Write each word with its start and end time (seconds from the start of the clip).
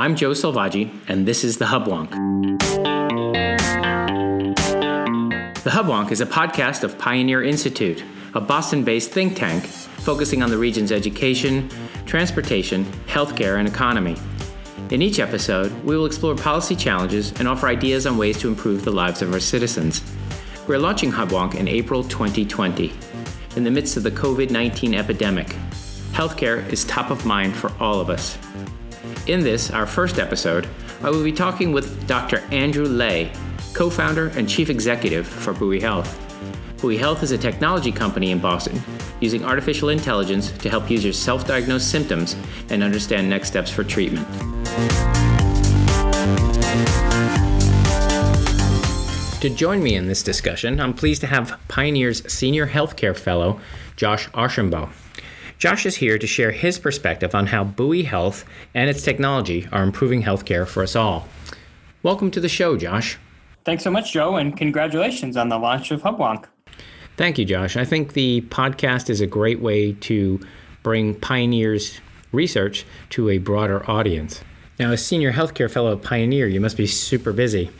I'm 0.00 0.16
Joe 0.16 0.30
Selvaggi, 0.30 0.90
and 1.08 1.28
this 1.28 1.44
is 1.44 1.58
The 1.58 1.66
Hubwonk. 1.66 2.10
The 5.62 5.68
Hubwonk 5.68 6.10
is 6.10 6.22
a 6.22 6.26
podcast 6.26 6.84
of 6.84 6.96
Pioneer 6.96 7.42
Institute, 7.42 8.02
a 8.32 8.40
Boston 8.40 8.82
based 8.82 9.10
think 9.10 9.36
tank 9.36 9.66
focusing 9.66 10.42
on 10.42 10.48
the 10.48 10.56
region's 10.56 10.90
education, 10.90 11.68
transportation, 12.06 12.86
healthcare, 13.08 13.58
and 13.58 13.68
economy. 13.68 14.16
In 14.88 15.02
each 15.02 15.20
episode, 15.20 15.70
we 15.84 15.98
will 15.98 16.06
explore 16.06 16.34
policy 16.34 16.74
challenges 16.74 17.38
and 17.38 17.46
offer 17.46 17.68
ideas 17.68 18.06
on 18.06 18.16
ways 18.16 18.38
to 18.38 18.48
improve 18.48 18.86
the 18.86 18.90
lives 18.90 19.20
of 19.20 19.30
our 19.34 19.38
citizens. 19.38 20.02
We're 20.66 20.78
launching 20.78 21.12
Hubwonk 21.12 21.56
in 21.56 21.68
April 21.68 22.04
2020, 22.04 22.90
in 23.56 23.64
the 23.64 23.70
midst 23.70 23.98
of 23.98 24.04
the 24.04 24.10
COVID 24.10 24.50
19 24.50 24.94
epidemic. 24.94 25.48
Healthcare 26.12 26.66
is 26.72 26.86
top 26.86 27.10
of 27.10 27.26
mind 27.26 27.54
for 27.54 27.70
all 27.78 28.00
of 28.00 28.08
us. 28.08 28.38
In 29.26 29.40
this, 29.40 29.70
our 29.70 29.86
first 29.86 30.18
episode, 30.18 30.66
I 31.02 31.10
will 31.10 31.22
be 31.22 31.32
talking 31.32 31.72
with 31.72 32.06
Dr. 32.06 32.38
Andrew 32.50 32.86
Le, 32.86 33.30
co 33.74 33.90
founder 33.90 34.28
and 34.28 34.48
chief 34.48 34.70
executive 34.70 35.26
for 35.26 35.52
Buoy 35.52 35.78
Health. 35.78 36.18
Buoy 36.78 36.96
Health 36.96 37.22
is 37.22 37.30
a 37.30 37.38
technology 37.38 37.92
company 37.92 38.30
in 38.30 38.38
Boston 38.38 38.80
using 39.20 39.44
artificial 39.44 39.90
intelligence 39.90 40.50
to 40.52 40.70
help 40.70 40.90
users 40.90 41.18
self 41.18 41.46
diagnose 41.46 41.84
symptoms 41.84 42.34
and 42.70 42.82
understand 42.82 43.28
next 43.28 43.48
steps 43.48 43.70
for 43.70 43.84
treatment. 43.84 44.26
To 49.42 49.50
join 49.50 49.82
me 49.82 49.96
in 49.96 50.06
this 50.06 50.22
discussion, 50.22 50.80
I'm 50.80 50.94
pleased 50.94 51.20
to 51.20 51.26
have 51.26 51.58
Pioneer's 51.68 52.30
Senior 52.32 52.66
Healthcare 52.66 53.16
Fellow, 53.16 53.60
Josh 53.96 54.28
Archambault. 54.32 54.88
Josh 55.60 55.84
is 55.84 55.96
here 55.96 56.16
to 56.16 56.26
share 56.26 56.52
his 56.52 56.78
perspective 56.78 57.34
on 57.34 57.46
how 57.46 57.64
Buoy 57.64 58.02
Health 58.02 58.46
and 58.74 58.88
its 58.88 59.02
technology 59.02 59.68
are 59.70 59.82
improving 59.82 60.22
healthcare 60.22 60.66
for 60.66 60.82
us 60.82 60.96
all. 60.96 61.28
Welcome 62.02 62.30
to 62.30 62.40
the 62.40 62.48
show, 62.48 62.78
Josh. 62.78 63.18
Thanks 63.66 63.84
so 63.84 63.90
much, 63.90 64.10
Joe, 64.10 64.36
and 64.36 64.56
congratulations 64.56 65.36
on 65.36 65.50
the 65.50 65.58
launch 65.58 65.90
of 65.90 66.00
Hubwonk. 66.00 66.46
Thank 67.18 67.36
you, 67.36 67.44
Josh. 67.44 67.76
I 67.76 67.84
think 67.84 68.14
the 68.14 68.40
podcast 68.48 69.10
is 69.10 69.20
a 69.20 69.26
great 69.26 69.60
way 69.60 69.92
to 69.92 70.40
bring 70.82 71.14
Pioneer's 71.14 72.00
research 72.32 72.86
to 73.10 73.28
a 73.28 73.36
broader 73.36 73.88
audience. 73.88 74.40
Now, 74.78 74.92
as 74.92 75.04
Senior 75.04 75.32
Healthcare 75.32 75.70
Fellow 75.70 75.92
at 75.92 76.02
Pioneer, 76.02 76.46
you 76.46 76.62
must 76.62 76.78
be 76.78 76.86
super 76.86 77.34
busy. 77.34 77.70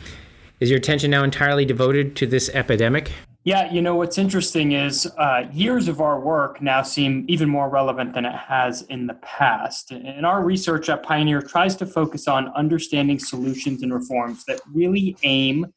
Is 0.61 0.69
your 0.69 0.77
attention 0.77 1.13
now 1.13 1.25
entirely 1.25 1.65
devoted 1.65 2.15
to 2.17 2.27
this 2.27 2.51
epidemic? 2.51 3.11
Yeah, 3.43 3.73
you 3.73 3.81
know, 3.81 3.97
what's 3.97 4.19
interesting 4.19 4.73
is 4.73 5.07
uh, 5.17 5.45
years 5.51 5.89
of 5.89 6.03
our 6.03 6.21
work 6.21 6.61
now 6.61 6.83
seem 6.83 7.25
even 7.27 7.49
more 7.49 7.71
relevant 7.71 8.13
than 8.13 8.27
it 8.27 8.35
has 8.35 8.83
in 8.83 9.07
the 9.07 9.15
past. 9.15 9.93
And 9.93 10.27
our 10.27 10.45
research 10.45 10.91
at 10.91 11.03
Pioneer 11.03 11.41
tries 11.41 11.75
to 11.77 11.87
focus 11.87 12.29
on 12.29 12.49
understanding 12.49 13.19
solutions 13.19 13.83
and 13.83 13.95
reforms 13.95 14.45
that 14.45 14.61
really 14.71 15.17
aim 15.23 15.73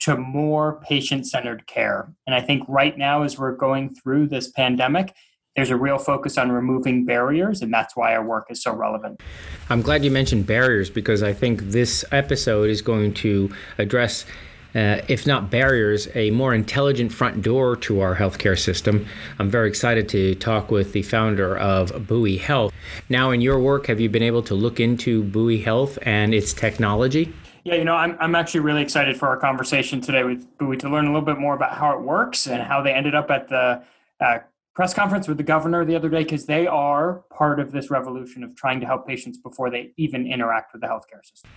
to 0.00 0.16
more 0.16 0.80
patient 0.88 1.26
centered 1.26 1.66
care. 1.66 2.12
And 2.28 2.34
I 2.34 2.40
think 2.40 2.62
right 2.68 2.96
now, 2.96 3.24
as 3.24 3.36
we're 3.36 3.56
going 3.56 3.92
through 3.92 4.28
this 4.28 4.52
pandemic, 4.52 5.12
there's 5.56 5.70
a 5.70 5.76
real 5.76 5.98
focus 5.98 6.38
on 6.38 6.52
removing 6.52 7.04
barriers, 7.04 7.60
and 7.60 7.74
that's 7.74 7.96
why 7.96 8.14
our 8.14 8.24
work 8.24 8.46
is 8.50 8.62
so 8.62 8.72
relevant. 8.72 9.20
I'm 9.68 9.82
glad 9.82 10.04
you 10.04 10.10
mentioned 10.12 10.46
barriers 10.46 10.88
because 10.88 11.24
I 11.24 11.32
think 11.32 11.60
this 11.62 12.04
episode 12.12 12.70
is 12.70 12.80
going 12.80 13.14
to 13.14 13.52
address 13.78 14.26
uh, 14.74 15.00
if 15.08 15.26
not 15.26 15.50
barriers, 15.50 16.08
a 16.14 16.30
more 16.30 16.54
intelligent 16.54 17.12
front 17.12 17.42
door 17.42 17.76
to 17.76 18.00
our 18.00 18.16
healthcare 18.16 18.58
system. 18.58 19.06
I'm 19.38 19.50
very 19.50 19.68
excited 19.68 20.08
to 20.10 20.34
talk 20.36 20.70
with 20.70 20.92
the 20.92 21.02
founder 21.02 21.56
of 21.58 22.06
Buoy 22.06 22.36
Health. 22.36 22.72
Now, 23.08 23.30
in 23.30 23.40
your 23.40 23.58
work, 23.58 23.86
have 23.86 24.00
you 24.00 24.08
been 24.08 24.22
able 24.22 24.42
to 24.44 24.54
look 24.54 24.80
into 24.80 25.24
Buoy 25.24 25.60
Health 25.60 25.98
and 26.02 26.34
its 26.34 26.52
technology? 26.52 27.32
Yeah, 27.64 27.74
you 27.74 27.84
know, 27.84 27.94
I'm, 27.94 28.16
I'm 28.20 28.34
actually 28.34 28.60
really 28.60 28.82
excited 28.82 29.18
for 29.18 29.28
our 29.28 29.36
conversation 29.36 30.00
today 30.00 30.24
with 30.24 30.46
Buoy 30.58 30.76
to 30.78 30.88
learn 30.88 31.04
a 31.06 31.08
little 31.08 31.26
bit 31.26 31.38
more 31.38 31.54
about 31.54 31.74
how 31.74 31.92
it 31.92 32.00
works 32.00 32.46
and 32.46 32.62
how 32.62 32.80
they 32.80 32.92
ended 32.92 33.14
up 33.14 33.30
at 33.30 33.48
the 33.48 33.82
uh, 34.20 34.38
press 34.74 34.94
conference 34.94 35.28
with 35.28 35.36
the 35.36 35.42
governor 35.42 35.84
the 35.84 35.94
other 35.94 36.08
day 36.08 36.22
because 36.22 36.46
they 36.46 36.66
are 36.66 37.24
part 37.30 37.60
of 37.60 37.72
this 37.72 37.90
revolution 37.90 38.42
of 38.42 38.56
trying 38.56 38.80
to 38.80 38.86
help 38.86 39.06
patients 39.06 39.36
before 39.36 39.68
they 39.68 39.92
even 39.96 40.26
interact 40.26 40.72
with 40.72 40.80
the 40.80 40.86
healthcare 40.86 41.22
system. 41.22 41.50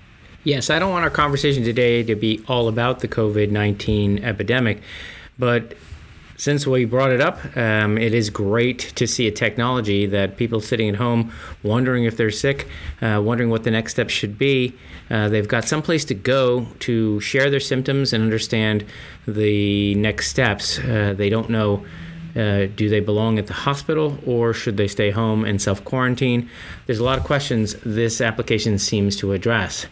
Yes, 0.46 0.70
I 0.70 0.78
don't 0.78 0.92
want 0.92 1.06
our 1.06 1.10
conversation 1.10 1.64
today 1.64 2.04
to 2.04 2.16
be 2.16 2.44
all 2.50 2.68
about 2.68 3.00
the 3.00 3.08
COVID 3.08 3.50
19 3.50 4.26
epidemic, 4.26 4.82
but 5.40 5.74
since 6.36 6.68
we 6.68 6.84
brought 6.84 7.14
it 7.14 7.22
up, 7.22 7.40
um, 7.56 7.98
it 7.98 8.14
is 8.14 8.30
great 8.30 8.80
to 8.96 9.08
see 9.08 9.26
a 9.26 9.32
technology 9.32 10.06
that 10.08 10.36
people 10.36 10.60
sitting 10.60 10.90
at 10.90 10.96
home 10.96 11.32
wondering 11.64 12.04
if 12.04 12.18
they're 12.18 12.30
sick, 12.30 12.68
uh, 13.02 13.22
wondering 13.24 13.50
what 13.50 13.64
the 13.64 13.72
next 13.72 13.94
step 13.94 14.10
should 14.10 14.38
be. 14.38 14.74
Uh, 15.10 15.30
they've 15.30 15.48
got 15.48 15.64
some 15.64 15.82
place 15.82 16.04
to 16.06 16.14
go 16.14 16.68
to 16.80 17.22
share 17.22 17.50
their 17.50 17.62
symptoms 17.62 18.12
and 18.12 18.22
understand 18.22 18.84
the 19.26 19.96
next 19.96 20.28
steps. 20.28 20.78
Uh, 20.80 21.14
they 21.16 21.30
don't 21.30 21.50
know. 21.50 21.86
Uh, 22.36 22.66
do 22.76 22.90
they 22.90 23.00
belong 23.00 23.40
at 23.40 23.48
the 23.48 23.54
hospital 23.54 24.18
or 24.26 24.54
should 24.54 24.76
they 24.76 24.90
stay 24.90 25.12
home 25.12 25.46
and 25.46 25.62
self 25.62 25.86
quarantine? 25.86 26.50
There's 26.86 27.00
a 27.00 27.04
lot 27.06 27.18
of 27.18 27.24
questions 27.24 27.78
this 27.86 28.20
application 28.20 28.78
seems 28.78 29.16
to 29.18 29.32
address 29.32 29.86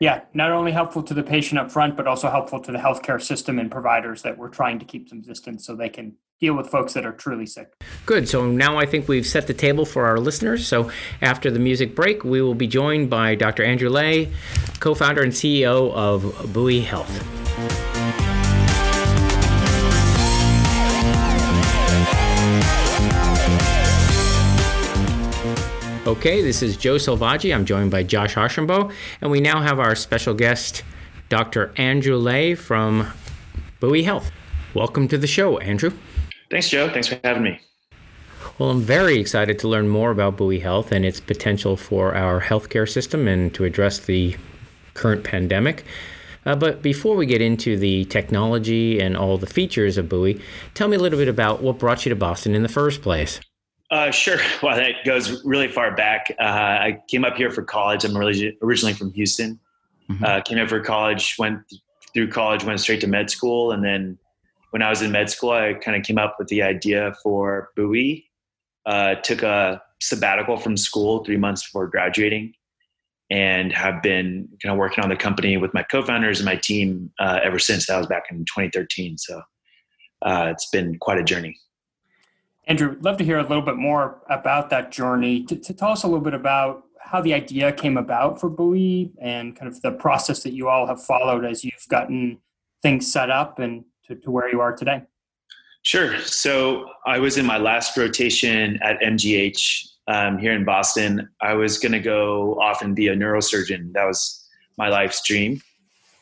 yeah, 0.00 0.22
not 0.34 0.50
only 0.50 0.72
helpful 0.72 1.02
to 1.02 1.14
the 1.14 1.22
patient 1.22 1.58
up 1.58 1.70
front, 1.70 1.96
but 1.96 2.06
also 2.06 2.30
helpful 2.30 2.60
to 2.60 2.72
the 2.72 2.78
healthcare 2.78 3.20
system 3.20 3.58
and 3.58 3.70
providers 3.70 4.22
that 4.22 4.36
we're 4.36 4.48
trying 4.48 4.78
to 4.78 4.84
keep 4.84 5.08
some 5.08 5.20
distance 5.20 5.66
so 5.66 5.74
they 5.74 5.88
can 5.88 6.14
deal 6.40 6.54
with 6.54 6.68
folks 6.68 6.92
that 6.92 7.06
are 7.06 7.12
truly 7.12 7.46
sick. 7.46 7.72
Good. 8.06 8.28
So 8.28 8.46
now 8.46 8.78
I 8.78 8.86
think 8.86 9.08
we've 9.08 9.26
set 9.26 9.46
the 9.46 9.54
table 9.54 9.84
for 9.84 10.06
our 10.06 10.18
listeners. 10.18 10.66
So 10.66 10.90
after 11.22 11.50
the 11.50 11.58
music 11.58 11.94
break, 11.94 12.24
we 12.24 12.42
will 12.42 12.54
be 12.54 12.66
joined 12.66 13.08
by 13.08 13.34
Dr. 13.34 13.64
Andrew 13.64 13.88
Le, 13.88 14.26
co 14.80 14.94
founder 14.94 15.22
and 15.22 15.32
CEO 15.32 15.92
of 15.92 16.52
Buoy 16.52 16.80
Health. 16.80 18.03
Okay, 26.06 26.42
this 26.42 26.62
is 26.62 26.76
Joe 26.76 26.96
Selvaggi. 26.96 27.54
I'm 27.54 27.64
joined 27.64 27.90
by 27.90 28.02
Josh 28.02 28.36
Archambault, 28.36 28.92
and 29.22 29.30
we 29.30 29.40
now 29.40 29.62
have 29.62 29.80
our 29.80 29.94
special 29.94 30.34
guest, 30.34 30.84
Dr. 31.30 31.72
Andrew 31.78 32.18
Le 32.18 32.54
from 32.56 33.10
Buoy 33.80 34.02
Health. 34.02 34.30
Welcome 34.74 35.08
to 35.08 35.16
the 35.16 35.26
show, 35.26 35.56
Andrew. 35.56 35.92
Thanks, 36.50 36.68
Joe. 36.68 36.90
Thanks 36.90 37.08
for 37.08 37.18
having 37.24 37.42
me. 37.42 37.58
Well, 38.58 38.68
I'm 38.68 38.82
very 38.82 39.18
excited 39.18 39.58
to 39.60 39.68
learn 39.68 39.88
more 39.88 40.10
about 40.10 40.36
Buoy 40.36 40.58
Health 40.58 40.92
and 40.92 41.06
its 41.06 41.20
potential 41.20 41.74
for 41.74 42.14
our 42.14 42.42
healthcare 42.42 42.86
system 42.86 43.26
and 43.26 43.54
to 43.54 43.64
address 43.64 43.98
the 43.98 44.36
current 44.92 45.24
pandemic. 45.24 45.84
Uh, 46.44 46.54
but 46.54 46.82
before 46.82 47.16
we 47.16 47.24
get 47.24 47.40
into 47.40 47.78
the 47.78 48.04
technology 48.04 49.00
and 49.00 49.16
all 49.16 49.38
the 49.38 49.46
features 49.46 49.96
of 49.96 50.10
Buoy, 50.10 50.38
tell 50.74 50.86
me 50.86 50.98
a 50.98 51.00
little 51.00 51.18
bit 51.18 51.28
about 51.28 51.62
what 51.62 51.78
brought 51.78 52.04
you 52.04 52.10
to 52.10 52.16
Boston 52.16 52.54
in 52.54 52.62
the 52.62 52.68
first 52.68 53.00
place. 53.00 53.40
Uh, 53.94 54.10
sure. 54.10 54.38
Well, 54.62 54.76
that 54.76 55.04
goes 55.04 55.44
really 55.44 55.68
far 55.68 55.94
back. 55.94 56.34
Uh, 56.40 56.42
I 56.42 57.02
came 57.08 57.24
up 57.24 57.36
here 57.36 57.50
for 57.50 57.62
college. 57.62 58.04
I'm 58.04 58.16
originally 58.16 58.92
from 58.92 59.12
Houston. 59.12 59.60
Mm-hmm. 60.10 60.24
Uh, 60.24 60.40
came 60.40 60.58
up 60.58 60.68
for 60.68 60.80
college, 60.80 61.36
went 61.38 61.60
through 62.12 62.28
college, 62.30 62.64
went 62.64 62.80
straight 62.80 63.00
to 63.02 63.06
med 63.06 63.30
school, 63.30 63.70
and 63.70 63.84
then 63.84 64.18
when 64.70 64.82
I 64.82 64.90
was 64.90 65.00
in 65.00 65.12
med 65.12 65.30
school, 65.30 65.50
I 65.50 65.74
kind 65.74 65.96
of 65.96 66.02
came 66.02 66.18
up 66.18 66.36
with 66.40 66.48
the 66.48 66.62
idea 66.62 67.14
for 67.22 67.70
Buoy. 67.76 68.24
Uh, 68.84 69.14
took 69.16 69.42
a 69.42 69.80
sabbatical 70.02 70.56
from 70.56 70.76
school 70.76 71.24
three 71.24 71.36
months 71.36 71.64
before 71.64 71.86
graduating, 71.86 72.52
and 73.30 73.72
have 73.72 74.02
been 74.02 74.48
kind 74.60 74.72
of 74.72 74.78
working 74.78 75.04
on 75.04 75.10
the 75.10 75.16
company 75.16 75.56
with 75.56 75.72
my 75.72 75.84
co-founders 75.84 76.40
and 76.40 76.46
my 76.46 76.56
team 76.56 77.12
uh, 77.20 77.38
ever 77.44 77.60
since. 77.60 77.86
That 77.86 77.98
was 77.98 78.08
back 78.08 78.24
in 78.30 78.38
2013. 78.38 79.18
So 79.18 79.40
uh, 80.22 80.48
it's 80.50 80.68
been 80.70 80.98
quite 80.98 81.18
a 81.18 81.24
journey. 81.24 81.56
Andrew, 82.66 82.96
love 83.00 83.18
to 83.18 83.24
hear 83.24 83.38
a 83.38 83.42
little 83.42 83.62
bit 83.62 83.76
more 83.76 84.22
about 84.30 84.70
that 84.70 84.90
journey. 84.90 85.44
To, 85.44 85.56
to, 85.56 85.74
tell 85.74 85.90
us 85.90 86.02
a 86.02 86.06
little 86.06 86.24
bit 86.24 86.34
about 86.34 86.84
how 86.98 87.20
the 87.20 87.34
idea 87.34 87.70
came 87.72 87.98
about 87.98 88.40
for 88.40 88.48
Buoy 88.48 89.12
and 89.20 89.54
kind 89.54 89.70
of 89.70 89.80
the 89.82 89.92
process 89.92 90.42
that 90.44 90.54
you 90.54 90.68
all 90.68 90.86
have 90.86 91.02
followed 91.04 91.44
as 91.44 91.62
you've 91.62 91.86
gotten 91.88 92.38
things 92.82 93.10
set 93.12 93.30
up 93.30 93.58
and 93.58 93.84
to, 94.06 94.14
to 94.14 94.30
where 94.30 94.50
you 94.50 94.60
are 94.60 94.74
today. 94.74 95.02
Sure. 95.82 96.18
So 96.20 96.88
I 97.04 97.18
was 97.18 97.36
in 97.36 97.44
my 97.44 97.58
last 97.58 97.96
rotation 97.98 98.78
at 98.82 98.98
MGH 99.00 99.86
um, 100.08 100.38
here 100.38 100.52
in 100.52 100.64
Boston. 100.64 101.28
I 101.42 101.52
was 101.52 101.78
going 101.78 101.92
to 101.92 102.00
go 102.00 102.58
off 102.60 102.80
and 102.80 102.96
be 102.96 103.08
a 103.08 103.14
neurosurgeon. 103.14 103.92
That 103.92 104.06
was 104.06 104.48
my 104.78 104.88
life's 104.88 105.22
dream. 105.26 105.60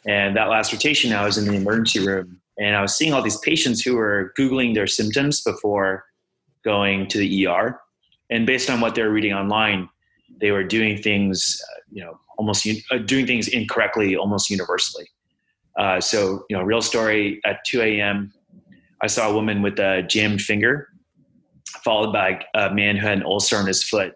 And 0.06 0.36
that 0.36 0.48
last 0.48 0.72
rotation, 0.72 1.12
I 1.12 1.24
was 1.24 1.38
in 1.38 1.44
the 1.44 1.54
emergency 1.54 2.04
room 2.04 2.40
and 2.58 2.74
I 2.74 2.82
was 2.82 2.96
seeing 2.96 3.12
all 3.12 3.22
these 3.22 3.38
patients 3.38 3.82
who 3.82 3.94
were 3.94 4.32
Googling 4.36 4.74
their 4.74 4.88
symptoms 4.88 5.40
before 5.42 6.04
going 6.64 7.06
to 7.08 7.18
the 7.18 7.46
ER. 7.46 7.80
And 8.30 8.46
based 8.46 8.70
on 8.70 8.80
what 8.80 8.94
they 8.94 9.02
were 9.02 9.10
reading 9.10 9.34
online, 9.34 9.88
they 10.40 10.50
were 10.50 10.64
doing 10.64 11.00
things, 11.00 11.60
uh, 11.70 11.80
you 11.90 12.02
know, 12.02 12.18
almost 12.38 12.66
uh, 12.90 12.98
doing 12.98 13.26
things 13.26 13.48
incorrectly 13.48 14.16
almost 14.16 14.50
universally. 14.50 15.06
Uh, 15.78 16.00
so, 16.00 16.44
you 16.48 16.56
know, 16.56 16.62
real 16.62 16.82
story 16.82 17.40
at 17.44 17.64
2 17.66 17.80
a.m., 17.82 18.32
I 19.00 19.06
saw 19.06 19.30
a 19.30 19.34
woman 19.34 19.62
with 19.62 19.78
a 19.78 20.02
jammed 20.02 20.40
finger, 20.40 20.88
followed 21.82 22.12
by 22.12 22.44
a 22.54 22.72
man 22.72 22.96
who 22.96 23.06
had 23.06 23.18
an 23.18 23.24
ulcer 23.24 23.56
on 23.56 23.66
his 23.66 23.82
foot. 23.82 24.14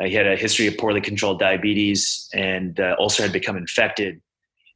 Uh, 0.00 0.06
he 0.06 0.14
had 0.14 0.26
a 0.26 0.36
history 0.36 0.66
of 0.66 0.76
poorly 0.78 1.00
controlled 1.00 1.38
diabetes, 1.38 2.28
and 2.34 2.76
the 2.76 2.98
ulcer 2.98 3.22
had 3.22 3.32
become 3.32 3.56
infected, 3.56 4.20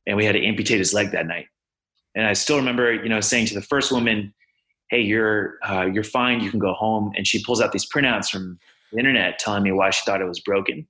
and 0.06 0.16
we 0.16 0.24
had 0.24 0.32
to 0.32 0.44
amputate 0.44 0.78
his 0.78 0.92
leg 0.92 1.10
that 1.12 1.26
night. 1.26 1.46
And 2.14 2.26
I 2.26 2.32
still 2.32 2.56
remember, 2.56 2.92
you 2.92 3.08
know, 3.08 3.20
saying 3.20 3.46
to 3.46 3.54
the 3.54 3.62
first 3.62 3.92
woman, 3.92 4.34
"Hey, 4.90 5.00
you're 5.00 5.58
uh, 5.68 5.86
you're 5.92 6.04
fine. 6.04 6.40
You 6.40 6.50
can 6.50 6.58
go 6.60 6.72
home." 6.72 7.12
And 7.16 7.26
she 7.26 7.42
pulls 7.42 7.60
out 7.60 7.72
these 7.72 7.88
printouts 7.88 8.30
from 8.30 8.58
the 8.92 8.98
internet 8.98 9.38
telling 9.38 9.62
me 9.62 9.72
why 9.72 9.90
she 9.90 10.02
thought 10.04 10.20
it 10.20 10.26
was 10.26 10.40
broken. 10.40 10.86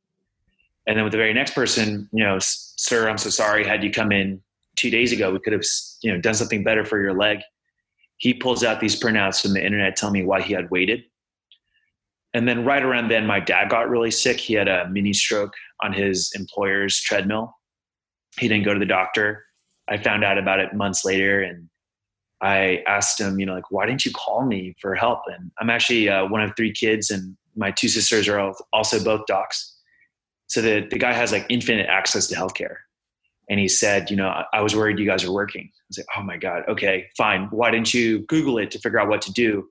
And 0.86 0.96
then 0.96 1.04
with 1.04 1.12
the 1.12 1.18
very 1.18 1.34
next 1.34 1.54
person, 1.54 2.08
you 2.12 2.24
know, 2.24 2.38
sir, 2.40 3.08
I'm 3.08 3.18
so 3.18 3.30
sorry. 3.30 3.64
Had 3.64 3.84
you 3.84 3.90
come 3.90 4.12
in 4.12 4.42
two 4.76 4.90
days 4.90 5.12
ago, 5.12 5.30
we 5.30 5.38
could 5.38 5.52
have, 5.52 5.62
you 6.02 6.10
know, 6.10 6.20
done 6.20 6.34
something 6.34 6.64
better 6.64 6.84
for 6.84 7.00
your 7.00 7.14
leg. 7.14 7.40
He 8.16 8.34
pulls 8.34 8.64
out 8.64 8.80
these 8.80 8.98
printouts 8.98 9.42
from 9.42 9.52
the 9.52 9.64
internet 9.64 9.96
telling 9.96 10.14
me 10.14 10.24
why 10.24 10.42
he 10.42 10.52
had 10.52 10.70
waited. 10.70 11.04
And 12.32 12.46
then 12.48 12.64
right 12.64 12.82
around 12.82 13.08
then, 13.08 13.26
my 13.26 13.40
dad 13.40 13.70
got 13.70 13.88
really 13.88 14.10
sick. 14.10 14.38
He 14.38 14.54
had 14.54 14.68
a 14.68 14.88
mini 14.88 15.12
stroke 15.12 15.52
on 15.82 15.92
his 15.92 16.32
employer's 16.34 17.00
treadmill. 17.00 17.54
He 18.38 18.48
didn't 18.48 18.64
go 18.64 18.72
to 18.72 18.78
the 18.78 18.86
doctor. 18.86 19.44
I 19.88 19.96
found 19.98 20.22
out 20.22 20.38
about 20.38 20.60
it 20.60 20.74
months 20.74 21.04
later 21.04 21.42
and 21.42 21.68
I 22.42 22.82
asked 22.86 23.20
him, 23.20 23.38
you 23.38 23.46
know, 23.46 23.54
like, 23.54 23.70
why 23.70 23.86
didn't 23.86 24.04
you 24.04 24.12
call 24.12 24.44
me 24.46 24.74
for 24.80 24.94
help? 24.94 25.20
And 25.26 25.50
I'm 25.58 25.70
actually 25.70 26.08
uh, 26.08 26.26
one 26.26 26.42
of 26.42 26.52
three 26.56 26.72
kids, 26.72 27.10
and 27.10 27.36
my 27.56 27.70
two 27.70 27.88
sisters 27.88 28.28
are 28.28 28.52
also 28.72 29.02
both 29.02 29.26
docs. 29.26 29.76
So 30.46 30.60
the, 30.60 30.86
the 30.90 30.98
guy 30.98 31.12
has 31.12 31.32
like 31.32 31.46
infinite 31.48 31.86
access 31.86 32.26
to 32.28 32.34
healthcare. 32.34 32.76
And 33.48 33.58
he 33.58 33.68
said, 33.68 34.10
you 34.10 34.16
know, 34.16 34.44
I 34.52 34.60
was 34.60 34.76
worried 34.76 34.98
you 34.98 35.06
guys 35.06 35.24
are 35.24 35.32
working. 35.32 35.70
I 35.72 35.84
was 35.88 35.98
like, 35.98 36.06
oh 36.16 36.22
my 36.22 36.36
God, 36.36 36.62
okay, 36.68 37.06
fine. 37.16 37.48
Why 37.50 37.70
didn't 37.70 37.92
you 37.92 38.20
Google 38.26 38.58
it 38.58 38.70
to 38.70 38.78
figure 38.78 39.00
out 39.00 39.08
what 39.08 39.22
to 39.22 39.32
do? 39.32 39.68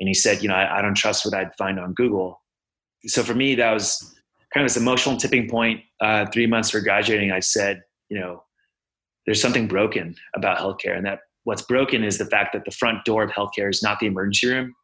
And 0.00 0.08
he 0.08 0.14
said, 0.14 0.42
you 0.42 0.48
know, 0.48 0.56
I, 0.56 0.78
I 0.78 0.82
don't 0.82 0.96
trust 0.96 1.24
what 1.24 1.32
I'd 1.32 1.54
find 1.54 1.78
on 1.78 1.94
Google. 1.94 2.42
So 3.06 3.22
for 3.22 3.34
me, 3.34 3.54
that 3.54 3.72
was 3.72 4.14
kind 4.52 4.64
of 4.64 4.72
this 4.72 4.76
emotional 4.76 5.16
tipping 5.16 5.48
point. 5.48 5.82
Uh, 6.00 6.26
three 6.32 6.46
months 6.46 6.70
for 6.70 6.80
graduating, 6.80 7.30
I 7.30 7.40
said, 7.40 7.82
you 8.08 8.18
know, 8.18 8.42
there's 9.24 9.40
something 9.40 9.68
broken 9.68 10.16
about 10.34 10.58
healthcare. 10.58 10.96
And 10.96 11.06
that 11.06 11.20
what's 11.46 11.62
broken 11.62 12.02
is 12.02 12.18
the 12.18 12.26
fact 12.26 12.52
that 12.52 12.64
the 12.64 12.72
front 12.72 13.04
door 13.04 13.22
of 13.22 13.30
healthcare 13.30 13.70
is 13.70 13.80
not 13.80 14.00
the 14.00 14.06
emergency 14.06 14.48
room. 14.48 14.74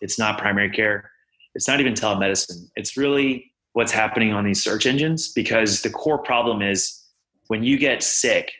It's 0.00 0.18
not 0.18 0.38
primary 0.38 0.70
care. 0.70 1.10
It's 1.54 1.68
not 1.68 1.80
even 1.80 1.92
telemedicine. 1.92 2.70
It's 2.76 2.96
really 2.96 3.52
what's 3.74 3.92
happening 3.92 4.32
on 4.32 4.42
these 4.44 4.64
search 4.64 4.86
engines 4.86 5.30
because 5.30 5.82
the 5.82 5.90
core 5.90 6.16
problem 6.16 6.62
is 6.62 6.98
when 7.48 7.62
you 7.62 7.76
get 7.76 8.02
sick, 8.02 8.52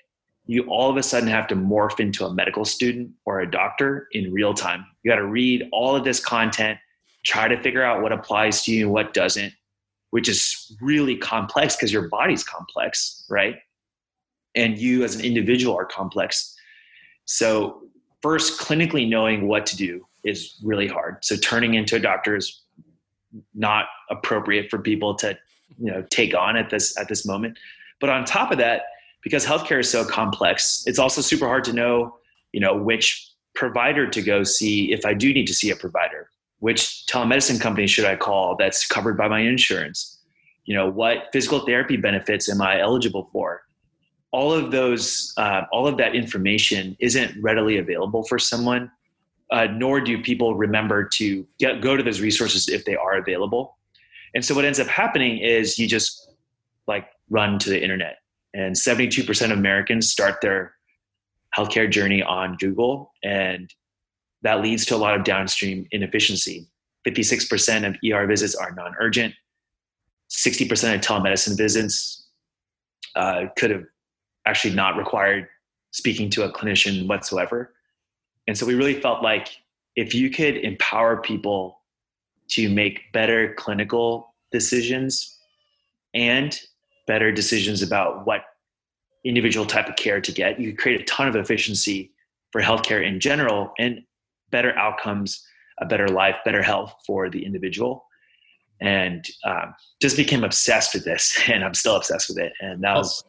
you 0.44 0.64
all 0.64 0.90
of 0.90 0.98
a 0.98 1.02
sudden 1.02 1.26
have 1.26 1.46
to 1.46 1.56
morph 1.56 2.00
into 2.00 2.26
a 2.26 2.34
medical 2.34 2.66
student 2.66 3.10
or 3.24 3.40
a 3.40 3.50
doctor 3.50 4.08
in 4.12 4.30
real 4.30 4.52
time. 4.52 4.84
You 5.02 5.10
got 5.10 5.16
to 5.16 5.26
read 5.26 5.68
all 5.72 5.96
of 5.96 6.04
this 6.04 6.20
content, 6.20 6.78
try 7.24 7.48
to 7.48 7.58
figure 7.62 7.82
out 7.82 8.02
what 8.02 8.12
applies 8.12 8.62
to 8.64 8.72
you 8.72 8.84
and 8.84 8.92
what 8.92 9.14
doesn't, 9.14 9.54
which 10.10 10.28
is 10.28 10.76
really 10.82 11.16
complex 11.16 11.76
because 11.76 11.94
your 11.94 12.08
body's 12.08 12.44
complex, 12.44 13.24
right? 13.30 13.56
and 14.54 14.78
you 14.78 15.04
as 15.04 15.14
an 15.14 15.24
individual 15.24 15.76
are 15.76 15.84
complex. 15.84 16.54
So, 17.30 17.82
first, 18.22 18.58
clinically 18.58 19.06
knowing 19.06 19.48
what 19.48 19.66
to 19.66 19.76
do 19.76 20.06
is 20.24 20.58
really 20.62 20.88
hard. 20.88 21.18
So, 21.22 21.36
turning 21.36 21.74
into 21.74 21.96
a 21.96 21.98
doctor 21.98 22.36
is 22.36 22.62
not 23.54 23.84
appropriate 24.08 24.70
for 24.70 24.78
people 24.78 25.14
to 25.16 25.36
you 25.78 25.92
know 25.92 26.02
take 26.10 26.34
on 26.34 26.56
at 26.56 26.70
this 26.70 26.98
at 26.98 27.08
this 27.08 27.26
moment. 27.26 27.58
But 28.00 28.08
on 28.08 28.24
top 28.24 28.50
of 28.50 28.56
that, 28.58 28.84
because 29.22 29.44
healthcare 29.44 29.80
is 29.80 29.90
so 29.90 30.06
complex, 30.06 30.84
it's 30.86 30.98
also 30.98 31.20
super 31.20 31.46
hard 31.46 31.64
to 31.64 31.74
know 31.74 32.16
you 32.52 32.60
know 32.60 32.74
which 32.74 33.30
provider 33.54 34.08
to 34.08 34.22
go 34.22 34.42
see 34.42 34.90
if 34.90 35.04
I 35.04 35.12
do 35.12 35.34
need 35.34 35.46
to 35.48 35.54
see 35.54 35.70
a 35.70 35.76
provider. 35.76 36.30
Which 36.60 37.04
telemedicine 37.10 37.60
company 37.60 37.86
should 37.86 38.06
I 38.06 38.16
call 38.16 38.56
that's 38.56 38.86
covered 38.86 39.18
by 39.18 39.28
my 39.28 39.40
insurance? 39.40 40.18
You 40.64 40.74
know, 40.74 40.88
what 40.88 41.28
physical 41.30 41.60
therapy 41.60 41.98
benefits 41.98 42.48
am 42.48 42.62
I 42.62 42.80
eligible 42.80 43.28
for? 43.32 43.67
All 44.32 44.52
of 44.52 44.70
those 44.70 45.32
uh, 45.36 45.62
all 45.72 45.86
of 45.86 45.96
that 45.96 46.14
information 46.14 46.96
isn't 47.00 47.40
readily 47.42 47.78
available 47.78 48.22
for 48.24 48.38
someone 48.38 48.90
uh, 49.50 49.66
nor 49.72 50.00
do 50.00 50.22
people 50.22 50.54
remember 50.54 51.04
to 51.04 51.46
get, 51.58 51.80
go 51.80 51.96
to 51.96 52.02
those 52.02 52.20
resources 52.20 52.68
if 52.68 52.84
they 52.84 52.94
are 52.94 53.16
available. 53.16 53.78
And 54.34 54.44
so 54.44 54.54
what 54.54 54.66
ends 54.66 54.78
up 54.78 54.86
happening 54.88 55.38
is 55.38 55.78
you 55.78 55.86
just 55.86 56.32
like 56.86 57.08
run 57.30 57.58
to 57.60 57.70
the 57.70 57.82
internet. 57.82 58.18
And 58.54 58.74
72% 58.74 59.52
of 59.52 59.58
americans 59.58 60.10
start 60.10 60.40
their 60.40 60.74
healthcare 61.56 61.90
journey 61.90 62.22
on 62.22 62.56
google 62.56 63.12
and 63.22 63.72
that 64.42 64.60
leads 64.62 64.84
to 64.86 64.94
a 64.94 64.98
lot 64.98 65.14
of 65.14 65.24
downstream 65.24 65.86
inefficiency. 65.90 66.68
56% 67.06 67.86
of 67.86 67.96
er 68.04 68.26
visits 68.26 68.54
are 68.54 68.72
non-urgent. 68.72 69.34
60% 70.30 70.94
of 70.94 71.00
telemedicine 71.00 71.56
visits 71.56 72.26
uh, 73.16 73.46
could 73.56 73.70
have 73.70 73.84
actually 74.48 74.74
not 74.74 74.96
required 74.96 75.48
speaking 75.90 76.30
to 76.30 76.44
a 76.44 76.52
clinician 76.52 77.06
whatsoever. 77.06 77.74
And 78.46 78.56
so 78.56 78.66
we 78.66 78.74
really 78.74 79.00
felt 79.00 79.22
like 79.22 79.48
if 79.94 80.14
you 80.14 80.30
could 80.30 80.56
empower 80.56 81.20
people 81.20 81.80
to 82.48 82.68
make 82.68 83.12
better 83.12 83.54
clinical 83.54 84.34
decisions 84.52 85.38
and 86.14 86.58
better 87.06 87.30
decisions 87.30 87.82
about 87.82 88.26
what 88.26 88.42
individual 89.24 89.66
type 89.66 89.88
of 89.88 89.96
care 89.96 90.20
to 90.20 90.32
get, 90.32 90.58
you 90.58 90.70
could 90.70 90.78
create 90.78 91.00
a 91.00 91.04
ton 91.04 91.28
of 91.28 91.36
efficiency 91.36 92.12
for 92.52 92.62
healthcare 92.62 93.06
in 93.06 93.20
general 93.20 93.72
and 93.78 94.02
better 94.50 94.74
outcomes, 94.78 95.44
a 95.80 95.86
better 95.86 96.08
life, 96.08 96.36
better 96.44 96.62
health 96.62 96.94
for 97.06 97.28
the 97.28 97.44
individual. 97.44 98.06
And 98.80 99.26
um, 99.44 99.74
just 100.00 100.16
became 100.16 100.44
obsessed 100.44 100.94
with 100.94 101.04
this, 101.04 101.38
and 101.48 101.64
I'm 101.64 101.74
still 101.74 101.96
obsessed 101.96 102.28
with 102.28 102.38
it. 102.38 102.52
And 102.60 102.82
that 102.84 102.94
was 102.94 103.24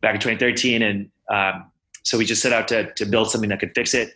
back 0.00 0.14
in 0.14 0.20
2013. 0.20 0.82
And 0.82 1.10
um, 1.30 1.70
so 2.02 2.18
we 2.18 2.24
just 2.24 2.42
set 2.42 2.52
out 2.52 2.68
to, 2.68 2.92
to 2.94 3.04
build 3.04 3.30
something 3.30 3.50
that 3.50 3.60
could 3.60 3.74
fix 3.74 3.94
it. 3.94 4.14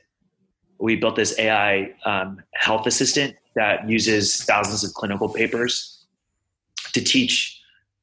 We 0.79 0.97
built 0.97 1.17
this 1.17 1.39
AI 1.39 1.93
um, 2.05 2.41
health 2.55 2.87
assistant 2.87 3.37
that 3.57 3.89
uses 3.89 4.45
thousands 4.45 4.85
of 4.85 4.95
clinical 4.95 5.29
papers 5.29 6.07
to 6.93 7.03
teach 7.03 7.61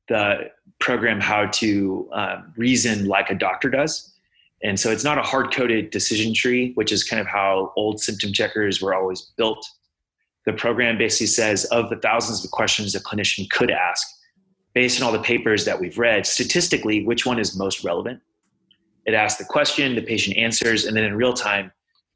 the 0.10 0.52
program 0.80 1.20
how 1.20 1.48
to 1.48 2.10
um, 2.14 2.54
reason 2.56 3.06
like 3.06 3.30
a 3.30 3.36
doctor 3.36 3.70
does. 3.70 4.14
And 4.64 4.80
so 4.80 4.92
it's 4.92 5.04
not 5.04 5.18
a 5.18 5.22
hard 5.22 5.54
coded 5.54 5.92
decision 5.92 6.34
tree, 6.34 6.72
which 6.76 6.92
is 6.92 7.04
kind 7.04 7.20
of 7.20 7.28
how 7.28 7.74
old 7.76 8.00
symptom 8.00 8.34
checkers 8.34 8.82
were 8.82 8.96
always 8.96 9.22
built. 9.38 9.66
The 10.46 10.54
program 10.54 10.98
basically 10.98 11.28
says 11.28 11.66
of 11.66 11.90
the 11.90 11.98
thousands 11.98 12.44
of 12.44 12.52
questions 12.52 12.96
a 12.96 13.02
clinician 13.02 13.50
could 13.50 13.70
ask, 13.70 14.08
based 14.78 15.02
on 15.02 15.08
all 15.08 15.12
the 15.12 15.24
papers 15.24 15.66
that 15.66 15.80
we've 15.80 15.98
read, 15.98 16.24
statistically, 16.24 17.04
which 17.04 17.26
one 17.26 17.40
is 17.40 17.58
most 17.58 17.84
relevant. 17.84 18.22
It 19.08 19.16
asks 19.16 19.40
the 19.40 19.44
question, 19.44 19.96
the 19.96 20.04
patient 20.04 20.38
answers, 20.38 20.86
and 20.86 20.96
then 20.96 21.04
in 21.04 21.16
real 21.16 21.34
time, 21.34 21.72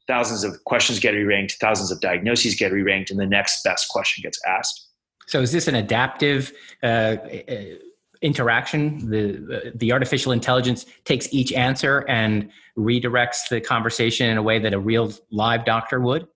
thousands 0.06 0.44
of 0.44 0.62
questions 0.62 1.00
get 1.00 1.10
re-ranked, 1.10 1.56
thousands 1.60 1.90
of 1.90 2.00
diagnoses 2.00 2.54
get 2.54 2.70
re-ranked, 2.70 3.10
and 3.10 3.18
the 3.18 3.26
next 3.26 3.64
best 3.64 3.88
question 3.88 4.22
gets 4.22 4.38
asked. 4.46 4.86
So 5.26 5.40
is 5.40 5.50
this 5.50 5.66
an 5.66 5.74
adaptive 5.74 6.52
uh, 6.84 6.86
uh 6.86 7.64
interaction? 8.20 9.10
The, 9.10 9.72
the 9.74 9.90
artificial 9.90 10.30
intelligence 10.30 10.86
takes 11.04 11.26
each 11.32 11.52
answer 11.52 12.04
and 12.08 12.48
redirects 12.78 13.48
the 13.50 13.60
conversation 13.60 14.30
in 14.30 14.38
a 14.38 14.42
way 14.42 14.60
that 14.60 14.72
a 14.72 14.78
real 14.78 15.12
live 15.32 15.64
doctor 15.64 15.98
would? 15.98 16.28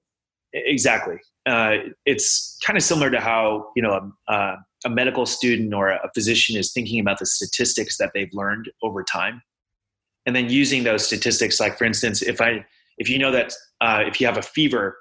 Exactly. 0.52 1.20
Uh, 1.46 1.76
it's 2.04 2.58
kind 2.66 2.76
of 2.76 2.82
similar 2.82 3.10
to 3.10 3.20
how, 3.20 3.68
you 3.76 3.82
know, 3.82 4.12
uh, 4.28 4.56
a 4.84 4.90
medical 4.90 5.26
student 5.26 5.72
or 5.72 5.90
a 5.90 6.10
physician 6.14 6.56
is 6.56 6.72
thinking 6.72 7.00
about 7.00 7.18
the 7.18 7.26
statistics 7.26 7.96
that 7.98 8.10
they've 8.14 8.32
learned 8.32 8.70
over 8.82 9.02
time. 9.02 9.42
And 10.26 10.34
then 10.34 10.50
using 10.50 10.84
those 10.84 11.06
statistics 11.06 11.60
like 11.60 11.78
for 11.78 11.84
instance 11.84 12.20
if 12.20 12.40
i 12.40 12.66
if 12.98 13.08
you 13.08 13.16
know 13.16 13.30
that 13.30 13.52
uh, 13.80 14.02
if 14.04 14.20
you 14.20 14.26
have 14.26 14.36
a 14.36 14.42
fever 14.42 14.96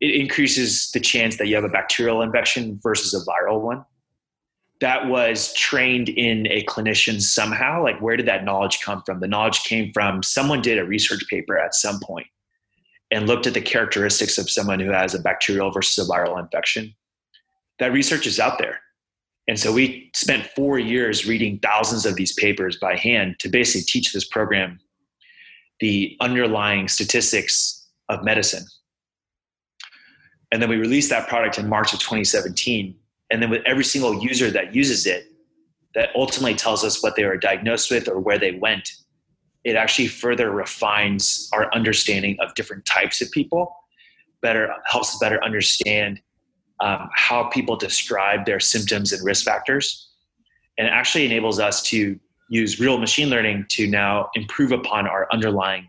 it 0.00 0.14
increases 0.14 0.90
the 0.92 1.00
chance 1.00 1.36
that 1.38 1.48
you 1.48 1.54
have 1.56 1.64
a 1.64 1.68
bacterial 1.68 2.22
infection 2.22 2.78
versus 2.82 3.14
a 3.14 3.24
viral 3.28 3.60
one. 3.60 3.84
That 4.80 5.08
was 5.08 5.52
trained 5.54 6.08
in 6.08 6.46
a 6.46 6.64
clinician 6.66 7.20
somehow 7.20 7.82
like 7.82 8.00
where 8.00 8.16
did 8.16 8.26
that 8.26 8.44
knowledge 8.44 8.80
come 8.80 9.02
from? 9.04 9.18
The 9.20 9.26
knowledge 9.26 9.64
came 9.64 9.90
from 9.92 10.22
someone 10.22 10.62
did 10.62 10.78
a 10.78 10.84
research 10.84 11.24
paper 11.28 11.58
at 11.58 11.74
some 11.74 11.98
point 12.00 12.26
and 13.10 13.26
looked 13.26 13.46
at 13.46 13.54
the 13.54 13.60
characteristics 13.60 14.38
of 14.38 14.50
someone 14.50 14.80
who 14.80 14.90
has 14.90 15.14
a 15.14 15.18
bacterial 15.18 15.70
versus 15.70 16.06
a 16.06 16.10
viral 16.10 16.38
infection 16.38 16.94
that 17.78 17.92
research 17.92 18.26
is 18.26 18.38
out 18.38 18.58
there 18.58 18.80
and 19.48 19.58
so 19.58 19.72
we 19.72 20.10
spent 20.14 20.46
four 20.54 20.78
years 20.78 21.26
reading 21.26 21.58
thousands 21.58 22.04
of 22.04 22.16
these 22.16 22.34
papers 22.34 22.76
by 22.76 22.96
hand 22.96 23.36
to 23.38 23.48
basically 23.48 23.86
teach 23.86 24.12
this 24.12 24.28
program 24.28 24.78
the 25.80 26.16
underlying 26.20 26.86
statistics 26.86 27.88
of 28.10 28.22
medicine. 28.22 28.64
And 30.52 30.60
then 30.60 30.68
we 30.68 30.76
released 30.76 31.08
that 31.10 31.28
product 31.28 31.58
in 31.58 31.68
March 31.68 31.94
of 31.94 32.00
2017. 32.00 32.94
And 33.30 33.42
then 33.42 33.48
with 33.48 33.62
every 33.64 33.84
single 33.84 34.22
user 34.22 34.50
that 34.50 34.74
uses 34.74 35.06
it, 35.06 35.24
that 35.94 36.10
ultimately 36.14 36.54
tells 36.54 36.84
us 36.84 37.02
what 37.02 37.16
they 37.16 37.24
were 37.24 37.36
diagnosed 37.38 37.90
with 37.90 38.06
or 38.06 38.18
where 38.20 38.38
they 38.38 38.52
went, 38.52 38.90
it 39.68 39.76
actually 39.76 40.08
further 40.08 40.50
refines 40.50 41.46
our 41.52 41.72
understanding 41.74 42.38
of 42.40 42.54
different 42.54 42.86
types 42.86 43.20
of 43.20 43.30
people, 43.30 43.76
better 44.40 44.72
helps 44.86 45.10
us 45.10 45.18
better 45.18 45.44
understand 45.44 46.18
um, 46.80 47.10
how 47.14 47.44
people 47.44 47.76
describe 47.76 48.46
their 48.46 48.60
symptoms 48.60 49.12
and 49.12 49.22
risk 49.22 49.44
factors, 49.44 50.08
and 50.78 50.88
actually 50.88 51.26
enables 51.26 51.58
us 51.58 51.82
to 51.82 52.18
use 52.48 52.80
real 52.80 52.96
machine 52.96 53.28
learning 53.28 53.66
to 53.68 53.86
now 53.86 54.30
improve 54.34 54.72
upon 54.72 55.06
our 55.06 55.28
underlying 55.30 55.86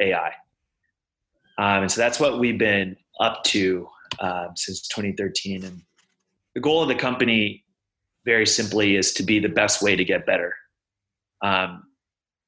AI. 0.00 0.28
Um, 1.58 1.82
and 1.82 1.92
so 1.92 2.00
that's 2.00 2.18
what 2.18 2.38
we've 2.38 2.58
been 2.58 2.96
up 3.20 3.44
to 3.44 3.86
um, 4.20 4.52
since 4.54 4.88
2013. 4.88 5.64
And 5.64 5.82
the 6.54 6.62
goal 6.62 6.80
of 6.80 6.88
the 6.88 6.94
company, 6.94 7.62
very 8.24 8.46
simply, 8.46 8.96
is 8.96 9.12
to 9.14 9.22
be 9.22 9.38
the 9.38 9.50
best 9.50 9.82
way 9.82 9.96
to 9.96 10.04
get 10.04 10.24
better. 10.24 10.54
Um, 11.42 11.87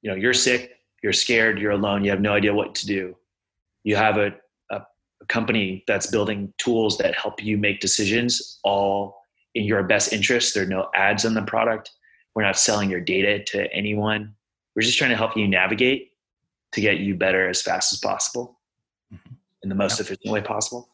you 0.03 0.11
know, 0.11 0.17
you're 0.17 0.35
sick, 0.35 0.77
you're 1.03 1.13
scared, 1.13 1.59
you're 1.59 1.73
alone, 1.73 2.05
you 2.05 2.11
have 2.11 2.21
no 2.21 2.33
idea 2.33 2.55
what 2.55 2.75
to 2.77 2.87
do. 2.87 3.17
You 3.85 3.97
have 3.97 4.17
a, 4.19 4.33
a, 4.71 4.77
a 5.23 5.27
company 5.29 5.85
that's 5.87 6.07
building 6.07 6.53
tools 6.59 6.99
that 6.99 7.15
help 7.15 7.43
you 7.43 7.57
make 7.57 7.81
decisions 7.81 8.59
all 8.65 9.17
in 9.55 9.65
your 9.65 9.83
best 9.83 10.13
interest. 10.13 10.55
There 10.55 10.65
are 10.65 10.67
no 10.67 10.89
ads 10.95 11.25
on 11.25 11.35
the 11.35 11.43
product. 11.43 11.91
We're 12.35 12.45
not 12.45 12.59
selling 12.59 12.91
your 12.91 13.01
data 13.01 13.43
to 13.45 13.73
anyone. 13.73 14.35
We're 14.77 14.83
just 14.83 14.99
trying 14.99 15.11
to 15.11 15.17
help 15.17 15.37
you 15.37 15.49
navigate 15.49 16.11
to 16.73 16.81
get 16.81 16.99
you 16.99 17.15
better 17.15 17.49
as 17.49 17.61
fast 17.61 17.93
as 17.93 17.99
possible 17.99 18.61
mm-hmm. 19.13 19.35
in 19.63 19.69
the 19.69 19.75
most 19.75 19.99
efficient 19.99 20.31
way 20.31 20.41
possible. 20.41 20.89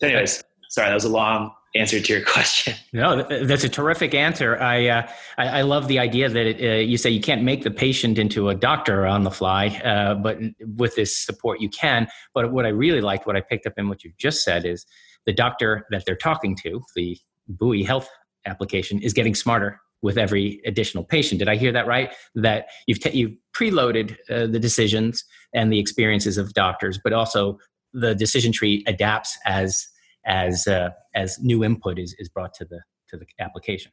So 0.00 0.06
anyways, 0.06 0.44
sorry, 0.68 0.88
that 0.88 0.94
was 0.94 1.04
a 1.04 1.08
long 1.08 1.52
answer 1.74 2.00
to 2.00 2.12
your 2.12 2.24
question. 2.26 2.74
No, 2.92 3.22
that's 3.22 3.64
a 3.64 3.68
terrific 3.68 4.14
answer. 4.14 4.60
I 4.60 4.88
uh, 4.88 5.08
I, 5.36 5.48
I, 5.48 5.62
love 5.62 5.88
the 5.88 5.98
idea 5.98 6.28
that 6.28 6.46
it, 6.46 6.60
uh, 6.60 6.80
you 6.80 6.96
say 6.96 7.10
you 7.10 7.20
can't 7.20 7.42
make 7.42 7.62
the 7.62 7.70
patient 7.70 8.18
into 8.18 8.48
a 8.48 8.54
doctor 8.54 9.06
on 9.06 9.24
the 9.24 9.30
fly, 9.30 9.68
uh, 9.84 10.14
but 10.14 10.38
with 10.76 10.94
this 10.96 11.16
support 11.16 11.60
you 11.60 11.68
can. 11.68 12.08
But 12.34 12.52
what 12.52 12.66
I 12.66 12.70
really 12.70 13.00
liked, 13.00 13.26
what 13.26 13.36
I 13.36 13.40
picked 13.40 13.66
up 13.66 13.74
in 13.76 13.88
what 13.88 14.04
you 14.04 14.12
just 14.18 14.44
said, 14.44 14.64
is 14.64 14.86
the 15.26 15.32
doctor 15.32 15.86
that 15.90 16.04
they're 16.06 16.16
talking 16.16 16.56
to, 16.64 16.82
the 16.94 17.18
Buoy 17.48 17.82
Health 17.82 18.08
application, 18.46 19.00
is 19.00 19.12
getting 19.12 19.34
smarter 19.34 19.80
with 20.00 20.16
every 20.16 20.60
additional 20.64 21.04
patient. 21.04 21.40
Did 21.40 21.48
I 21.48 21.56
hear 21.56 21.72
that 21.72 21.86
right? 21.86 22.12
That 22.34 22.66
you've 22.86 22.98
you've 23.14 23.32
preloaded 23.54 24.16
uh, 24.30 24.46
the 24.46 24.58
decisions 24.58 25.24
and 25.54 25.72
the 25.72 25.78
experiences 25.78 26.38
of 26.38 26.54
doctors, 26.54 26.98
but 27.02 27.12
also 27.12 27.58
the 27.92 28.14
decision 28.14 28.52
tree 28.52 28.84
adapts 28.86 29.38
as 29.44 29.88
as 30.28 30.66
uh, 30.66 30.90
as 31.14 31.38
new 31.40 31.64
input 31.64 31.98
is, 31.98 32.14
is 32.18 32.28
brought 32.28 32.54
to 32.54 32.64
the 32.64 32.80
to 33.08 33.16
the 33.16 33.26
application. 33.40 33.90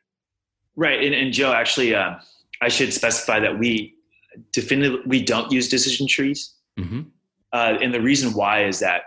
Right, 0.75 1.01
and, 1.01 1.15
and 1.15 1.33
Joe, 1.33 1.53
actually, 1.53 1.95
uh, 1.95 2.15
I 2.61 2.67
should 2.67 2.93
specify 2.93 3.39
that 3.39 3.57
we 3.57 3.95
definitively 4.53 5.01
we 5.07 5.23
don't 5.23 5.51
use 5.51 5.69
decision 5.69 6.07
trees, 6.07 6.53
mm-hmm. 6.77 7.01
uh, 7.53 7.77
and 7.81 7.93
the 7.93 8.01
reason 8.01 8.33
why 8.33 8.65
is 8.65 8.79
that 8.79 9.03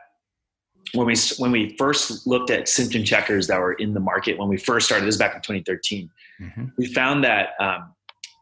when 0.94 1.06
we 1.06 1.14
when 1.38 1.52
we 1.52 1.76
first 1.76 2.26
looked 2.26 2.50
at 2.50 2.68
symptom 2.68 3.04
checkers 3.04 3.46
that 3.46 3.60
were 3.60 3.74
in 3.74 3.92
the 3.92 4.00
market 4.00 4.38
when 4.38 4.48
we 4.48 4.56
first 4.56 4.86
started 4.86 5.06
this 5.06 5.18
back 5.18 5.34
in 5.34 5.42
2013, 5.42 6.10
mm-hmm. 6.40 6.64
we 6.78 6.86
found 6.86 7.22
that 7.24 7.50
um, 7.60 7.92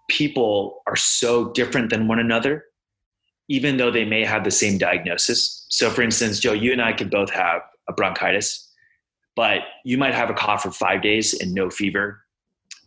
people 0.08 0.82
are 0.86 0.96
so 0.96 1.50
different 1.52 1.90
than 1.90 2.06
one 2.06 2.20
another, 2.20 2.64
even 3.48 3.76
though 3.76 3.90
they 3.90 4.04
may 4.04 4.24
have 4.24 4.44
the 4.44 4.50
same 4.52 4.78
diagnosis. 4.78 5.66
So, 5.70 5.90
for 5.90 6.02
instance, 6.02 6.38
Joe, 6.38 6.52
you 6.52 6.70
and 6.70 6.80
I 6.80 6.92
could 6.92 7.10
both 7.10 7.30
have 7.30 7.62
a 7.88 7.92
bronchitis 7.92 8.65
but 9.36 9.60
you 9.84 9.98
might 9.98 10.14
have 10.14 10.30
a 10.30 10.34
cough 10.34 10.62
for 10.62 10.70
five 10.70 11.02
days 11.02 11.38
and 11.40 11.52
no 11.54 11.70
fever, 11.70 12.22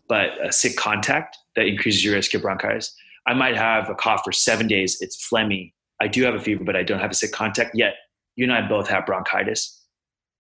but 0.10 0.32
a 0.44 0.52
sick 0.52 0.76
contact 0.76 1.38
that 1.56 1.68
increases 1.68 2.04
your 2.04 2.16
risk 2.16 2.34
of 2.34 2.42
bronchitis. 2.42 2.94
I 3.28 3.36
might 3.36 3.56
have 3.56 3.90
a 3.90 3.96
cough 3.96 4.22
for 4.26 4.32
seven 4.32 4.68
days, 4.68 4.98
it's 5.00 5.30
phlegmy. 5.30 5.72
I 6.02 6.08
do 6.08 6.24
have 6.24 6.34
a 6.34 6.40
fever, 6.40 6.64
but 6.64 6.76
I 6.76 6.84
don't 6.84 7.00
have 7.00 7.12
a 7.12 7.16
sick 7.16 7.32
contact 7.32 7.72
yet. 7.76 7.94
You 8.36 8.46
and 8.46 8.54
I 8.54 8.68
both 8.68 8.88
have 8.88 9.06
bronchitis. 9.06 9.86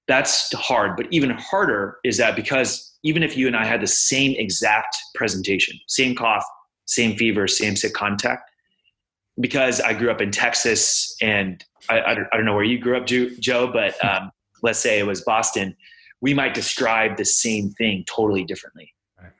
That's 0.07 0.51
hard, 0.53 0.97
but 0.97 1.05
even 1.11 1.29
harder 1.31 1.97
is 2.03 2.17
that 2.17 2.35
because 2.35 2.97
even 3.03 3.21
if 3.21 3.37
you 3.37 3.45
and 3.45 3.55
I 3.55 3.65
had 3.65 3.81
the 3.81 3.87
same 3.87 4.35
exact 4.37 4.97
presentation, 5.13 5.79
same 5.87 6.15
cough, 6.15 6.43
same 6.85 7.15
fever, 7.15 7.47
same 7.47 7.75
sick 7.75 7.93
contact, 7.93 8.49
because 9.39 9.79
I 9.79 9.93
grew 9.93 10.09
up 10.09 10.21
in 10.21 10.31
Texas 10.31 11.15
and 11.21 11.63
I, 11.89 12.01
I, 12.01 12.15
don't, 12.15 12.27
I 12.31 12.37
don't, 12.37 12.45
know 12.45 12.55
where 12.55 12.63
you 12.63 12.79
grew 12.79 12.97
up, 12.97 13.05
Joe, 13.05 13.71
but 13.71 14.03
um, 14.03 14.31
let's 14.63 14.79
say 14.79 14.97
it 14.97 15.05
was 15.05 15.21
Boston 15.21 15.75
we 16.21 16.33
might 16.33 16.53
describe 16.53 17.17
the 17.17 17.25
same 17.25 17.71
thing 17.71 18.03
totally 18.07 18.43
differently. 18.43 18.93
Right. 19.19 19.31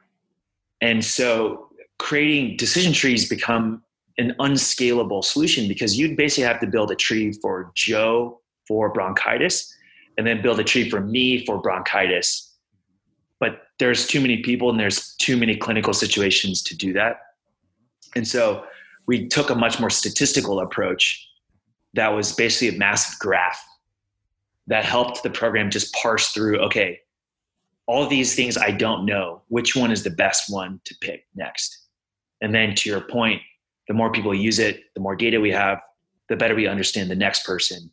And 0.82 1.04
so 1.04 1.70
creating 1.98 2.58
decision 2.58 2.94
trees 2.94 3.28
become 3.28 3.84
an 4.18 4.36
unscalable 4.40 5.22
solution 5.22 5.68
because 5.68 5.98
you'd 5.98 6.18
basically 6.18 6.44
have 6.44 6.60
to 6.60 6.68
build 6.68 6.92
a 6.92 6.96
tree 6.96 7.32
for 7.42 7.72
Joe 7.76 8.42
for 8.68 8.90
bronchitis 8.90 9.74
and 10.18 10.28
then 10.28 10.42
build 10.42 10.60
a 10.60 10.64
tree 10.64 10.90
for 10.90 11.00
me 11.00 11.46
for 11.46 11.62
bronchitis. 11.62 12.54
But 13.40 13.62
there's 13.80 14.06
too 14.06 14.20
many 14.20 14.38
people 14.38 14.70
and 14.70 14.80
there's 14.80 15.16
too 15.16 15.38
many 15.38 15.56
clinical 15.56 15.94
situations 15.94 16.62
to 16.64 16.76
do 16.76 16.92
that. 16.94 17.18
And 18.16 18.28
so 18.28 18.66
we 19.08 19.28
took 19.28 19.50
a 19.50 19.56
much 19.56 19.80
more 19.80 19.90
statistical 19.90 20.60
approach 20.60 21.26
that 21.94 22.10
was 22.10 22.34
basically 22.34 22.76
a 22.76 22.80
massive 22.80 23.18
graph 23.20 23.64
that 24.70 24.86
helped 24.86 25.22
the 25.24 25.30
program 25.30 25.70
just 25.70 25.94
parse 25.94 26.30
through 26.30 26.60
okay 26.60 27.00
all 27.88 28.08
these 28.08 28.36
things 28.36 28.58
i 28.58 28.72
don't 28.72 29.06
know 29.06 29.42
which 29.50 29.76
one 29.76 29.92
is 29.92 30.04
the 30.04 30.10
best 30.10 30.50
one 30.50 30.80
to 30.86 30.96
pick 31.02 31.26
next? 31.36 31.88
And 32.42 32.56
then 32.56 32.74
to 32.76 32.90
your 32.90 33.02
point 33.02 33.42
the 33.88 33.94
more 33.94 34.12
people 34.12 34.34
use 34.34 34.60
it 34.60 34.84
the 34.96 35.02
more 35.02 35.16
data 35.16 35.40
we 35.42 35.52
have 35.52 35.82
the 36.30 36.38
better 36.38 36.56
we 36.56 36.68
understand 36.68 37.10
the 37.10 37.16
next 37.16 37.46
person 37.46 37.92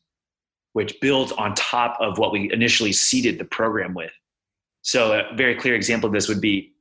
which 0.75 1.01
builds 1.01 1.33
on 1.33 1.55
top 1.55 1.97
of 2.01 2.19
what 2.19 2.33
we 2.33 2.53
initially 2.53 2.93
seeded 2.93 3.39
the 3.39 3.47
program 3.47 3.95
with. 3.95 4.13
So 4.83 5.19
a 5.19 5.35
very 5.35 5.55
clear 5.55 5.75
example 5.75 6.07
of 6.07 6.13
this 6.13 6.29
would 6.29 6.41
be 6.41 6.75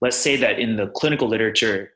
let's 0.00 0.16
say 0.16 0.36
that 0.36 0.58
in 0.58 0.76
the 0.76 0.88
clinical 0.88 1.28
literature 1.28 1.92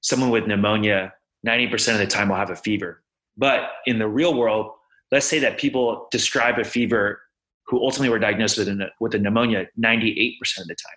someone 0.00 0.30
with 0.30 0.46
pneumonia 0.46 1.12
90% 1.46 1.94
of 1.94 1.98
the 1.98 2.06
time 2.06 2.28
will 2.28 2.36
have 2.36 2.50
a 2.50 2.56
fever. 2.56 3.02
But 3.36 3.70
in 3.86 3.98
the 3.98 4.08
real 4.08 4.34
world 4.34 4.70
let's 5.12 5.26
say 5.26 5.38
that 5.38 5.58
people 5.58 6.08
describe 6.10 6.58
a 6.58 6.64
fever 6.64 7.20
who 7.66 7.78
ultimately 7.78 8.08
were 8.08 8.18
diagnosed 8.18 8.58
with 8.58 8.66
a, 8.68 8.88
with 8.98 9.14
a 9.14 9.18
pneumonia 9.18 9.66
98% 9.78 10.36
of 10.58 10.66
the 10.66 10.74
time. 10.74 10.96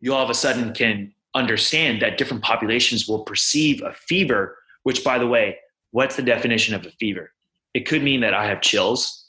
You 0.00 0.14
all 0.14 0.22
of 0.22 0.30
a 0.30 0.34
sudden 0.34 0.74
can 0.74 1.14
understand 1.34 2.02
that 2.02 2.18
different 2.18 2.42
populations 2.42 3.08
will 3.08 3.24
perceive 3.24 3.82
a 3.82 3.92
fever, 3.92 4.58
which, 4.82 5.02
by 5.02 5.18
the 5.18 5.26
way, 5.26 5.56
what's 5.92 6.16
the 6.16 6.22
definition 6.22 6.74
of 6.74 6.84
a 6.84 6.90
fever? 6.90 7.32
It 7.72 7.86
could 7.86 8.02
mean 8.02 8.20
that 8.20 8.34
I 8.34 8.46
have 8.46 8.60
chills. 8.60 9.26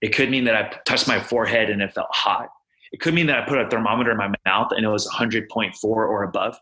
It 0.00 0.14
could 0.14 0.30
mean 0.30 0.44
that 0.44 0.54
I 0.54 0.76
touched 0.84 1.06
my 1.06 1.20
forehead 1.20 1.70
and 1.70 1.82
it 1.82 1.92
felt 1.92 2.08
hot. 2.10 2.48
It 2.92 3.00
could 3.00 3.14
mean 3.14 3.26
that 3.26 3.42
I 3.42 3.46
put 3.46 3.58
a 3.58 3.68
thermometer 3.68 4.12
in 4.12 4.16
my 4.16 4.32
mouth 4.46 4.72
and 4.72 4.84
it 4.84 4.88
was 4.88 5.06
100.4 5.08 5.74
or 5.84 6.22
above. 6.22 6.58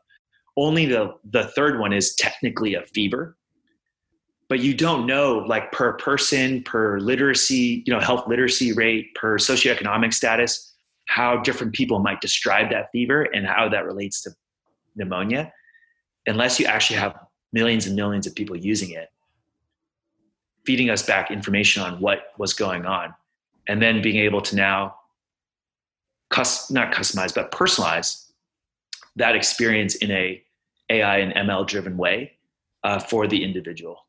Only 0.56 0.86
the, 0.86 1.14
the 1.24 1.44
third 1.48 1.78
one 1.78 1.92
is 1.92 2.14
technically 2.16 2.74
a 2.74 2.82
fever 2.82 3.36
but 4.48 4.60
you 4.60 4.74
don't 4.74 5.06
know 5.06 5.38
like 5.46 5.72
per 5.72 5.94
person 5.94 6.62
per 6.62 6.98
literacy 7.00 7.82
you 7.86 7.92
know 7.92 8.00
health 8.00 8.26
literacy 8.26 8.72
rate 8.72 9.14
per 9.14 9.38
socioeconomic 9.38 10.12
status 10.12 10.74
how 11.06 11.36
different 11.38 11.72
people 11.72 12.00
might 12.00 12.20
describe 12.20 12.70
that 12.70 12.90
fever 12.92 13.22
and 13.34 13.46
how 13.46 13.68
that 13.68 13.84
relates 13.84 14.22
to 14.22 14.30
pneumonia 14.94 15.52
unless 16.26 16.58
you 16.58 16.66
actually 16.66 16.98
have 16.98 17.16
millions 17.52 17.86
and 17.86 17.96
millions 17.96 18.26
of 18.26 18.34
people 18.34 18.56
using 18.56 18.90
it 18.90 19.08
feeding 20.64 20.90
us 20.90 21.02
back 21.02 21.30
information 21.30 21.82
on 21.82 22.00
what 22.00 22.32
was 22.38 22.52
going 22.52 22.84
on 22.86 23.14
and 23.68 23.80
then 23.80 24.02
being 24.02 24.16
able 24.16 24.40
to 24.40 24.56
now 24.56 24.94
not 26.70 26.92
customize 26.92 27.34
but 27.34 27.50
personalize 27.52 28.30
that 29.14 29.34
experience 29.36 29.94
in 29.96 30.10
a 30.10 30.42
ai 30.90 31.18
and 31.18 31.32
ml 31.48 31.66
driven 31.66 31.96
way 31.96 32.32
uh, 32.84 32.98
for 32.98 33.26
the 33.26 33.42
individual 33.42 34.05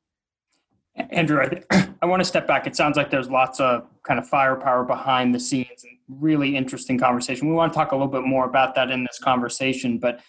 Andrew, 1.10 1.42
I, 1.42 1.48
th- 1.48 1.66
I 2.02 2.06
want 2.06 2.22
to 2.22 2.26
step 2.26 2.48
back. 2.48 2.68
It 2.68 2.76
sounds 2.76 2.98
like 2.98 3.10
there's 3.10 3.30
lots 3.30 3.60
of 3.60 3.88
kind 4.04 4.20
of 4.20 4.28
firepower 4.28 4.84
behind 4.84 5.34
the 5.34 5.40
scenes 5.40 5.84
and 5.84 5.98
really 6.08 6.56
interesting 6.56 6.98
conversation. 6.98 7.48
We 7.48 7.56
want 7.56 7.74
to 7.74 7.78
talk 7.78 7.92
a 7.92 7.96
little 7.96 8.12
bit 8.12 8.24
more 8.24 8.46
about 8.46 8.76
that 8.76 8.92
in 8.92 9.04
this 9.04 9.20
conversation. 9.20 10.00
But 10.00 10.20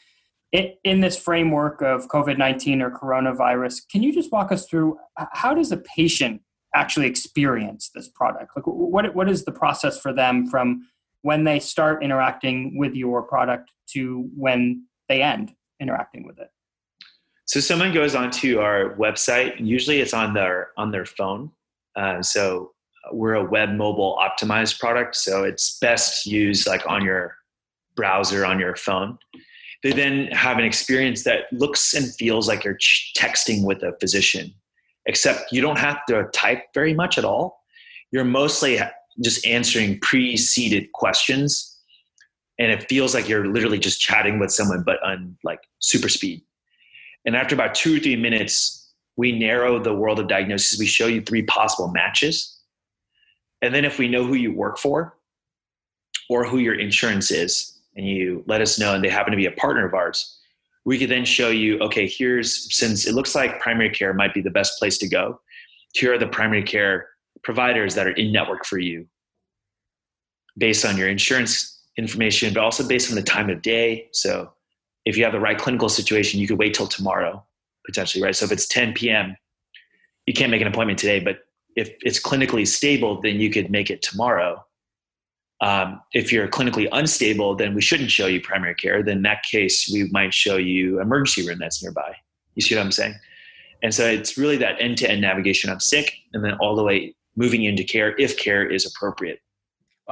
it, 0.53 0.79
in 0.85 1.01
this 1.01 1.17
framework 1.17 1.83
of 1.83 2.09
COVID 2.09 2.39
19 2.39 2.83
or 2.83 2.91
coronavirus, 2.91 3.83
can 3.91 4.03
you 4.03 4.13
just 4.13 4.33
walk 4.33 4.53
us 4.53 4.67
through 4.67 4.99
how 5.33 5.55
does 5.55 5.73
a 5.73 5.77
patient 5.79 6.43
actually 6.75 7.07
experience 7.07 7.91
this 7.95 8.09
product? 8.09 8.53
Like, 8.57 8.67
what, 8.67 9.15
what 9.15 9.29
is 9.29 9.45
the 9.45 9.53
process 9.53 10.01
for 10.01 10.13
them 10.13 10.47
from 10.49 10.87
when 11.23 11.45
they 11.45 11.61
start 11.61 12.03
interacting 12.03 12.79
with 12.79 12.95
your 12.95 13.23
product 13.23 13.71
to 13.89 14.29
when 14.37 14.87
they 15.09 15.23
end 15.23 15.55
interacting 15.81 16.27
with 16.27 16.39
it? 16.39 16.51
So 17.49 17.61
someone 17.61 17.95
goes 17.95 18.15
onto 18.15 18.59
our 18.59 18.95
website. 18.97 19.55
Usually, 19.59 20.01
it's 20.01 20.13
on 20.13 20.35
their 20.35 20.69
on 20.77 20.91
their 20.91 21.07
phone. 21.07 21.51
Uh, 21.97 22.23
so 22.23 22.73
we're 23.11 23.35
a 23.35 23.45
web 23.45 23.71
mobile 23.71 24.21
optimized 24.21 24.79
product, 24.79 25.17
so 25.17 25.45
it's 25.45 25.79
best 25.79 26.27
used 26.27 26.67
like 26.67 26.83
on 26.87 27.03
your 27.03 27.37
browser 27.97 28.45
on 28.45 28.61
your 28.61 28.77
phone. 28.77 29.19
They 29.83 29.93
then 29.93 30.27
have 30.27 30.59
an 30.59 30.65
experience 30.65 31.25
that 31.25 31.45
looks 31.51 31.95
and 31.95 32.15
feels 32.17 32.49
like 32.49 32.65
you're 32.65 32.79
texting 33.17 33.65
with 33.65 33.83
a 33.83 33.97
physician, 33.99 34.53
except 35.07 35.51
you 35.51 35.63
don't 35.63 35.79
have 35.79 36.05
to 36.09 36.29
type 36.35 36.65
very 36.75 36.93
much 36.93 37.17
at 37.17 37.25
all. 37.25 37.63
You're 38.13 38.25
mostly 38.25 38.79
just 39.23 39.47
answering 39.47 39.99
pre-seeded 40.01 40.93
questions 40.93 41.79
and 42.59 42.71
it 42.71 42.87
feels 42.89 43.15
like 43.15 43.29
you're 43.29 43.47
literally 43.47 43.79
just 43.79 44.01
chatting 44.01 44.39
with 44.39 44.51
someone 44.53 44.83
but 44.85 45.03
on 45.03 45.37
like 45.43 45.61
super 45.81 46.09
speed 46.09 46.43
and 47.29 47.37
after 47.37 47.55
about 47.55 47.75
two 47.75 47.97
or 47.97 48.01
three 48.01 48.17
minutes 48.17 48.91
we 49.17 49.39
narrow 49.39 49.79
the 49.79 49.95
world 49.95 50.19
of 50.19 50.29
diagnosis 50.29 50.79
we 50.79 50.87
show 50.87 51.07
you 51.07 51.21
three 51.21 51.43
possible 51.43 51.89
matches 51.89 52.59
and 53.61 53.75
then 53.75 53.85
if 53.85 53.99
we 53.99 54.09
know 54.09 54.25
who 54.25 54.35
you 54.35 54.53
work 54.53 54.79
for 54.79 55.19
or 56.31 56.45
who 56.45 56.59
your 56.59 56.75
insurance 56.75 57.31
is 57.31 57.79
and 57.97 58.07
you 58.07 58.43
let 58.47 58.63
us 58.63 58.79
know 58.79 58.95
and 58.95 59.05
they 59.05 59.11
happen 59.11 59.31
to 59.31 59.37
be 59.37 59.47
a 59.47 59.53
partner 59.53 59.87
of 59.87 59.93
ours 59.93 60.41
we 60.87 60.99
could 60.99 61.11
then 61.11 61.25
show 61.25 61.51
you 61.51 61.79
okay 61.81 62.09
here's 62.09 62.75
since 62.75 63.07
it 63.07 63.15
looks 63.15 63.35
like 63.35 63.61
primary 63.61 63.91
care 63.91 64.15
might 64.15 64.33
be 64.33 64.41
the 64.41 64.51
best 64.51 64.79
place 64.79 64.97
to 64.97 65.07
go 65.07 65.39
here 65.93 66.15
are 66.15 66.19
the 66.19 66.27
primary 66.27 66.63
care 66.63 67.09
providers 67.45 67.95
that 67.95 68.07
are 68.07 68.13
in 68.13 68.33
network 68.33 68.65
for 68.65 68.79
you 68.79 69.07
based 70.57 70.85
on 70.85 70.97
your 70.97 71.09
insurance 71.09 71.79
information, 71.99 72.55
but 72.55 72.63
also 72.63 72.87
based 72.87 73.11
on 73.11 73.17
the 73.17 73.23
time 73.23 73.51
of 73.51 73.61
day. 73.61 74.09
So 74.13 74.53
if 75.09 75.17
you 75.17 75.25
have 75.25 75.33
the 75.33 75.41
right 75.41 75.57
clinical 75.57 75.89
situation, 75.89 76.39
you 76.39 76.47
could 76.47 76.59
wait 76.59 76.75
till 76.75 76.87
tomorrow 76.87 77.43
potentially, 77.87 78.23
right? 78.23 78.37
So 78.37 78.45
if 78.45 78.53
it's 78.53 78.69
10 78.69 78.93
p.m., 78.93 79.35
you 80.27 80.35
can't 80.35 80.51
make 80.51 80.61
an 80.61 80.69
appointment 80.69 80.99
today, 80.99 81.19
but 81.19 81.39
if 81.77 81.95
it's 82.03 82.21
clinically 82.21 82.67
stable, 82.67 83.19
then 83.23 83.41
you 83.41 83.51
could 83.51 83.71
make 83.71 83.89
it 83.89 84.03
tomorrow. 84.03 84.63
Um, 85.63 86.03
if 86.13 86.31
you're 86.31 86.47
clinically 86.47 86.89
unstable, 86.93 87.57
then 87.57 87.75
we 87.75 87.81
shouldn't 87.81 88.11
show 88.11 88.27
you 88.27 88.43
primary 88.43 88.75
care. 88.75 89.03
Then 89.03 89.19
in 89.19 89.23
that 89.23 89.43
case, 89.51 89.91
we 89.91 90.11
might 90.11 90.35
show 90.35 90.59
you 90.59 91.01
emergency 91.01 91.49
room 91.49 91.59
that's 91.59 91.83
nearby. 91.83 92.15
You 92.55 92.61
see 92.61 92.75
what 92.75 92.85
I'm 92.85 92.93
saying? 92.93 93.15
And 93.83 93.95
so 93.95 94.05
it's 94.07 94.37
really 94.37 94.59
that 94.59 94.77
end-to-end 94.79 95.23
navigation 95.23 95.71
of 95.71 95.81
sick, 95.81 96.13
and 96.35 96.45
then 96.45 96.53
all 96.61 96.77
the 96.77 96.85
way 96.85 97.15
moving 97.35 97.65
into 97.65 97.83
care 97.83 98.15
if 98.19 98.37
care 98.37 98.67
is 98.67 98.85
appropriate. 98.85 99.41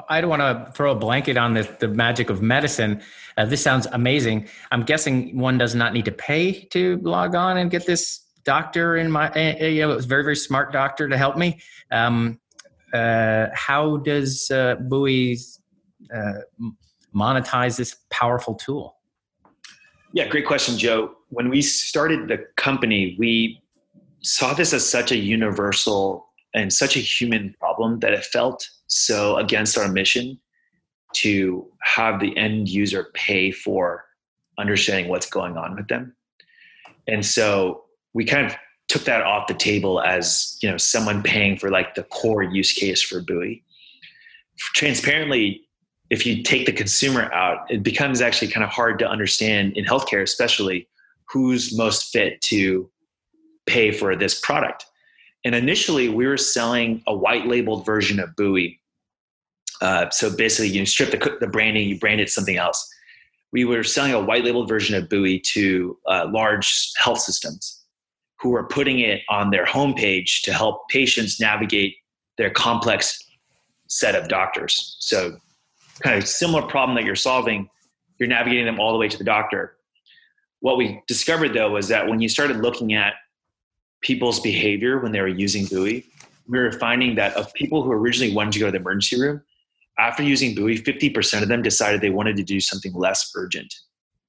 I 0.08 0.20
don't 0.20 0.28
want 0.30 0.42
to 0.42 0.72
throw 0.72 0.92
a 0.92 0.94
blanket 0.94 1.36
on 1.36 1.54
the, 1.54 1.62
the 1.80 1.88
magic 1.88 2.28
of 2.28 2.42
medicine. 2.42 3.00
Uh, 3.36 3.46
this 3.46 3.62
sounds 3.62 3.86
amazing. 3.92 4.48
I'm 4.70 4.82
guessing 4.82 5.38
one 5.38 5.56
does 5.58 5.74
not 5.74 5.94
need 5.94 6.04
to 6.04 6.12
pay 6.12 6.64
to 6.70 6.98
log 6.98 7.34
on 7.34 7.56
and 7.56 7.70
get 7.70 7.86
this 7.86 8.24
doctor 8.44 8.96
in 8.96 9.10
my, 9.10 9.30
uh, 9.30 9.64
you 9.66 9.82
know, 9.82 9.92
it 9.92 9.96
was 9.96 10.04
very, 10.04 10.22
very 10.22 10.36
smart 10.36 10.72
doctor 10.72 11.08
to 11.08 11.16
help 11.16 11.36
me. 11.36 11.60
Um, 11.90 12.38
uh, 12.92 13.46
how 13.54 13.98
does 13.98 14.50
uh, 14.50 14.76
uh, 14.78 16.32
monetize 17.14 17.76
this 17.76 17.96
powerful 18.10 18.54
tool? 18.54 18.96
Yeah, 20.12 20.28
great 20.28 20.46
question, 20.46 20.78
Joe. 20.78 21.16
When 21.28 21.48
we 21.48 21.62
started 21.62 22.28
the 22.28 22.46
company, 22.56 23.16
we 23.18 23.62
saw 24.22 24.54
this 24.54 24.72
as 24.72 24.88
such 24.88 25.10
a 25.12 25.16
universal 25.16 26.28
and 26.56 26.72
such 26.72 26.96
a 26.96 27.00
human 27.00 27.54
problem 27.60 28.00
that 28.00 28.12
it 28.12 28.24
felt 28.24 28.68
so 28.86 29.36
against 29.36 29.76
our 29.76 29.88
mission 29.88 30.40
to 31.12 31.66
have 31.82 32.18
the 32.18 32.36
end 32.36 32.68
user 32.68 33.08
pay 33.14 33.50
for 33.50 34.04
understanding 34.58 35.08
what's 35.08 35.28
going 35.28 35.56
on 35.56 35.76
with 35.76 35.86
them. 35.88 36.16
And 37.06 37.24
so 37.24 37.84
we 38.14 38.24
kind 38.24 38.46
of 38.46 38.56
took 38.88 39.04
that 39.04 39.22
off 39.22 39.46
the 39.48 39.54
table 39.54 40.00
as, 40.00 40.58
you 40.62 40.70
know, 40.70 40.78
someone 40.78 41.22
paying 41.22 41.58
for 41.58 41.70
like 41.70 41.94
the 41.94 42.04
core 42.04 42.42
use 42.42 42.72
case 42.72 43.02
for 43.02 43.20
Buoy. 43.20 43.62
Transparently, 44.58 45.62
if 46.08 46.24
you 46.24 46.42
take 46.42 46.64
the 46.66 46.72
consumer 46.72 47.30
out, 47.34 47.70
it 47.70 47.82
becomes 47.82 48.20
actually 48.20 48.48
kind 48.48 48.64
of 48.64 48.70
hard 48.70 48.98
to 49.00 49.08
understand 49.08 49.76
in 49.76 49.84
healthcare, 49.84 50.22
especially 50.22 50.88
who's 51.28 51.76
most 51.76 52.12
fit 52.12 52.40
to 52.42 52.88
pay 53.66 53.90
for 53.90 54.16
this 54.16 54.40
product. 54.40 54.86
And 55.46 55.54
initially, 55.54 56.08
we 56.08 56.26
were 56.26 56.36
selling 56.36 57.04
a 57.06 57.14
white 57.14 57.46
labeled 57.46 57.86
version 57.86 58.18
of 58.18 58.34
Buoy. 58.34 58.80
Uh, 59.80 60.10
so 60.10 60.36
basically, 60.36 60.76
you 60.76 60.84
strip 60.84 61.12
the, 61.12 61.36
the 61.38 61.46
branding, 61.46 61.88
you 61.88 62.00
brand 62.00 62.20
it 62.20 62.28
something 62.30 62.56
else. 62.56 62.84
We 63.52 63.64
were 63.64 63.84
selling 63.84 64.12
a 64.12 64.20
white 64.20 64.44
labeled 64.44 64.68
version 64.68 64.96
of 64.96 65.08
Buoy 65.08 65.38
to 65.38 65.96
uh, 66.08 66.26
large 66.32 66.90
health 66.96 67.20
systems 67.20 67.84
who 68.40 68.50
were 68.50 68.66
putting 68.66 68.98
it 68.98 69.22
on 69.28 69.50
their 69.50 69.64
homepage 69.64 70.42
to 70.42 70.52
help 70.52 70.88
patients 70.88 71.38
navigate 71.38 71.94
their 72.38 72.50
complex 72.50 73.16
set 73.86 74.16
of 74.16 74.26
doctors. 74.26 74.96
So, 74.98 75.36
kind 76.02 76.20
of 76.20 76.26
similar 76.26 76.62
problem 76.62 76.96
that 76.96 77.04
you're 77.04 77.14
solving, 77.14 77.70
you're 78.18 78.28
navigating 78.28 78.66
them 78.66 78.80
all 78.80 78.92
the 78.92 78.98
way 78.98 79.08
to 79.08 79.16
the 79.16 79.22
doctor. 79.22 79.76
What 80.58 80.76
we 80.76 81.00
discovered 81.06 81.54
though 81.54 81.70
was 81.70 81.86
that 81.86 82.08
when 82.08 82.20
you 82.20 82.28
started 82.28 82.56
looking 82.56 82.94
at 82.94 83.14
people's 84.02 84.40
behavior 84.40 85.00
when 85.00 85.12
they 85.12 85.20
were 85.20 85.28
using 85.28 85.66
Buoy, 85.66 86.06
we 86.48 86.58
were 86.58 86.72
finding 86.72 87.14
that 87.16 87.34
of 87.34 87.52
people 87.54 87.82
who 87.82 87.92
originally 87.92 88.34
wanted 88.34 88.52
to 88.52 88.58
go 88.60 88.66
to 88.66 88.72
the 88.72 88.78
emergency 88.78 89.20
room, 89.20 89.42
after 89.98 90.22
using 90.22 90.54
Buoy, 90.54 90.78
50% 90.78 91.42
of 91.42 91.48
them 91.48 91.62
decided 91.62 92.00
they 92.00 92.10
wanted 92.10 92.36
to 92.36 92.42
do 92.42 92.60
something 92.60 92.92
less 92.94 93.32
urgent. 93.34 93.74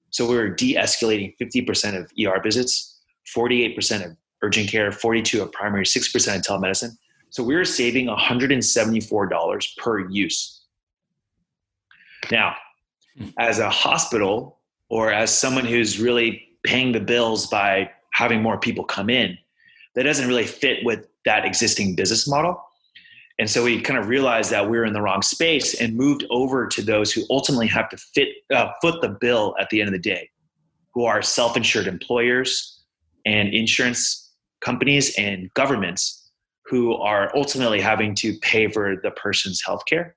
So 0.09 0.25
we 0.25 0.35
were 0.35 0.49
de-escalating 0.49 1.35
50% 1.39 1.99
of 1.99 2.11
ER 2.19 2.41
visits, 2.41 3.01
48% 3.35 4.05
of 4.05 4.17
urgent 4.41 4.69
care, 4.69 4.91
42 4.91 5.41
of 5.41 5.51
primary, 5.51 5.83
6% 5.83 6.35
of 6.35 6.41
telemedicine. 6.41 6.91
So 7.29 7.43
we 7.43 7.55
were 7.55 7.65
saving 7.65 8.07
$174 8.07 9.77
per 9.77 10.09
use. 10.09 10.61
Now, 12.31 12.55
as 13.37 13.59
a 13.59 13.69
hospital 13.69 14.59
or 14.89 15.11
as 15.11 15.37
someone 15.37 15.65
who's 15.65 15.99
really 15.99 16.47
paying 16.63 16.93
the 16.93 16.99
bills 16.99 17.47
by 17.47 17.91
having 18.13 18.41
more 18.41 18.57
people 18.57 18.85
come 18.85 19.09
in, 19.09 19.37
that 19.97 20.03
doesn't 20.03 20.27
really 20.27 20.45
fit 20.45 20.85
with 20.85 21.07
that 21.25 21.43
existing 21.43 21.95
business 21.95 22.27
model. 22.27 22.63
And 23.39 23.49
so 23.49 23.63
we 23.63 23.81
kind 23.81 23.99
of 23.99 24.07
realized 24.07 24.51
that 24.51 24.69
we 24.69 24.77
were 24.77 24.85
in 24.85 24.93
the 24.93 25.01
wrong 25.01 25.23
space 25.23 25.81
and 25.81 25.95
moved 25.95 26.23
over 26.29 26.67
to 26.67 26.81
those 26.83 27.11
who 27.11 27.23
ultimately 27.31 27.67
have 27.67 27.89
to 27.89 27.97
fit 27.97 28.29
uh, 28.53 28.69
foot 28.79 29.01
the 29.01 29.09
bill 29.09 29.55
at 29.59 29.69
the 29.71 29.81
end 29.81 29.87
of 29.87 29.93
the 29.93 29.99
day, 29.99 30.29
who 30.93 31.05
are 31.05 31.23
self-insured 31.23 31.87
employers 31.87 32.83
and 33.25 33.49
insurance 33.49 34.33
companies 34.61 35.15
and 35.17 35.51
governments 35.55 36.29
who 36.65 36.93
are 36.95 37.35
ultimately 37.35 37.81
having 37.81 38.13
to 38.15 38.37
pay 38.39 38.67
for 38.67 38.97
the 39.01 39.11
person's 39.11 39.63
health 39.65 39.81
care. 39.87 40.15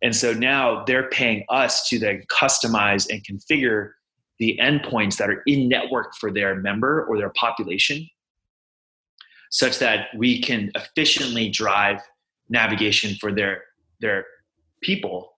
And 0.00 0.14
so 0.14 0.32
now 0.32 0.84
they're 0.84 1.08
paying 1.08 1.44
us 1.48 1.88
to 1.88 1.98
then 1.98 2.22
customize 2.30 3.08
and 3.10 3.20
configure 3.24 3.90
the 4.38 4.58
endpoints 4.62 5.16
that 5.16 5.28
are 5.28 5.42
in 5.46 5.68
network 5.68 6.14
for 6.14 6.30
their 6.30 6.54
member 6.54 7.04
or 7.06 7.18
their 7.18 7.30
population 7.30 8.06
such 9.50 9.78
that 9.78 10.08
we 10.16 10.40
can 10.40 10.70
efficiently 10.74 11.48
drive 11.48 12.00
navigation 12.48 13.14
for 13.16 13.32
their 13.32 13.62
their 14.00 14.24
people 14.82 15.36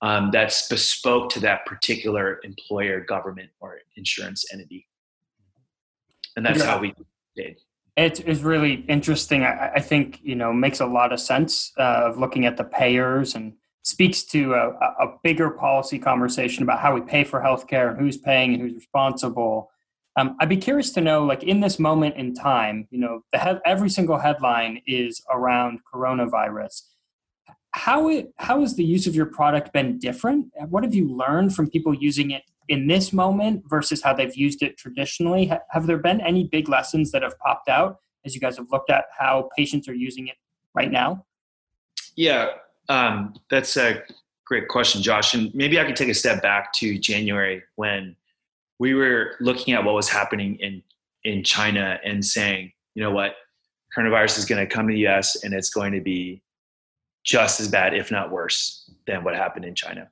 um, 0.00 0.30
that's 0.32 0.68
bespoke 0.68 1.30
to 1.30 1.40
that 1.40 1.66
particular 1.66 2.40
employer, 2.44 3.00
government, 3.00 3.50
or 3.60 3.78
insurance 3.96 4.44
entity. 4.52 4.86
And 6.36 6.46
that's 6.46 6.60
yeah. 6.60 6.66
how 6.66 6.78
we 6.78 6.94
did. 7.36 7.58
It 7.96 8.20
is 8.20 8.42
really 8.44 8.84
interesting. 8.88 9.42
I, 9.42 9.72
I, 9.74 9.80
think 9.80 10.20
you 10.22 10.36
know 10.36 10.52
makes 10.52 10.78
a 10.78 10.86
lot 10.86 11.12
of 11.12 11.18
sense 11.18 11.72
uh, 11.78 12.02
of 12.06 12.18
looking 12.18 12.46
at 12.46 12.56
the 12.56 12.62
payers 12.62 13.34
and 13.34 13.54
speaks 13.82 14.22
to 14.22 14.54
a, 14.54 14.68
a, 14.68 15.14
bigger 15.24 15.50
policy 15.50 15.98
conversation 15.98 16.62
about 16.62 16.78
how 16.78 16.94
we 16.94 17.00
pay 17.00 17.24
for 17.24 17.40
healthcare 17.40 17.90
and 17.90 17.98
who's 17.98 18.16
paying 18.16 18.54
and 18.54 18.62
who's 18.62 18.74
responsible 18.74 19.70
um, 20.18 20.36
I'd 20.40 20.48
be 20.48 20.56
curious 20.56 20.90
to 20.94 21.00
know, 21.00 21.24
like 21.24 21.44
in 21.44 21.60
this 21.60 21.78
moment 21.78 22.16
in 22.16 22.34
time, 22.34 22.88
you 22.90 22.98
know, 22.98 23.22
the 23.32 23.38
he- 23.38 23.60
every 23.64 23.88
single 23.88 24.18
headline 24.18 24.82
is 24.84 25.22
around 25.32 25.78
coronavirus. 25.94 26.82
How 27.70 28.08
it 28.08 28.32
how 28.36 28.60
has 28.60 28.74
the 28.74 28.84
use 28.84 29.06
of 29.06 29.14
your 29.14 29.26
product 29.26 29.72
been 29.72 29.96
different? 29.98 30.46
What 30.68 30.82
have 30.82 30.92
you 30.92 31.08
learned 31.08 31.54
from 31.54 31.70
people 31.70 31.94
using 31.94 32.32
it 32.32 32.42
in 32.66 32.88
this 32.88 33.12
moment 33.12 33.62
versus 33.68 34.02
how 34.02 34.12
they've 34.12 34.34
used 34.34 34.60
it 34.60 34.76
traditionally? 34.76 35.46
Ha- 35.46 35.60
have 35.70 35.86
there 35.86 35.98
been 35.98 36.20
any 36.20 36.44
big 36.44 36.68
lessons 36.68 37.12
that 37.12 37.22
have 37.22 37.38
popped 37.38 37.68
out 37.68 37.98
as 38.24 38.34
you 38.34 38.40
guys 38.40 38.56
have 38.56 38.66
looked 38.72 38.90
at 38.90 39.04
how 39.16 39.48
patients 39.56 39.88
are 39.88 39.94
using 39.94 40.26
it 40.26 40.36
right 40.74 40.90
now? 40.90 41.24
Yeah, 42.16 42.48
um, 42.88 43.34
that's 43.50 43.76
a 43.76 44.02
great 44.46 44.66
question, 44.66 45.00
Josh. 45.00 45.34
And 45.34 45.54
maybe 45.54 45.78
I 45.78 45.84
could 45.84 45.94
take 45.94 46.08
a 46.08 46.14
step 46.14 46.42
back 46.42 46.72
to 46.74 46.98
January 46.98 47.62
when 47.76 48.16
we 48.78 48.94
were 48.94 49.34
looking 49.40 49.74
at 49.74 49.84
what 49.84 49.94
was 49.94 50.08
happening 50.08 50.56
in 50.56 50.82
in 51.24 51.42
China 51.42 51.98
and 52.04 52.24
saying, 52.24 52.72
you 52.94 53.02
know 53.02 53.10
what, 53.10 53.34
coronavirus 53.96 54.38
is 54.38 54.44
going 54.44 54.64
to 54.64 54.72
come 54.72 54.86
to 54.86 54.94
the 54.94 55.00
U.S. 55.00 55.42
and 55.42 55.52
it's 55.52 55.70
going 55.70 55.92
to 55.92 56.00
be 56.00 56.42
just 57.24 57.60
as 57.60 57.68
bad, 57.68 57.92
if 57.92 58.10
not 58.10 58.30
worse, 58.30 58.90
than 59.06 59.24
what 59.24 59.34
happened 59.34 59.64
in 59.64 59.74
China. 59.74 60.08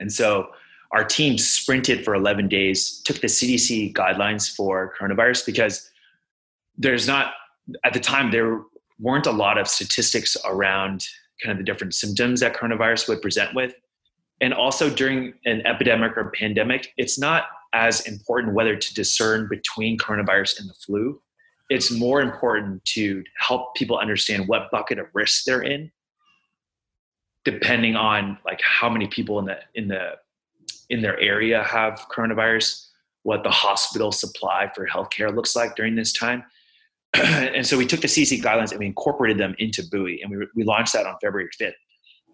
And 0.00 0.10
so 0.10 0.48
our 0.92 1.04
team 1.04 1.36
sprinted 1.36 2.04
for 2.04 2.14
11 2.14 2.48
days, 2.48 3.02
took 3.04 3.20
the 3.20 3.26
CDC 3.26 3.92
guidelines 3.92 4.54
for 4.54 4.94
coronavirus 4.98 5.44
because 5.44 5.90
there's 6.78 7.06
not 7.06 7.34
at 7.84 7.92
the 7.92 8.00
time 8.00 8.30
there 8.30 8.62
weren't 8.98 9.26
a 9.26 9.32
lot 9.32 9.58
of 9.58 9.68
statistics 9.68 10.36
around 10.46 11.06
kind 11.42 11.52
of 11.52 11.58
the 11.58 11.64
different 11.64 11.94
symptoms 11.94 12.40
that 12.40 12.56
coronavirus 12.56 13.08
would 13.08 13.20
present 13.20 13.54
with 13.54 13.74
and 14.40 14.54
also 14.54 14.88
during 14.88 15.34
an 15.46 15.66
epidemic 15.66 16.16
or 16.16 16.30
pandemic, 16.30 16.92
it's 16.96 17.18
not 17.18 17.44
as 17.74 18.06
important 18.06 18.54
whether 18.54 18.76
to 18.76 18.94
discern 18.94 19.48
between 19.48 19.98
coronavirus 19.98 20.60
and 20.60 20.68
the 20.68 20.74
flu. 20.74 21.20
It's 21.70 21.90
more 21.90 22.22
important 22.22 22.84
to 22.86 23.22
help 23.38 23.74
people 23.74 23.98
understand 23.98 24.48
what 24.48 24.70
bucket 24.70 24.98
of 24.98 25.06
risk 25.12 25.44
they're 25.44 25.62
in 25.62 25.90
depending 27.44 27.96
on 27.96 28.38
like 28.44 28.60
how 28.62 28.90
many 28.90 29.06
people 29.06 29.38
in 29.38 29.46
the 29.46 29.58
in 29.74 29.88
the 29.88 30.12
in 30.90 31.02
their 31.02 31.18
area 31.18 31.62
have 31.62 32.06
coronavirus, 32.14 32.86
what 33.22 33.42
the 33.42 33.50
hospital 33.50 34.12
supply 34.12 34.70
for 34.74 34.86
healthcare 34.86 35.34
looks 35.34 35.54
like 35.54 35.76
during 35.76 35.94
this 35.94 36.12
time. 36.12 36.44
and 37.14 37.66
so 37.66 37.76
we 37.76 37.86
took 37.86 38.00
the 38.00 38.08
CDC 38.08 38.42
guidelines 38.42 38.70
and 38.70 38.80
we 38.80 38.86
incorporated 38.86 39.38
them 39.38 39.54
into 39.58 39.82
Buoy, 39.82 40.20
and 40.22 40.30
we, 40.30 40.46
we 40.54 40.64
launched 40.64 40.92
that 40.92 41.06
on 41.06 41.16
February 41.22 41.48
5th. 41.60 41.72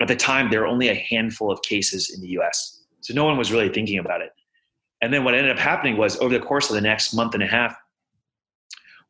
At 0.00 0.09
the 0.09 0.16
time, 0.16 0.50
there 0.50 0.61
were 0.61 0.66
only 0.66 0.88
a 0.88 0.94
handful 0.94 1.50
of 1.50 1.62
cases 1.62 2.12
in 2.14 2.20
the 2.20 2.28
US. 2.38 2.83
So 3.00 3.14
no 3.14 3.24
one 3.24 3.37
was 3.37 3.52
really 3.52 3.68
thinking 3.68 3.98
about 3.98 4.20
it. 4.20 4.30
And 5.02 5.12
then 5.12 5.24
what 5.24 5.35
ended 5.35 5.52
up 5.52 5.59
happening 5.59 5.96
was 5.96 6.18
over 6.18 6.33
the 6.33 6.44
course 6.44 6.70
of 6.70 6.74
the 6.74 6.80
next 6.80 7.12
month 7.12 7.35
and 7.35 7.42
a 7.42 7.46
half, 7.46 7.76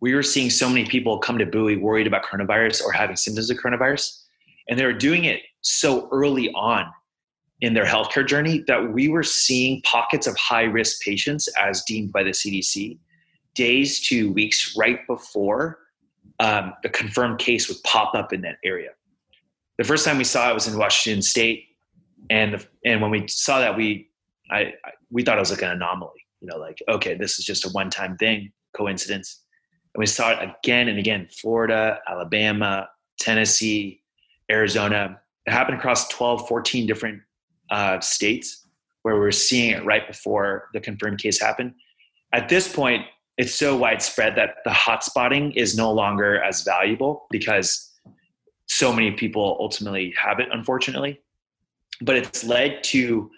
we 0.01 0.15
were 0.15 0.23
seeing 0.23 0.51
so 0.51 0.69
many 0.69 0.85
people 0.85 1.19
come 1.19 1.39
to 1.39 1.47
Buoy 1.47 1.77
worried 1.77 2.07
about 2.07 2.25
coronavirus 2.25 2.83
or 2.85 2.93
having 2.93 3.17
symptoms 3.17 3.51
of 3.51 3.57
coronavirus. 3.59 4.21
And 4.69 4.79
they 4.79 4.85
were 4.85 4.93
doing 4.93 5.25
it 5.25 5.41
so 5.61 6.09
early 6.11 6.51
on 6.53 6.87
in 7.61 7.73
their 7.75 7.87
healthcare 7.87 8.27
journey 8.27 8.65
that 8.67 8.93
we 8.93 9.09
were 9.09 9.23
seeing 9.23 9.81
pockets 9.83 10.27
of 10.27 10.37
high 10.37 10.65
risk 10.65 11.01
patients 11.01 11.49
as 11.59 11.83
deemed 11.85 12.13
by 12.13 12.23
the 12.23 12.31
CDC 12.31 12.99
days 13.55 14.07
to 14.09 14.33
weeks 14.33 14.77
right 14.77 15.07
before 15.07 15.79
um, 16.41 16.75
the 16.83 16.89
confirmed 16.89 17.39
case 17.39 17.69
would 17.69 17.83
pop 17.85 18.15
up 18.15 18.33
in 18.33 18.41
that 18.43 18.57
area. 18.65 18.91
The 19.79 19.85
first 19.85 20.05
time 20.05 20.19
we 20.19 20.25
saw 20.25 20.51
it 20.51 20.55
was 20.55 20.69
in 20.69 20.79
Washington 20.79 21.23
State, 21.23 21.67
and 22.31 22.55
the, 22.55 22.67
and 22.85 23.03
when 23.03 23.11
we 23.11 23.27
saw 23.29 23.61
that, 23.61 23.77
we 23.77 24.09
I, 24.51 24.61
I 24.85 24.91
we 25.11 25.23
thought 25.23 25.37
it 25.37 25.41
was 25.41 25.51
like 25.51 25.63
an 25.63 25.71
anomaly. 25.71 26.25
You 26.41 26.49
know, 26.49 26.59
like 26.59 26.83
okay, 26.89 27.15
this 27.15 27.39
is 27.39 27.45
just 27.45 27.67
a 27.67 27.71
one 27.71 27.91
time 27.91 28.17
thing, 28.17 28.53
coincidence. 28.77 29.43
And 29.95 30.01
we 30.01 30.07
saw 30.07 30.31
it 30.31 30.49
again 30.49 30.89
and 30.89 30.99
again: 30.99 31.29
Florida, 31.41 31.99
Alabama, 32.09 32.89
Tennessee, 33.19 34.03
Arizona. 34.51 35.21
It 35.47 35.53
happened 35.53 35.79
across 35.79 36.09
12, 36.09 36.49
14 36.49 36.87
different 36.87 37.21
uh, 37.71 38.01
states 38.01 38.67
where 39.03 39.19
we're 39.19 39.31
seeing 39.31 39.71
it 39.71 39.85
right 39.85 40.07
before 40.07 40.71
the 40.73 40.81
confirmed 40.81 41.19
case 41.19 41.39
happened. 41.39 41.75
At 42.33 42.49
this 42.49 42.73
point, 42.73 43.05
it's 43.37 43.55
so 43.55 43.77
widespread 43.77 44.37
that 44.37 44.57
the 44.65 44.71
hotspotting 44.71 45.55
is 45.57 45.77
no 45.77 45.93
longer 45.93 46.43
as 46.43 46.63
valuable 46.63 47.27
because 47.31 47.91
so 48.75 48.93
many 48.93 49.13
people 49.13 49.57
ultimately 49.61 50.13
have 50.21 50.41
it, 50.41 50.49
unfortunately. 50.53 51.21
But 52.01 52.17
it's 52.17 52.43
led 52.43 52.83
to 52.85 53.31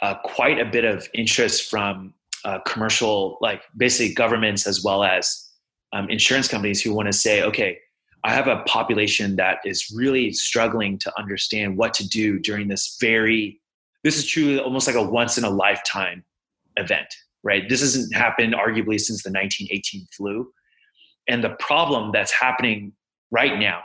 uh, 0.00 0.14
quite 0.24 0.60
a 0.60 0.64
bit 0.64 0.84
of 0.84 1.08
interest 1.12 1.68
from 1.68 2.14
uh, 2.44 2.60
commercial, 2.60 3.36
like 3.40 3.62
basically 3.76 4.14
governments 4.14 4.68
as 4.68 4.84
well 4.84 5.02
as 5.02 5.50
um, 5.92 6.08
insurance 6.08 6.46
companies 6.46 6.80
who 6.80 6.94
want 6.94 7.06
to 7.06 7.12
say, 7.12 7.42
okay, 7.42 7.78
I 8.22 8.32
have 8.32 8.46
a 8.46 8.62
population 8.62 9.34
that 9.36 9.58
is 9.64 9.92
really 9.94 10.32
struggling 10.32 10.98
to 10.98 11.12
understand 11.18 11.76
what 11.76 11.92
to 11.94 12.08
do 12.08 12.38
during 12.38 12.68
this 12.68 12.96
very, 13.00 13.60
this 14.04 14.16
is 14.18 14.26
truly 14.26 14.60
almost 14.60 14.86
like 14.86 14.96
a 14.96 15.02
once 15.02 15.36
in 15.36 15.42
a 15.42 15.50
lifetime 15.50 16.24
event, 16.76 17.08
right? 17.42 17.68
This 17.68 17.80
hasn't 17.80 18.14
happened 18.14 18.54
arguably 18.54 19.00
since 19.00 19.24
the 19.24 19.30
1918 19.30 20.06
flu. 20.16 20.52
And 21.26 21.42
the 21.42 21.56
problem 21.58 22.12
that's 22.12 22.32
happening 22.32 22.92
right 23.32 23.58
now 23.58 23.82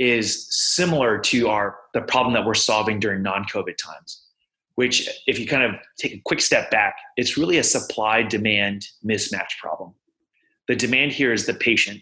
is 0.00 0.48
similar 0.50 1.18
to 1.18 1.48
our 1.48 1.76
the 1.94 2.00
problem 2.00 2.34
that 2.34 2.44
we're 2.44 2.54
solving 2.54 2.98
during 2.98 3.22
non-COVID 3.22 3.76
times, 3.76 4.22
which 4.74 5.08
if 5.28 5.38
you 5.38 5.46
kind 5.46 5.62
of 5.62 5.72
take 5.96 6.14
a 6.14 6.22
quick 6.24 6.40
step 6.40 6.72
back, 6.72 6.96
it's 7.16 7.36
really 7.36 7.58
a 7.58 7.62
supply 7.62 8.22
demand 8.22 8.86
mismatch 9.04 9.58
problem. 9.60 9.94
The 10.66 10.74
demand 10.74 11.12
here 11.12 11.32
is 11.32 11.46
the 11.46 11.54
patient 11.54 12.00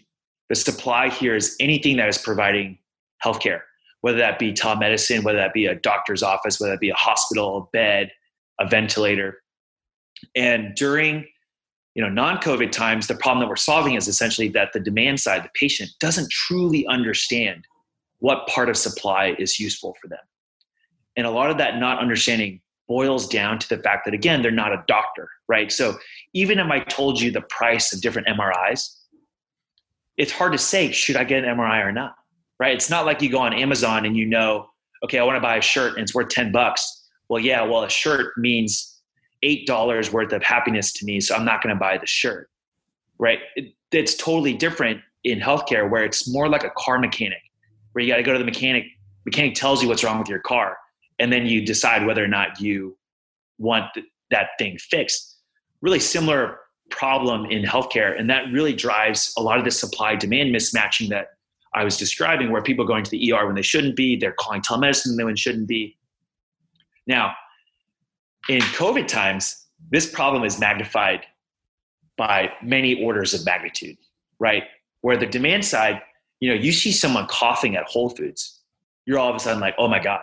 the 0.49 0.55
supply 0.55 1.09
here 1.09 1.35
is 1.35 1.55
anything 1.59 1.97
that 1.97 2.09
is 2.09 2.17
providing 2.17 2.79
healthcare, 3.23 3.61
whether 4.01 4.17
that 4.17 4.39
be 4.39 4.51
telemedicine, 4.51 5.23
whether 5.23 5.37
that 5.37 5.53
be 5.53 5.67
a 5.67 5.75
doctor's 5.75 6.23
office, 6.23 6.59
whether 6.59 6.73
that 6.73 6.79
be 6.79 6.89
a 6.89 6.95
hospital, 6.95 7.57
a 7.57 7.65
bed, 7.71 8.11
a 8.59 8.67
ventilator. 8.67 9.37
And 10.35 10.75
during 10.75 11.25
you 11.93 12.01
know 12.01 12.09
non-COVID 12.09 12.71
times, 12.71 13.07
the 13.07 13.15
problem 13.15 13.39
that 13.41 13.47
we're 13.47 13.55
solving 13.55 13.93
is 13.93 14.07
essentially 14.07 14.49
that 14.49 14.73
the 14.73 14.79
demand 14.79 15.19
side, 15.19 15.43
the 15.43 15.49
patient, 15.53 15.91
doesn't 15.99 16.29
truly 16.31 16.85
understand 16.87 17.65
what 18.19 18.47
part 18.47 18.69
of 18.69 18.77
supply 18.77 19.35
is 19.39 19.59
useful 19.59 19.95
for 20.01 20.07
them. 20.07 20.19
And 21.17 21.25
a 21.25 21.31
lot 21.31 21.49
of 21.49 21.57
that 21.57 21.79
not 21.79 21.99
understanding 21.99 22.61
boils 22.87 23.27
down 23.27 23.59
to 23.59 23.69
the 23.69 23.81
fact 23.81 24.05
that 24.05 24.13
again, 24.13 24.41
they're 24.41 24.51
not 24.51 24.73
a 24.73 24.83
doctor, 24.87 25.29
right? 25.47 25.71
So 25.71 25.97
even 26.33 26.59
if 26.59 26.67
I 26.67 26.79
told 26.79 27.21
you 27.21 27.31
the 27.31 27.41
price 27.41 27.93
of 27.93 28.01
different 28.01 28.27
MRIs, 28.27 28.95
it's 30.17 30.31
hard 30.31 30.51
to 30.51 30.57
say 30.57 30.91
should 30.91 31.15
I 31.15 31.23
get 31.23 31.43
an 31.43 31.57
MRI 31.57 31.85
or 31.85 31.91
not, 31.91 32.15
right? 32.59 32.75
It's 32.75 32.89
not 32.89 33.05
like 33.05 33.21
you 33.21 33.29
go 33.29 33.39
on 33.39 33.53
Amazon 33.53 34.05
and 34.05 34.17
you 34.17 34.25
know, 34.25 34.69
okay, 35.03 35.19
I 35.19 35.23
want 35.23 35.37
to 35.37 35.41
buy 35.41 35.57
a 35.57 35.61
shirt 35.61 35.93
and 35.93 36.01
it's 36.01 36.13
worth 36.13 36.29
ten 36.29 36.51
bucks. 36.51 37.07
Well, 37.29 37.39
yeah, 37.39 37.61
well, 37.61 37.83
a 37.83 37.89
shirt 37.89 38.33
means 38.37 39.01
eight 39.43 39.65
dollars 39.65 40.11
worth 40.11 40.33
of 40.33 40.43
happiness 40.43 40.91
to 40.93 41.05
me, 41.05 41.21
so 41.21 41.35
I'm 41.35 41.45
not 41.45 41.61
going 41.63 41.73
to 41.73 41.79
buy 41.79 41.97
the 41.97 42.07
shirt, 42.07 42.49
right? 43.17 43.39
It, 43.55 43.73
it's 43.91 44.15
totally 44.15 44.53
different 44.53 45.01
in 45.23 45.39
healthcare 45.39 45.89
where 45.89 46.03
it's 46.03 46.31
more 46.31 46.49
like 46.49 46.63
a 46.63 46.71
car 46.71 46.99
mechanic, 46.99 47.41
where 47.99 48.05
you 48.05 48.13
got 48.13 48.15
to 48.15 48.23
go 48.23 48.31
to 48.31 48.39
the 48.39 48.45
mechanic. 48.45 48.85
Mechanic 49.25 49.55
tells 49.55 49.83
you 49.83 49.89
what's 49.89 50.05
wrong 50.05 50.19
with 50.19 50.29
your 50.29 50.39
car, 50.39 50.77
and 51.19 51.33
then 51.33 51.45
you 51.45 51.65
decide 51.65 52.05
whether 52.05 52.23
or 52.23 52.29
not 52.29 52.61
you 52.61 52.97
want 53.57 53.93
th- 53.93 54.05
that 54.31 54.51
thing 54.57 54.77
fixed. 54.77 55.35
Really 55.81 55.99
similar 55.99 56.59
problem 56.89 57.45
in 57.47 57.63
healthcare. 57.63 58.17
And 58.17 58.29
that 58.29 58.45
really 58.53 58.71
drives 58.71 59.33
a 59.37 59.41
lot 59.41 59.59
of 59.59 59.65
the 59.65 59.71
supply 59.71 60.15
demand 60.15 60.55
mismatching 60.55 61.09
that 61.09 61.27
I 61.75 61.83
was 61.83 61.97
describing, 61.97 62.51
where 62.51 62.61
people 62.61 62.85
going 62.85 63.03
to 63.03 63.11
the 63.11 63.33
ER 63.33 63.45
when 63.45 63.55
they 63.55 63.61
shouldn't 63.61 63.97
be, 63.97 64.15
they're 64.15 64.31
calling 64.31 64.61
telemedicine 64.61 65.17
when 65.17 65.33
they 65.33 65.35
shouldn't 65.35 65.67
be. 65.67 65.97
Now, 67.05 67.33
in 68.47 68.61
COVID 68.61 69.07
times, 69.07 69.65
this 69.91 70.09
problem 70.09 70.45
is 70.45 70.57
magnified 70.57 71.25
by 72.17 72.53
many 72.63 73.03
orders 73.03 73.33
of 73.33 73.45
magnitude, 73.45 73.97
right? 74.39 74.63
Where 75.01 75.17
the 75.17 75.25
demand 75.25 75.65
side, 75.65 76.01
you 76.39 76.49
know, 76.49 76.55
you 76.55 76.71
see 76.71 76.91
someone 76.91 77.27
coughing 77.27 77.75
at 77.75 77.85
Whole 77.85 78.09
Foods, 78.09 78.61
you're 79.05 79.19
all 79.19 79.29
of 79.29 79.35
a 79.35 79.39
sudden 79.39 79.59
like, 79.59 79.75
oh 79.77 79.87
my 79.87 79.99
God, 79.99 80.21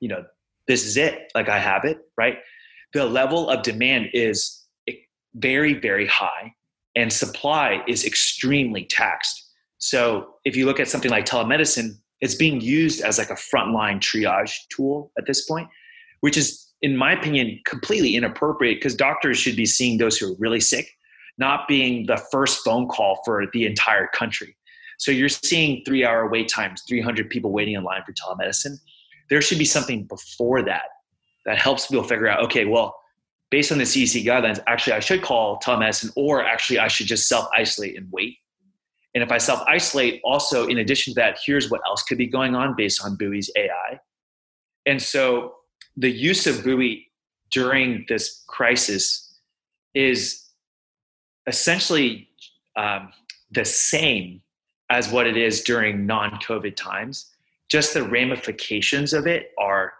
you 0.00 0.08
know, 0.08 0.24
this 0.66 0.84
is 0.84 0.96
it. 0.96 1.30
Like 1.34 1.48
I 1.48 1.58
have 1.58 1.84
it, 1.84 1.98
right? 2.16 2.38
The 2.92 3.04
level 3.04 3.50
of 3.50 3.62
demand 3.62 4.08
is 4.12 4.66
very, 5.34 5.74
very 5.74 6.06
high, 6.06 6.54
and 6.96 7.12
supply 7.12 7.82
is 7.86 8.04
extremely 8.04 8.84
taxed. 8.86 9.44
So 9.78 10.34
if 10.44 10.56
you 10.56 10.66
look 10.66 10.80
at 10.80 10.88
something 10.88 11.10
like 11.10 11.26
telemedicine, 11.26 11.92
it's 12.20 12.34
being 12.34 12.60
used 12.60 13.00
as 13.02 13.18
like 13.18 13.30
a 13.30 13.34
frontline 13.34 14.00
triage 14.00 14.56
tool 14.70 15.12
at 15.18 15.26
this 15.26 15.44
point, 15.44 15.68
which 16.20 16.36
is, 16.36 16.66
in 16.82 16.96
my 16.96 17.12
opinion, 17.12 17.60
completely 17.64 18.16
inappropriate 18.16 18.78
because 18.78 18.94
doctors 18.94 19.38
should 19.38 19.54
be 19.54 19.66
seeing 19.66 19.98
those 19.98 20.16
who 20.16 20.32
are 20.32 20.36
really 20.38 20.60
sick, 20.60 20.90
not 21.36 21.68
being 21.68 22.06
the 22.06 22.16
first 22.32 22.64
phone 22.64 22.88
call 22.88 23.20
for 23.24 23.44
the 23.52 23.66
entire 23.66 24.08
country. 24.08 24.56
So 24.98 25.10
you're 25.10 25.28
seeing 25.28 25.82
three 25.84 26.04
hour 26.04 26.28
wait 26.28 26.48
times, 26.48 26.82
300 26.88 27.30
people 27.30 27.52
waiting 27.52 27.74
in 27.74 27.84
line 27.84 28.02
for 28.04 28.12
telemedicine. 28.12 28.78
There 29.30 29.40
should 29.40 29.58
be 29.58 29.64
something 29.64 30.04
before 30.04 30.62
that 30.62 30.88
that 31.46 31.58
helps 31.58 31.86
people 31.86 32.04
figure 32.04 32.28
out, 32.28 32.42
okay, 32.44 32.64
well, 32.64 32.94
based 33.50 33.72
on 33.72 33.78
the 33.78 33.84
CDC 33.84 34.24
guidelines, 34.24 34.60
actually 34.66 34.92
I 34.92 35.00
should 35.00 35.22
call 35.22 35.58
telemedicine 35.60 36.10
or 36.16 36.44
actually 36.44 36.78
I 36.78 36.88
should 36.88 37.06
just 37.06 37.28
self 37.28 37.48
isolate 37.56 37.96
and 37.96 38.08
wait. 38.10 38.36
And 39.14 39.22
if 39.22 39.32
I 39.32 39.38
self 39.38 39.62
isolate, 39.66 40.20
also 40.24 40.66
in 40.66 40.78
addition 40.78 41.14
to 41.14 41.20
that, 41.20 41.38
here's 41.44 41.70
what 41.70 41.80
else 41.86 42.02
could 42.02 42.18
be 42.18 42.26
going 42.26 42.54
on 42.54 42.74
based 42.76 43.02
on 43.04 43.16
Buoy's 43.16 43.50
AI. 43.56 43.98
And 44.84 45.00
so 45.00 45.54
the 45.96 46.10
use 46.10 46.46
of 46.46 46.62
Buoy 46.64 47.06
during 47.50 48.04
this 48.08 48.44
crisis 48.48 49.40
is 49.94 50.50
essentially 51.46 52.28
um, 52.76 53.12
the 53.50 53.64
same 53.64 54.42
as 54.90 55.10
what 55.10 55.26
it 55.26 55.36
is 55.36 55.62
during 55.62 56.06
non 56.06 56.32
COVID 56.40 56.76
times. 56.76 57.32
Just 57.68 57.94
the 57.94 58.02
ramifications 58.02 59.12
of 59.12 59.26
it 59.26 59.50
are 59.58 59.92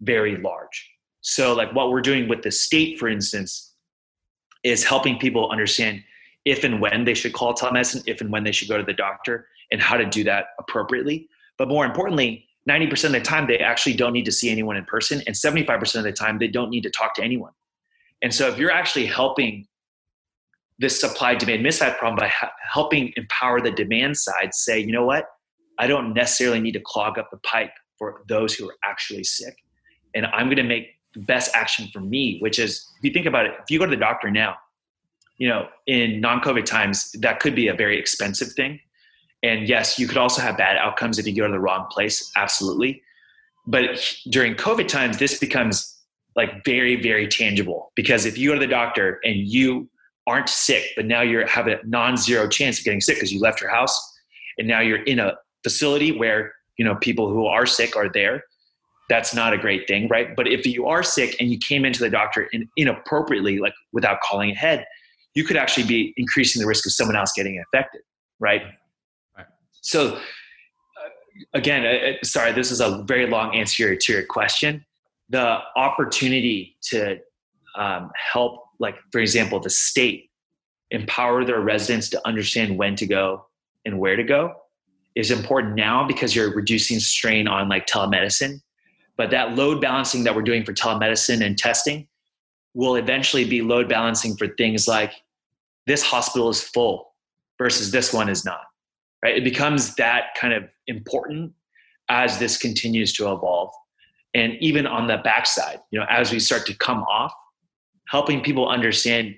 very 0.00 0.36
large. 0.36 0.90
So, 1.22 1.54
like 1.54 1.72
what 1.74 1.90
we're 1.90 2.00
doing 2.00 2.28
with 2.28 2.42
the 2.42 2.50
state, 2.50 2.98
for 2.98 3.08
instance, 3.08 3.74
is 4.62 4.84
helping 4.84 5.18
people 5.18 5.50
understand 5.50 6.02
if 6.44 6.64
and 6.64 6.80
when 6.80 7.04
they 7.04 7.14
should 7.14 7.32
call 7.32 7.54
telemedicine, 7.54 8.02
if 8.06 8.20
and 8.20 8.30
when 8.30 8.44
they 8.44 8.52
should 8.52 8.68
go 8.68 8.78
to 8.78 8.84
the 8.84 8.94
doctor, 8.94 9.46
and 9.70 9.80
how 9.80 9.96
to 9.96 10.06
do 10.06 10.24
that 10.24 10.46
appropriately. 10.58 11.28
But 11.58 11.68
more 11.68 11.84
importantly, 11.84 12.46
90% 12.68 13.04
of 13.04 13.12
the 13.12 13.20
time, 13.20 13.46
they 13.46 13.58
actually 13.58 13.94
don't 13.94 14.12
need 14.12 14.24
to 14.24 14.32
see 14.32 14.50
anyone 14.50 14.76
in 14.76 14.84
person, 14.84 15.22
and 15.26 15.34
75% 15.34 15.96
of 15.96 16.04
the 16.04 16.12
time, 16.12 16.38
they 16.38 16.48
don't 16.48 16.70
need 16.70 16.82
to 16.82 16.90
talk 16.90 17.14
to 17.14 17.22
anyone. 17.22 17.52
And 18.22 18.34
so, 18.34 18.48
if 18.48 18.58
you're 18.58 18.70
actually 18.70 19.06
helping 19.06 19.66
this 20.80 20.98
supply 20.98 21.34
demand 21.34 21.64
mismatch 21.64 21.96
problem 21.98 22.16
by 22.16 22.28
ha- 22.28 22.50
helping 22.72 23.12
empower 23.16 23.60
the 23.60 23.70
demand 23.70 24.16
side, 24.16 24.54
say, 24.54 24.80
you 24.80 24.92
know 24.92 25.04
what, 25.04 25.26
I 25.78 25.86
don't 25.86 26.14
necessarily 26.14 26.58
need 26.58 26.72
to 26.72 26.80
clog 26.80 27.18
up 27.18 27.28
the 27.30 27.36
pipe 27.38 27.72
for 27.98 28.22
those 28.28 28.54
who 28.54 28.68
are 28.68 28.76
actually 28.82 29.24
sick. 29.24 29.54
And 30.14 30.26
I'm 30.26 30.46
going 30.46 30.56
to 30.56 30.62
make 30.62 30.88
the 31.14 31.20
best 31.20 31.54
action 31.54 31.88
for 31.92 32.00
me, 32.00 32.38
which 32.40 32.58
is 32.58 32.84
if 32.98 33.04
you 33.04 33.12
think 33.12 33.26
about 33.26 33.46
it, 33.46 33.52
if 33.62 33.70
you 33.70 33.78
go 33.78 33.84
to 33.84 33.90
the 33.90 33.96
doctor 33.96 34.30
now, 34.30 34.56
you 35.36 35.48
know, 35.48 35.68
in 35.86 36.20
non-COVID 36.20 36.64
times, 36.64 37.12
that 37.20 37.40
could 37.40 37.54
be 37.54 37.68
a 37.68 37.74
very 37.74 37.98
expensive 37.98 38.52
thing. 38.52 38.80
And 39.42 39.68
yes, 39.68 39.98
you 39.98 40.06
could 40.06 40.18
also 40.18 40.40
have 40.42 40.56
bad 40.56 40.76
outcomes 40.76 41.18
if 41.18 41.26
you 41.26 41.34
go 41.34 41.46
to 41.46 41.52
the 41.52 41.60
wrong 41.60 41.86
place. 41.90 42.30
Absolutely. 42.36 43.02
but 43.66 44.14
during 44.30 44.54
COVID 44.54 44.88
times, 44.88 45.18
this 45.18 45.38
becomes 45.38 45.98
like 46.36 46.64
very, 46.64 46.96
very 47.00 47.28
tangible 47.28 47.92
because 47.94 48.24
if 48.24 48.38
you 48.38 48.48
go 48.50 48.54
to 48.54 48.60
the 48.60 48.66
doctor 48.66 49.20
and 49.24 49.36
you 49.36 49.90
aren't 50.30 50.48
sick, 50.48 50.84
but 50.96 51.06
now 51.06 51.22
you 51.22 51.44
have 51.46 51.66
a 51.66 51.78
non-zero 51.84 52.48
chance 52.48 52.78
of 52.78 52.84
getting 52.84 53.00
sick 53.00 53.16
because 53.16 53.32
you 53.32 53.40
left 53.40 53.60
your 53.60 53.70
house 53.70 53.96
and 54.58 54.68
now 54.68 54.80
you're 54.80 55.02
in 55.04 55.18
a 55.18 55.36
facility 55.64 56.10
where 56.16 56.52
you 56.78 56.84
know 56.84 56.94
people 56.96 57.28
who 57.28 57.46
are 57.46 57.66
sick 57.66 57.96
are 57.96 58.08
there. 58.08 58.44
That's 59.08 59.34
not 59.34 59.52
a 59.52 59.58
great 59.58 59.88
thing 59.88 60.08
right? 60.08 60.28
But 60.36 60.46
if 60.46 60.64
you 60.64 60.86
are 60.86 61.02
sick 61.02 61.36
and 61.40 61.50
you 61.50 61.58
came 61.70 61.84
into 61.84 62.00
the 62.00 62.10
doctor 62.10 62.48
in, 62.52 62.68
inappropriately 62.76 63.58
like 63.58 63.74
without 63.92 64.20
calling 64.20 64.50
ahead 64.52 64.86
you 65.34 65.44
could 65.44 65.56
actually 65.56 65.86
be 65.86 66.12
increasing 66.16 66.60
the 66.62 66.66
risk 66.66 66.86
of 66.86 66.92
someone 66.92 67.16
else 67.16 67.32
getting 67.34 67.56
infected 67.56 68.02
right, 68.38 68.62
right. 69.36 69.46
so 69.80 70.14
uh, 70.14 71.10
again 71.54 71.82
uh, 71.84 72.10
uh, 72.10 72.12
sorry 72.22 72.52
this 72.52 72.70
is 72.70 72.80
a 72.80 73.02
very 73.02 73.26
long 73.26 73.54
answer 73.54 73.96
to 73.96 74.12
your 74.12 74.24
question. 74.24 74.84
The 75.28 75.58
opportunity 75.76 76.76
to 76.90 77.18
um, 77.76 78.10
help 78.32 78.69
like 78.80 78.96
for 79.12 79.20
example 79.20 79.60
the 79.60 79.70
state 79.70 80.30
empower 80.90 81.44
their 81.44 81.60
residents 81.60 82.08
to 82.08 82.26
understand 82.26 82.76
when 82.76 82.96
to 82.96 83.06
go 83.06 83.46
and 83.84 83.98
where 83.98 84.16
to 84.16 84.24
go 84.24 84.54
is 85.14 85.30
important 85.30 85.74
now 85.74 86.06
because 86.06 86.34
you're 86.34 86.52
reducing 86.54 87.00
strain 87.00 87.48
on 87.48 87.68
like 87.68 87.86
telemedicine. 87.86 88.60
But 89.16 89.30
that 89.30 89.54
load 89.54 89.80
balancing 89.80 90.24
that 90.24 90.34
we're 90.34 90.42
doing 90.42 90.64
for 90.64 90.72
telemedicine 90.72 91.44
and 91.44 91.56
testing 91.58 92.08
will 92.74 92.96
eventually 92.96 93.44
be 93.44 93.62
load 93.62 93.88
balancing 93.88 94.36
for 94.36 94.48
things 94.48 94.88
like 94.88 95.12
this 95.86 96.02
hospital 96.02 96.48
is 96.48 96.62
full 96.62 97.12
versus 97.58 97.90
this 97.90 98.12
one 98.12 98.28
is 98.28 98.44
not 98.44 98.60
right? 99.22 99.36
It 99.36 99.44
becomes 99.44 99.94
that 99.96 100.34
kind 100.40 100.54
of 100.54 100.64
important 100.86 101.52
as 102.08 102.38
this 102.38 102.56
continues 102.56 103.12
to 103.14 103.30
evolve. 103.30 103.70
And 104.32 104.54
even 104.60 104.86
on 104.86 105.08
the 105.08 105.18
backside 105.18 105.80
you 105.90 105.98
know 105.98 106.06
as 106.08 106.32
we 106.32 106.38
start 106.38 106.64
to 106.66 106.74
come 106.74 107.02
off 107.02 107.34
helping 108.10 108.40
people 108.42 108.68
understand 108.68 109.34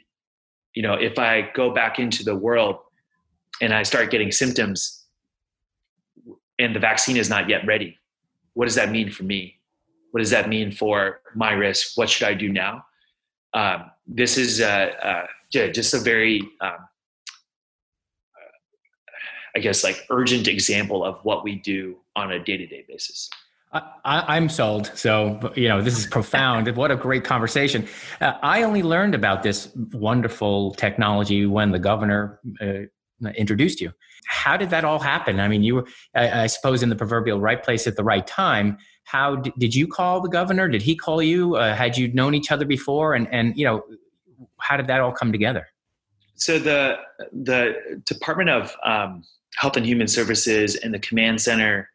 you 0.75 0.83
know 0.83 0.95
if 0.95 1.19
i 1.19 1.33
go 1.55 1.71
back 1.73 1.99
into 1.99 2.25
the 2.25 2.35
world 2.35 2.77
and 3.61 3.73
i 3.75 3.83
start 3.83 4.11
getting 4.11 4.33
symptoms 4.33 5.03
and 6.63 6.75
the 6.75 6.81
vaccine 6.81 7.17
is 7.17 7.29
not 7.29 7.49
yet 7.49 7.67
ready. 7.67 7.99
What 8.55 8.67
does 8.67 8.77
that 8.77 8.91
mean 8.91 9.11
for 9.11 9.25
me? 9.25 9.59
What 10.13 10.21
does 10.21 10.31
that 10.31 10.49
mean 10.49 10.71
for 10.71 11.21
my 11.35 11.53
risk? 11.53 11.97
What 11.97 12.09
should 12.09 12.29
I 12.29 12.35
do 12.35 12.49
now? 12.49 12.85
Um, 13.55 13.91
this 14.07 14.39
is 14.39 14.61
uh, 14.61 14.93
uh, 15.03 15.27
just 15.51 15.95
a 15.95 15.99
very, 15.99 16.41
um, 16.61 16.79
I 19.57 19.59
guess, 19.59 19.85
like 19.85 20.07
urgent 20.11 20.49
example 20.49 21.05
of 21.05 21.19
what 21.25 21.45
we 21.45 21.57
do 21.57 21.97
on 22.17 22.33
a 22.33 22.39
day 22.39 22.57
to 22.57 22.67
day 22.67 22.85
basis. 22.89 23.29
I, 23.73 24.37
am 24.37 24.49
sold. 24.51 24.91
So, 24.95 25.53
you 25.57 25.69
know, 25.69 25.81
this 25.81 25.99
is 25.99 26.07
profound. 26.07 26.69
what 26.77 26.91
a 26.91 26.97
great 26.97 27.25
conversation. 27.25 27.89
Uh, 28.21 28.35
I 28.43 28.63
only 28.65 28.83
learned 28.83 29.15
about 29.15 29.43
this 29.43 29.71
wonderful 29.93 30.75
technology 30.75 31.47
when 31.47 31.71
the 31.71 31.79
governor 31.79 32.39
uh, 32.61 33.31
introduced 33.35 33.81
you. 33.81 33.93
How 34.27 34.57
did 34.57 34.71
that 34.71 34.85
all 34.85 34.99
happen? 34.99 35.41
I 35.41 35.49
mean, 35.49 35.63
you 35.63 35.77
were, 35.77 35.87
I, 36.15 36.43
I 36.43 36.47
suppose, 36.49 36.83
in 36.83 36.91
the 36.91 36.97
proverbial 36.97 37.41
right 37.41 37.63
place 37.63 37.87
at 37.87 37.97
the 37.97 38.05
right 38.05 38.27
time. 38.27 38.77
How 39.05 39.37
did, 39.37 39.53
did 39.59 39.75
you 39.75 39.87
call 39.87 40.21
the 40.21 40.29
governor? 40.29 40.69
Did 40.69 40.83
he 40.83 40.95
call 40.95 41.23
you? 41.23 41.57
Uh, 41.57 41.75
had 41.75 41.97
you 41.97 42.13
known 42.13 42.35
each 42.35 42.53
other 42.53 42.65
before? 42.65 43.15
And 43.15 43.27
and 43.33 43.57
you 43.57 43.65
know, 43.65 43.83
how 44.61 44.77
did 44.77 44.87
that 44.87 45.01
all 45.01 45.13
come 45.13 45.33
together? 45.33 45.67
So 46.35 46.59
the 46.59 46.99
the 47.33 48.01
Department 48.05 48.51
of 48.51 48.77
um, 48.85 49.25
Health 49.57 49.77
and 49.77 49.87
Human 49.87 50.09
Services 50.09 50.77
and 50.77 50.95
the 50.95 50.99
command 50.99 51.41
center 51.41 51.89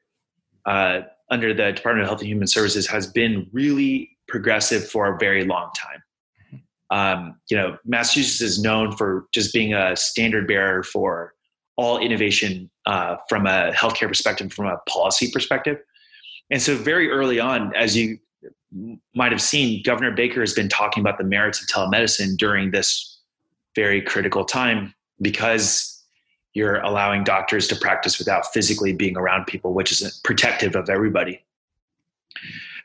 uh, 0.66 1.02
under 1.30 1.54
the 1.54 1.72
Department 1.72 2.04
of 2.04 2.10
Health 2.10 2.22
and 2.22 2.30
Human 2.30 2.48
Services 2.48 2.88
has 2.88 3.08
been 3.08 3.48
really 3.52 4.18
progressive 4.28 4.88
for 4.90 5.14
a 5.14 5.18
very 5.18 5.46
long 5.46 5.70
time. 5.76 6.62
Um, 6.90 7.36
you 7.50 7.58
know, 7.58 7.78
Massachusetts 7.86 8.42
is 8.42 8.62
known 8.62 8.96
for 8.96 9.28
just 9.34 9.54
being 9.54 9.74
a 9.74 9.96
standard 9.96 10.48
bearer 10.48 10.84
for 10.84 11.34
all 11.76 11.98
innovation 12.00 12.70
uh, 12.86 13.18
from 13.28 13.46
a 13.46 13.72
healthcare 13.74 14.08
perspective, 14.08 14.54
from 14.54 14.68
a 14.68 14.78
policy 14.90 15.30
perspective. 15.32 15.78
And 16.50 16.62
so, 16.62 16.76
very 16.76 17.10
early 17.10 17.40
on, 17.42 17.76
as 17.76 17.98
you 17.98 18.18
might 19.14 19.32
have 19.32 19.42
seen, 19.42 19.84
Governor 19.84 20.12
Baker 20.12 20.40
has 20.40 20.54
been 20.54 20.70
talking 20.70 21.02
about 21.02 21.18
the 21.18 21.24
merits 21.24 21.62
of 21.62 21.68
telemedicine 21.68 22.38
during 22.38 22.72
this 22.72 23.20
very 23.76 24.02
critical 24.02 24.46
time 24.46 24.94
because 25.22 25.97
you're 26.58 26.82
allowing 26.82 27.24
doctors 27.24 27.68
to 27.68 27.76
practice 27.76 28.18
without 28.18 28.52
physically 28.52 28.92
being 28.92 29.16
around 29.16 29.46
people, 29.46 29.74
which 29.74 29.92
is 29.92 30.20
protective 30.24 30.76
of 30.76 30.90
everybody. 30.90 31.40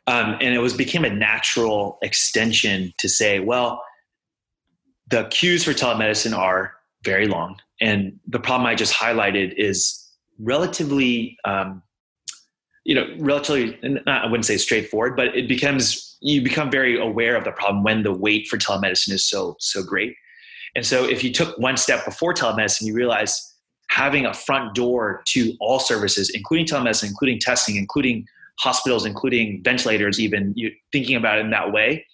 Um, 0.06 0.36
and 0.42 0.54
it 0.54 0.58
was 0.58 0.74
became 0.74 1.04
a 1.04 1.10
natural 1.10 1.98
extension 2.02 2.92
to 2.98 3.08
say, 3.08 3.40
well, 3.40 3.82
the 5.08 5.24
queues 5.30 5.64
for 5.64 5.72
telemedicine 5.72 6.36
are 6.36 6.74
very 7.02 7.26
long. 7.26 7.58
And 7.80 8.20
the 8.26 8.38
problem 8.38 8.66
I 8.66 8.74
just 8.74 8.92
highlighted 8.92 9.54
is 9.56 10.06
relatively, 10.38 11.38
um, 11.44 11.82
you 12.84 12.94
know, 12.94 13.06
relatively, 13.18 13.78
I 14.06 14.26
wouldn't 14.26 14.44
say 14.44 14.58
straightforward, 14.58 15.16
but 15.16 15.36
it 15.36 15.48
becomes, 15.48 16.18
you 16.20 16.42
become 16.42 16.70
very 16.70 17.00
aware 17.00 17.36
of 17.36 17.44
the 17.44 17.52
problem 17.52 17.84
when 17.84 18.02
the 18.02 18.12
wait 18.12 18.48
for 18.48 18.58
telemedicine 18.58 19.12
is 19.12 19.24
so, 19.24 19.56
so 19.60 19.82
great. 19.82 20.14
And 20.74 20.84
so 20.84 21.04
if 21.04 21.22
you 21.22 21.32
took 21.32 21.56
one 21.58 21.76
step 21.76 22.04
before 22.04 22.34
telemedicine, 22.34 22.86
you 22.86 22.94
realize 22.94 23.51
having 23.92 24.24
a 24.24 24.32
front 24.32 24.74
door 24.74 25.22
to 25.26 25.54
all 25.60 25.78
services, 25.78 26.30
including 26.30 26.64
telemedicine, 26.64 27.08
including 27.08 27.38
testing, 27.38 27.76
including 27.76 28.26
hospitals, 28.58 29.04
including 29.04 29.62
ventilators, 29.62 30.18
even 30.18 30.54
you 30.56 30.70
thinking 30.92 31.14
about 31.14 31.36
it 31.36 31.44
in 31.44 31.50
that 31.50 31.72
way. 31.72 32.06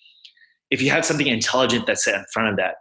If 0.71 0.83
you 0.83 0.91
had 0.91 1.05
something 1.05 1.29
intelligent 1.29 1.87
that's 1.87 2.05
set 2.05 2.17
in 2.17 2.25
front 2.33 2.49
of 2.49 2.57
that, 2.57 2.75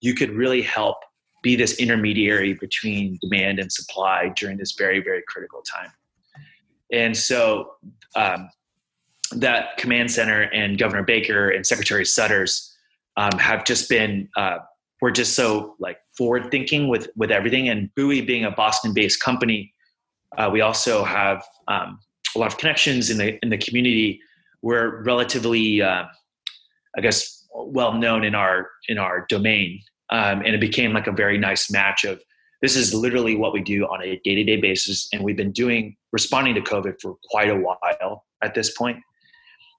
you 0.00 0.14
could 0.14 0.30
really 0.30 0.60
help 0.60 0.96
be 1.44 1.54
this 1.54 1.78
intermediary 1.78 2.54
between 2.54 3.16
demand 3.22 3.60
and 3.60 3.70
supply 3.70 4.32
during 4.34 4.58
this 4.58 4.72
very, 4.76 5.00
very 5.00 5.22
critical 5.28 5.62
time. 5.62 5.92
And 6.92 7.16
so 7.16 7.74
um, 8.16 8.50
that 9.36 9.76
command 9.76 10.10
center 10.10 10.42
and 10.42 10.78
Governor 10.78 11.04
Baker 11.04 11.50
and 11.50 11.64
Secretary 11.64 12.04
Sudders 12.04 12.76
um, 13.16 13.38
have 13.38 13.64
just 13.64 13.88
been, 13.88 14.28
uh, 14.36 14.58
we're 15.00 15.12
just 15.12 15.34
so 15.34 15.76
like 15.78 15.98
forward 16.16 16.50
thinking 16.50 16.88
with, 16.88 17.08
with 17.16 17.30
everything. 17.30 17.68
And 17.68 17.94
Buoy 17.94 18.20
being 18.20 18.44
a 18.44 18.50
Boston 18.50 18.92
based 18.92 19.22
company, 19.22 19.72
uh, 20.38 20.50
we 20.52 20.60
also 20.60 21.04
have 21.04 21.42
um, 21.68 21.98
a 22.34 22.38
lot 22.38 22.52
of 22.52 22.58
connections 22.58 23.10
in 23.10 23.18
the, 23.18 23.38
in 23.42 23.50
the 23.50 23.58
community. 23.58 24.20
We're 24.62 25.02
relatively, 25.02 25.82
uh, 25.82 26.04
I 26.96 27.00
guess, 27.00 27.46
well 27.54 27.94
known 27.94 28.24
in 28.24 28.34
our, 28.34 28.68
in 28.88 28.98
our 28.98 29.26
domain. 29.28 29.80
Um, 30.10 30.40
and 30.40 30.54
it 30.54 30.60
became 30.60 30.92
like 30.92 31.06
a 31.06 31.12
very 31.12 31.38
nice 31.38 31.70
match 31.70 32.04
of 32.04 32.22
this 32.60 32.76
is 32.76 32.94
literally 32.94 33.34
what 33.34 33.52
we 33.52 33.60
do 33.60 33.84
on 33.84 34.02
a 34.02 34.20
day-to-day 34.24 34.56
basis. 34.56 35.08
And 35.12 35.24
we've 35.24 35.36
been 35.36 35.52
doing 35.52 35.96
responding 36.12 36.54
to 36.54 36.60
covid 36.60 37.00
for 37.00 37.16
quite 37.30 37.50
a 37.50 37.56
while 37.56 38.24
at 38.42 38.54
this 38.54 38.76
point. 38.76 38.98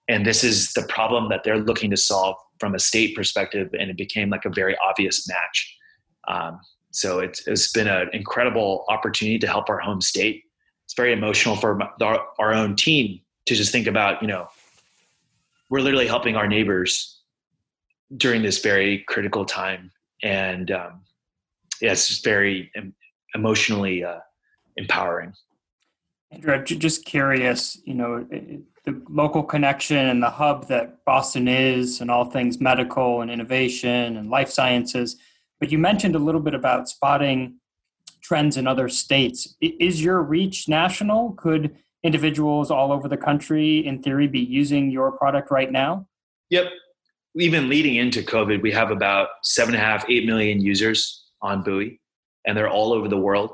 And 0.09 0.25
this 0.25 0.43
is 0.43 0.73
the 0.73 0.83
problem 0.83 1.29
that 1.29 1.43
they're 1.43 1.59
looking 1.59 1.89
to 1.91 1.97
solve 1.97 2.35
from 2.59 2.75
a 2.75 2.79
state 2.79 3.15
perspective. 3.15 3.69
And 3.79 3.89
it 3.89 3.97
became 3.97 4.29
like 4.29 4.43
a 4.43 4.49
very 4.49 4.75
obvious 4.85 5.27
match 5.29 5.77
um, 6.27 6.59
so 6.91 7.19
it's, 7.19 7.47
it's 7.47 7.71
been 7.71 7.87
an 7.87 8.09
incredible 8.13 8.85
opportunity 8.89 9.39
to 9.39 9.47
help 9.47 9.69
our 9.69 9.79
home 9.79 10.01
state 10.01 10.43
it's 10.85 10.93
very 10.93 11.13
emotional 11.13 11.55
for 11.55 11.81
our, 12.01 12.27
our 12.39 12.53
own 12.53 12.75
team 12.75 13.19
to 13.45 13.55
just 13.55 13.71
think 13.71 13.87
about 13.87 14.21
you 14.21 14.27
know 14.27 14.47
we're 15.69 15.79
literally 15.79 16.07
helping 16.07 16.35
our 16.35 16.47
neighbors 16.47 17.21
during 18.17 18.43
this 18.43 18.59
very 18.59 18.99
critical 19.07 19.43
time 19.43 19.91
and 20.23 20.71
um, 20.71 21.01
yeah, 21.83 21.91
it's 21.91 22.07
just 22.07 22.23
very 22.23 22.71
em- 22.75 22.95
emotionally 23.35 24.03
uh, 24.03 24.19
empowering. 24.77 25.33
Andrew, 26.31 26.53
I'm 26.53 26.65
just 26.65 27.05
curious, 27.05 27.77
you 27.83 27.93
know, 27.93 28.25
the 28.85 29.01
local 29.09 29.43
connection 29.43 29.97
and 29.97 30.23
the 30.23 30.29
hub 30.29 30.67
that 30.69 31.03
Boston 31.05 31.47
is, 31.47 32.01
and 32.01 32.09
all 32.09 32.25
things 32.25 32.59
medical 32.59 33.21
and 33.21 33.29
innovation 33.29 34.17
and 34.17 34.29
life 34.29 34.49
sciences. 34.49 35.17
But 35.59 35.71
you 35.71 35.77
mentioned 35.77 36.15
a 36.15 36.19
little 36.19 36.41
bit 36.41 36.53
about 36.53 36.89
spotting 36.89 37.59
trends 38.21 38.57
in 38.57 38.67
other 38.67 38.89
states. 38.89 39.55
Is 39.61 40.03
your 40.03 40.21
reach 40.21 40.67
national? 40.67 41.33
Could 41.33 41.75
individuals 42.03 42.69
all 42.69 42.91
over 42.91 43.07
the 43.07 43.17
country, 43.17 43.85
in 43.85 44.01
theory, 44.01 44.27
be 44.27 44.39
using 44.39 44.91
your 44.91 45.11
product 45.11 45.51
right 45.51 45.71
now? 45.71 46.07
Yep, 46.49 46.67
even 47.37 47.69
leading 47.69 47.95
into 47.95 48.21
COVID, 48.21 48.61
we 48.61 48.71
have 48.71 48.91
about 48.91 49.29
seven 49.43 49.73
and 49.73 49.83
a 49.83 49.85
half, 49.85 50.05
eight 50.09 50.25
million 50.25 50.61
users 50.61 51.25
on 51.41 51.63
Buoy, 51.63 51.99
and 52.45 52.55
they're 52.57 52.69
all 52.69 52.93
over 52.93 53.07
the 53.07 53.17
world. 53.17 53.51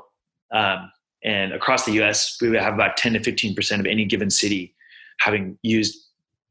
Um, 0.52 0.90
and 1.24 1.52
across 1.52 1.84
the 1.84 1.92
US, 2.02 2.36
we 2.40 2.56
have 2.56 2.74
about 2.74 2.96
10 2.96 3.14
to 3.14 3.20
15% 3.20 3.80
of 3.80 3.86
any 3.86 4.04
given 4.04 4.30
city 4.30 4.74
having 5.20 5.58
used 5.62 5.96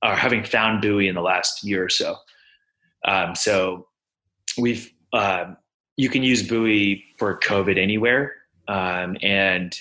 or 0.04 0.16
having 0.16 0.44
found 0.44 0.82
Buoy 0.82 1.08
in 1.08 1.16
the 1.16 1.22
last 1.22 1.64
year 1.64 1.84
or 1.84 1.90
so. 1.90 2.16
Um, 3.06 3.36
so 3.36 3.88
we've, 4.58 4.92
uh, 5.14 5.54
you 5.98 6.10
can 6.10 6.24
use 6.24 6.48
Buoy 6.48 7.04
for 7.18 7.40
COVID 7.40 7.78
anywhere. 7.78 8.36
Um, 8.68 9.18
and 9.22 9.78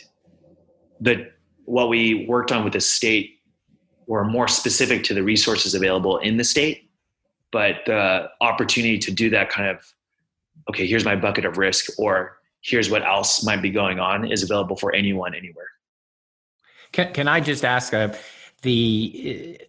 the, 1.01 1.31
what 1.65 1.89
we 1.89 2.27
worked 2.27 2.51
on 2.51 2.65
with 2.65 2.73
the 2.73 2.81
state 2.81 3.41
were 4.07 4.25
more 4.25 4.49
specific 4.49 5.05
to 5.05 5.15
the 5.15 5.23
resources 5.23 5.75
available 5.75 6.19
in 6.19 6.37
the 6.39 6.45
state. 6.45 6.91
But 7.53 7.77
the 7.87 8.31
opportunity 8.41 8.99
to 8.99 9.11
do 9.11 9.31
that 9.31 9.51
kind 9.51 9.69
of, 9.69 9.83
okay, 10.69 10.87
here's 10.87 11.05
my 11.05 11.17
bucket 11.17 11.45
of 11.45 11.57
risk, 11.57 11.99
or 11.99 12.39
here's 12.63 12.91
what 12.91 13.03
else 13.03 13.45
might 13.45 13.63
be 13.63 13.71
going 13.71 14.01
on 14.01 14.31
is 14.31 14.43
available 14.43 14.77
for 14.77 14.95
anyone 14.95 15.35
anywhere. 15.35 15.69
Can, 16.93 17.13
can 17.13 17.29
I 17.29 17.41
just 17.41 17.65
ask 17.65 17.95
uh, 17.95 18.15
the? 18.63 19.61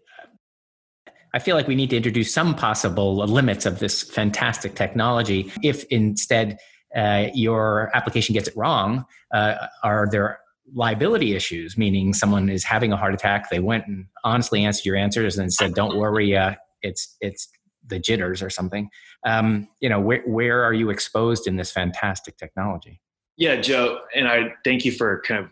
I 1.33 1.39
feel 1.39 1.55
like 1.55 1.67
we 1.67 1.75
need 1.75 1.89
to 1.91 1.97
introduce 1.97 2.33
some 2.33 2.55
possible 2.55 3.17
limits 3.17 3.65
of 3.65 3.79
this 3.79 4.03
fantastic 4.03 4.75
technology. 4.75 5.51
If 5.63 5.83
instead 5.85 6.57
uh, 6.95 7.27
your 7.33 7.91
application 7.93 8.33
gets 8.33 8.47
it 8.47 8.57
wrong, 8.57 9.05
uh, 9.33 9.67
are 9.83 10.07
there 10.11 10.39
liability 10.73 11.35
issues? 11.35 11.77
Meaning 11.77 12.13
someone 12.13 12.49
is 12.49 12.63
having 12.63 12.91
a 12.91 12.97
heart 12.97 13.13
attack, 13.13 13.49
they 13.49 13.59
went 13.59 13.85
and 13.87 14.05
honestly 14.23 14.63
answered 14.65 14.85
your 14.85 14.95
answers 14.95 15.37
and 15.37 15.53
said, 15.53 15.73
"Don't 15.73 15.97
worry, 15.97 16.35
uh, 16.35 16.55
it's 16.81 17.15
it's 17.21 17.47
the 17.85 17.99
jitters 17.99 18.41
or 18.41 18.49
something." 18.49 18.89
Um, 19.25 19.67
you 19.81 19.89
know, 19.89 19.99
where 19.99 20.23
where 20.25 20.63
are 20.63 20.73
you 20.73 20.89
exposed 20.89 21.47
in 21.47 21.57
this 21.57 21.71
fantastic 21.71 22.37
technology? 22.37 23.01
Yeah, 23.37 23.61
Joe, 23.61 24.01
and 24.15 24.27
I 24.27 24.53
thank 24.63 24.83
you 24.83 24.91
for 24.91 25.21
kind 25.21 25.45
of 25.45 25.51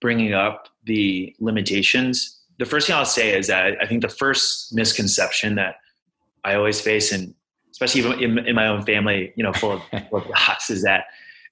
bringing 0.00 0.32
up 0.32 0.68
the 0.84 1.34
limitations. 1.40 2.39
The 2.60 2.66
first 2.66 2.86
thing 2.86 2.94
I'll 2.94 3.06
say 3.06 3.34
is 3.36 3.46
that 3.46 3.78
I 3.80 3.86
think 3.86 4.02
the 4.02 4.08
first 4.08 4.74
misconception 4.74 5.54
that 5.54 5.76
I 6.44 6.56
always 6.56 6.78
face, 6.78 7.10
and 7.10 7.34
especially 7.70 8.22
in, 8.22 8.38
in 8.40 8.54
my 8.54 8.66
own 8.66 8.82
family, 8.82 9.32
you 9.34 9.42
know, 9.42 9.54
full 9.54 9.72
of, 9.72 9.82
full 10.10 10.18
of 10.18 10.28
docs, 10.28 10.68
is 10.68 10.82
that 10.82 11.04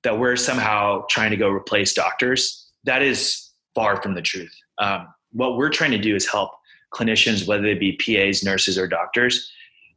that 0.05 0.19
we're 0.19 0.37
somehow 0.37 1.05
trying 1.09 1.31
to 1.31 1.37
go 1.39 1.49
replace 1.49 1.95
doctors. 1.95 2.71
That 2.85 3.01
is 3.01 3.51
far 3.75 4.03
from 4.03 4.17
the 4.17 4.21
truth. 4.21 4.55
Um, 4.77 5.09
what 5.33 5.57
we're 5.57 5.71
trying 5.71 5.93
to 5.93 5.99
do 5.99 6.15
is 6.15 6.31
help 6.31 6.51
clinicians, 6.93 7.49
whether 7.49 7.63
they 7.63 7.75
be 7.75 7.97
PAs, 7.97 8.45
nurses, 8.45 8.77
or 8.77 8.87
doctors, 8.87 9.51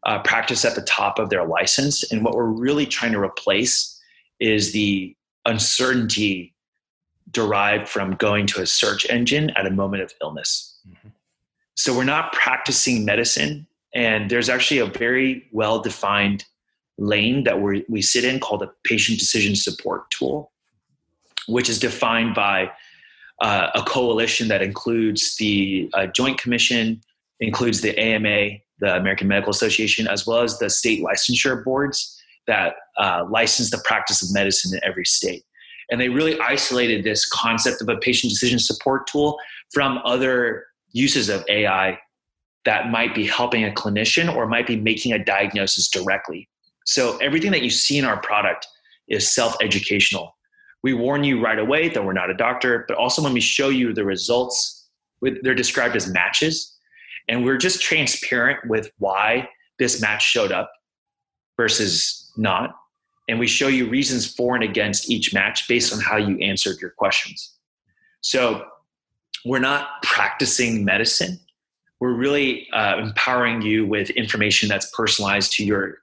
uh, 0.06 0.20
practice 0.20 0.64
at 0.64 0.76
the 0.76 0.82
top 0.84 1.20
of 1.20 1.30
their 1.30 1.46
license. 1.46 2.10
And 2.10 2.24
what 2.24 2.36
we're 2.36 2.46
really 2.46 2.86
trying 2.86 3.12
to 3.12 3.20
replace 3.20 4.00
is 4.40 4.72
the 4.72 5.14
uncertainty 5.46 6.56
derived 7.32 7.90
from 7.90 8.16
going 8.16 8.48
to 8.48 8.62
a 8.62 8.66
search 8.66 9.06
engine 9.10 9.50
at 9.52 9.68
a 9.68 9.72
moment 9.72 10.04
of 10.04 10.14
illness. 10.22 10.71
So 11.82 11.98
we're 11.98 12.04
not 12.04 12.32
practicing 12.32 13.06
medicine, 13.06 13.66
and 13.96 14.30
there's 14.30 14.50
actually 14.50 14.78
a 14.78 14.86
very 14.86 15.50
well 15.52 15.82
defined 15.82 16.46
lane 17.00 17.44
that 17.46 17.60
we 17.60 17.84
we 17.90 18.04
sit 18.04 18.24
in 18.24 18.40
called 18.40 18.62
a 18.62 18.70
patient 18.84 19.18
decision 19.18 19.56
support 19.56 20.04
tool, 20.12 20.52
which 21.48 21.70
is 21.70 21.80
defined 21.80 22.36
by 22.36 22.70
uh, 23.42 23.72
a 23.74 23.82
coalition 23.82 24.48
that 24.50 24.62
includes 24.62 25.36
the 25.38 25.90
uh, 25.96 26.06
Joint 26.06 26.40
Commission, 26.40 27.02
includes 27.40 27.82
the 27.82 27.98
AMA, 27.98 28.60
the 28.80 28.96
American 28.96 29.28
Medical 29.28 29.50
Association, 29.50 30.08
as 30.08 30.28
well 30.28 30.44
as 30.44 30.60
the 30.60 30.70
state 30.70 31.04
licensure 31.04 31.64
boards 31.64 32.16
that 32.46 32.76
uh, 33.00 33.26
license 33.28 33.72
the 33.72 33.82
practice 33.86 34.22
of 34.22 34.32
medicine 34.32 34.78
in 34.78 34.88
every 34.88 35.06
state. 35.06 35.46
And 35.90 36.00
they 36.00 36.10
really 36.10 36.40
isolated 36.42 37.04
this 37.04 37.28
concept 37.28 37.82
of 37.82 37.90
a 37.90 37.98
patient 37.98 38.30
decision 38.30 38.60
support 38.60 39.08
tool 39.08 39.40
from 39.74 40.00
other 40.06 40.66
uses 40.92 41.30
of 41.30 41.44
AI 41.50 42.00
that 42.66 42.92
might 42.92 43.16
be 43.16 43.26
helping 43.26 43.66
a 43.66 43.72
clinician 43.72 44.34
or 44.34 44.48
might 44.48 44.68
be 44.68 44.76
making 44.76 45.14
a 45.14 45.24
diagnosis 45.24 45.90
directly. 45.90 46.48
So 46.86 47.18
everything 47.18 47.52
that 47.52 47.64
you 47.64 47.70
see 47.70 47.98
in 47.98 48.06
our 48.06 48.22
product 48.22 48.68
is 49.08 49.34
self 49.34 49.56
educational. 49.62 50.36
We 50.84 50.94
warn 50.94 51.24
you 51.24 51.44
right 51.44 51.60
away 51.60 51.90
that 51.90 52.04
we're 52.04 52.14
not 52.14 52.30
a 52.30 52.36
doctor, 52.36 52.86
but 52.88 52.98
also 52.98 53.22
when 53.22 53.34
we 53.34 53.42
show 53.42 53.70
you 53.70 53.94
the 53.94 54.04
results, 54.04 54.88
they're 55.22 55.54
described 55.54 55.96
as 55.96 56.08
matches. 56.08 56.76
And 57.28 57.46
we're 57.46 57.58
just 57.58 57.82
transparent 57.82 58.68
with 58.68 58.92
why 58.98 59.48
this 59.78 60.02
match 60.02 60.24
showed 60.24 60.52
up 60.52 60.72
versus 61.58 62.32
not 62.36 62.76
and 63.32 63.40
we 63.40 63.48
show 63.48 63.70
you 63.70 63.88
reasons 63.88 64.30
for 64.30 64.56
and 64.56 64.64
against 64.64 65.10
each 65.10 65.34
match 65.34 65.66
based 65.70 65.94
on 65.94 66.02
how 66.02 66.18
you 66.18 66.38
answered 66.40 66.82
your 66.82 66.90
questions. 66.90 67.54
So 68.20 68.66
we're 69.46 69.60
not 69.60 70.02
practicing 70.04 70.86
medicine. 70.86 71.40
We're 72.00 72.14
really 72.14 72.68
uh, 72.74 72.98
empowering 72.98 73.62
you 73.62 73.86
with 73.86 74.10
information 74.12 74.70
that's 74.70 74.90
personalized 74.92 75.54
to 75.54 75.66
your 75.66 75.98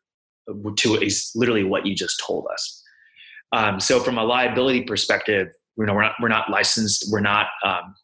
to 0.77 1.11
literally 1.35 1.65
what 1.65 1.85
you 1.85 1.95
just 1.95 2.23
told 2.25 2.47
us. 2.51 2.83
Um, 3.53 3.81
so 3.81 4.01
from 4.01 4.17
a 4.17 4.25
liability 4.25 4.83
perspective, 4.83 5.49
you 5.77 5.87
know, 5.87 5.95
we're 5.95 6.03
not 6.03 6.15
we're 6.21 6.29
not 6.29 6.51
licensed. 6.51 7.11
We're 7.11 7.21
not 7.21 7.49
um, 7.65 7.95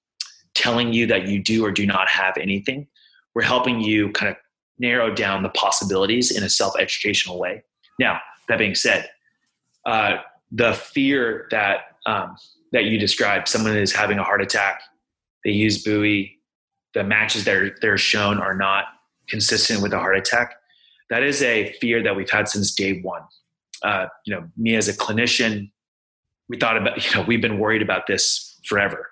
telling 0.55 0.93
you 0.93 1.07
that 1.07 1.27
you 1.27 1.43
do 1.43 1.65
or 1.65 1.71
do 1.71 1.87
not 1.87 2.09
have 2.09 2.37
anything. 2.37 2.87
We're 3.35 3.43
helping 3.43 3.81
you 3.81 4.13
kind 4.13 4.31
of 4.31 4.37
narrow 4.79 5.13
down 5.13 5.43
the 5.43 5.49
possibilities 5.51 6.31
in 6.31 6.43
a 6.43 6.49
self 6.49 6.75
educational 6.79 7.39
way. 7.39 7.65
Now, 7.99 8.21
that 8.49 8.59
being 8.59 8.75
said, 8.75 9.09
uh, 9.87 10.17
the 10.51 10.73
fear 10.73 11.49
that 11.51 11.81
um, 12.07 12.37
that 12.73 12.85
you 12.85 12.99
described, 12.99 13.49
someone 13.49 13.77
is 13.77 13.93
having 13.93 14.19
a 14.19 14.23
heart 14.23 14.43
attack, 14.43 14.83
they 15.45 15.51
use 15.51 15.83
buoy, 15.83 16.39
the 16.95 17.05
matches 17.05 17.45
that 17.45 17.57
are, 17.57 17.77
they're 17.81 17.99
shown 17.99 18.39
are 18.39 18.55
not 18.55 18.85
consistent 19.29 19.83
with 19.83 19.93
a 19.93 19.99
heart 19.99 20.17
attack. 20.17 20.55
That 21.11 21.23
is 21.23 21.43
a 21.43 21.73
fear 21.81 22.03
that 22.03 22.17
we've 22.17 22.31
had 22.31 22.49
since 22.49 22.75
day 22.75 23.01
one. 23.01 23.23
Uh, 23.83 24.07
you 24.25 24.35
know, 24.35 24.49
me 24.57 24.75
as 24.77 24.89
a 24.89 24.95
clinician, 24.95 25.71
we 26.49 26.59
thought 26.59 26.77
about, 26.77 27.05
you 27.05 27.15
know, 27.15 27.27
we've 27.27 27.43
been 27.43 27.59
worried 27.59 27.83
about 27.83 28.07
this 28.07 28.59
forever. 28.67 29.11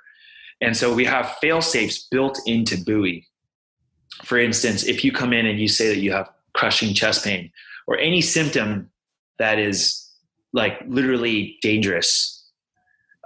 And 0.60 0.76
so 0.76 0.94
we 0.94 1.04
have 1.04 1.36
fail 1.40 1.60
safes 1.60 2.06
built 2.10 2.38
into 2.46 2.76
buoy. 2.82 3.26
For 4.24 4.38
instance, 4.38 4.84
if 4.84 5.04
you 5.04 5.12
come 5.12 5.32
in 5.32 5.46
and 5.46 5.58
you 5.58 5.68
say 5.68 5.88
that 5.88 5.98
you 5.98 6.12
have 6.12 6.30
crushing 6.54 6.94
chest 6.94 7.24
pain 7.24 7.50
or 7.86 7.98
any 7.98 8.20
symptom 8.20 8.90
that 9.38 9.58
is 9.58 10.08
like 10.52 10.80
literally 10.86 11.58
dangerous, 11.62 12.41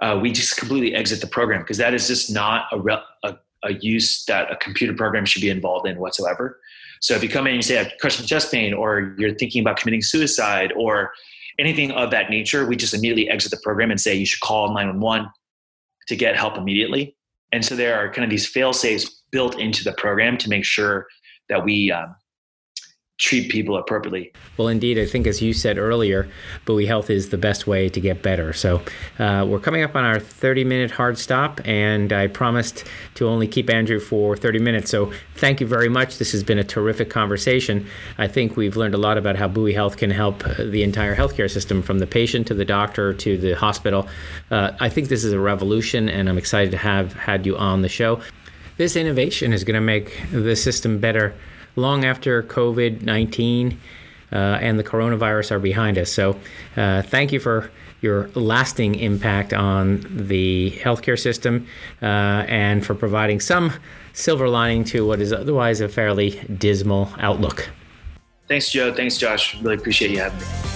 uh, 0.01 0.19
we 0.21 0.31
just 0.31 0.57
completely 0.57 0.93
exit 0.93 1.21
the 1.21 1.27
program 1.27 1.61
because 1.61 1.77
that 1.77 1.93
is 1.93 2.07
just 2.07 2.31
not 2.31 2.65
a, 2.71 2.79
re- 2.79 3.03
a, 3.23 3.35
a, 3.63 3.73
use 3.73 4.25
that 4.25 4.51
a 4.51 4.55
computer 4.57 4.93
program 4.93 5.25
should 5.25 5.41
be 5.41 5.49
involved 5.49 5.87
in 5.87 5.97
whatsoever. 5.99 6.59
So 7.01 7.15
if 7.15 7.23
you 7.23 7.29
come 7.29 7.47
in 7.47 7.51
and 7.53 7.57
you 7.57 7.61
say 7.63 7.79
I 7.79 7.83
have 7.83 7.93
crushing 7.99 8.25
chest 8.25 8.51
pain, 8.51 8.73
or 8.73 9.15
you're 9.17 9.33
thinking 9.35 9.61
about 9.61 9.77
committing 9.77 10.01
suicide, 10.01 10.71
or 10.75 11.11
anything 11.59 11.91
of 11.91 12.11
that 12.11 12.29
nature, 12.29 12.65
we 12.65 12.75
just 12.75 12.93
immediately 12.93 13.29
exit 13.29 13.51
the 13.51 13.59
program 13.63 13.91
and 13.91 13.99
say 13.99 14.15
you 14.15 14.25
should 14.25 14.41
call 14.41 14.67
911 14.69 15.29
to 16.07 16.15
get 16.15 16.35
help 16.35 16.57
immediately. 16.57 17.15
And 17.51 17.63
so 17.63 17.75
there 17.75 17.97
are 17.97 18.11
kind 18.11 18.23
of 18.23 18.29
these 18.29 18.47
fail 18.47 18.73
safes 18.73 19.23
built 19.31 19.59
into 19.59 19.83
the 19.83 19.93
program 19.93 20.37
to 20.37 20.49
make 20.49 20.65
sure 20.65 21.07
that 21.49 21.63
we 21.63 21.91
um, 21.91 22.15
treat 23.17 23.49
people 23.49 23.75
appropriately. 23.77 24.31
Well, 24.57 24.67
indeed, 24.67 24.99
I 24.99 25.05
think 25.05 25.25
as 25.25 25.41
you 25.41 25.51
said 25.51 25.79
earlier, 25.79 26.29
Buoy 26.65 26.85
Health 26.85 27.09
is 27.09 27.29
the 27.29 27.37
best 27.37 27.65
way 27.65 27.89
to 27.89 27.99
get 27.99 28.21
better. 28.21 28.53
So 28.53 28.81
uh, 29.17 29.45
we're 29.47 29.59
coming 29.59 29.81
up 29.81 29.95
on 29.95 30.03
our 30.03 30.19
30 30.19 30.63
minute 30.63 30.91
hard 30.91 31.17
stop, 31.17 31.59
and 31.65 32.13
I 32.13 32.27
promised 32.27 32.85
to 33.15 33.27
only 33.27 33.47
keep 33.47 33.71
Andrew 33.71 33.99
for 33.99 34.37
30 34.37 34.59
minutes. 34.59 34.91
So 34.91 35.11
thank 35.35 35.59
you 35.59 35.65
very 35.65 35.89
much. 35.89 36.19
This 36.19 36.31
has 36.31 36.43
been 36.43 36.59
a 36.59 36.63
terrific 36.63 37.09
conversation. 37.09 37.87
I 38.19 38.27
think 38.27 38.55
we've 38.55 38.77
learned 38.77 38.93
a 38.93 38.99
lot 38.99 39.17
about 39.17 39.35
how 39.35 39.47
Buoy 39.47 39.73
Health 39.73 39.97
can 39.97 40.11
help 40.11 40.43
the 40.59 40.83
entire 40.83 41.15
healthcare 41.15 41.49
system 41.49 41.81
from 41.81 41.97
the 41.97 42.07
patient 42.07 42.45
to 42.47 42.53
the 42.53 42.65
doctor 42.65 43.13
to 43.15 43.37
the 43.37 43.53
hospital. 43.53 44.07
Uh, 44.51 44.73
I 44.79 44.89
think 44.89 45.09
this 45.09 45.23
is 45.23 45.33
a 45.33 45.39
revolution, 45.39 46.07
and 46.07 46.29
I'm 46.29 46.37
excited 46.37 46.69
to 46.71 46.77
have 46.77 47.13
had 47.13 47.47
you 47.47 47.57
on 47.57 47.81
the 47.81 47.89
show. 47.89 48.21
This 48.77 48.95
innovation 48.95 49.53
is 49.53 49.63
going 49.63 49.73
to 49.73 49.81
make 49.81 50.21
the 50.31 50.55
system 50.55 50.99
better 50.99 51.33
long 51.77 52.03
after 52.03 52.43
COVID 52.43 53.03
19 53.03 53.79
uh, 54.31 54.35
and 54.35 54.77
the 54.77 54.83
coronavirus 54.83 55.51
are 55.51 55.59
behind 55.59 55.97
us. 55.97 56.11
So, 56.11 56.37
uh, 56.75 57.01
thank 57.03 57.31
you 57.31 57.39
for 57.39 57.71
your 58.01 58.29
lasting 58.35 58.95
impact 58.95 59.53
on 59.53 60.05
the 60.09 60.71
healthcare 60.83 61.19
system 61.19 61.65
uh, 62.01 62.05
and 62.05 62.85
for 62.85 62.93
providing 62.93 63.39
some 63.39 63.73
silver 64.13 64.47
lining 64.49 64.83
to 64.83 65.05
what 65.05 65.19
is 65.21 65.33
otherwise 65.33 65.81
a 65.81 65.89
fairly 65.89 66.31
dismal 66.57 67.09
outlook. 67.19 67.69
Thanks, 68.47 68.69
Joe. 68.69 68.93
Thanks, 68.93 69.17
Josh. 69.17 69.55
Really 69.61 69.75
appreciate 69.75 70.11
you 70.11 70.19
having 70.19 70.39
me. 70.39 70.66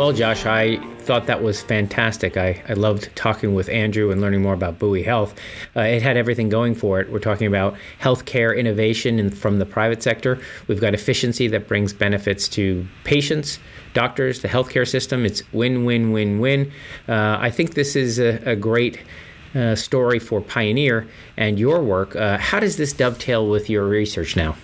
Well, 0.00 0.14
Josh, 0.14 0.46
I 0.46 0.78
thought 1.00 1.26
that 1.26 1.42
was 1.42 1.60
fantastic. 1.60 2.38
I, 2.38 2.62
I 2.66 2.72
loved 2.72 3.14
talking 3.16 3.52
with 3.52 3.68
Andrew 3.68 4.10
and 4.10 4.18
learning 4.18 4.40
more 4.40 4.54
about 4.54 4.78
Buoy 4.78 5.02
Health. 5.02 5.38
Uh, 5.76 5.80
it 5.82 6.00
had 6.02 6.16
everything 6.16 6.48
going 6.48 6.74
for 6.74 7.00
it. 7.00 7.12
We're 7.12 7.18
talking 7.18 7.46
about 7.46 7.76
healthcare 8.00 8.56
innovation 8.56 9.18
in, 9.18 9.28
from 9.28 9.58
the 9.58 9.66
private 9.66 10.02
sector. 10.02 10.40
We've 10.68 10.80
got 10.80 10.94
efficiency 10.94 11.48
that 11.48 11.68
brings 11.68 11.92
benefits 11.92 12.48
to 12.48 12.88
patients, 13.04 13.58
doctors, 13.92 14.40
the 14.40 14.48
healthcare 14.48 14.88
system. 14.88 15.26
It's 15.26 15.42
win, 15.52 15.84
win, 15.84 16.12
win, 16.12 16.38
win. 16.38 16.72
Uh, 17.06 17.36
I 17.38 17.50
think 17.50 17.74
this 17.74 17.94
is 17.94 18.18
a, 18.18 18.40
a 18.52 18.56
great. 18.56 18.98
Uh, 19.52 19.74
story 19.74 20.20
for 20.20 20.40
Pioneer 20.40 21.08
and 21.36 21.58
your 21.58 21.82
work. 21.82 22.14
Uh, 22.14 22.38
how 22.38 22.60
does 22.60 22.76
this 22.76 22.92
dovetail 22.92 23.50
with 23.50 23.68
your 23.68 23.84
research 23.84 24.36
now? 24.36 24.54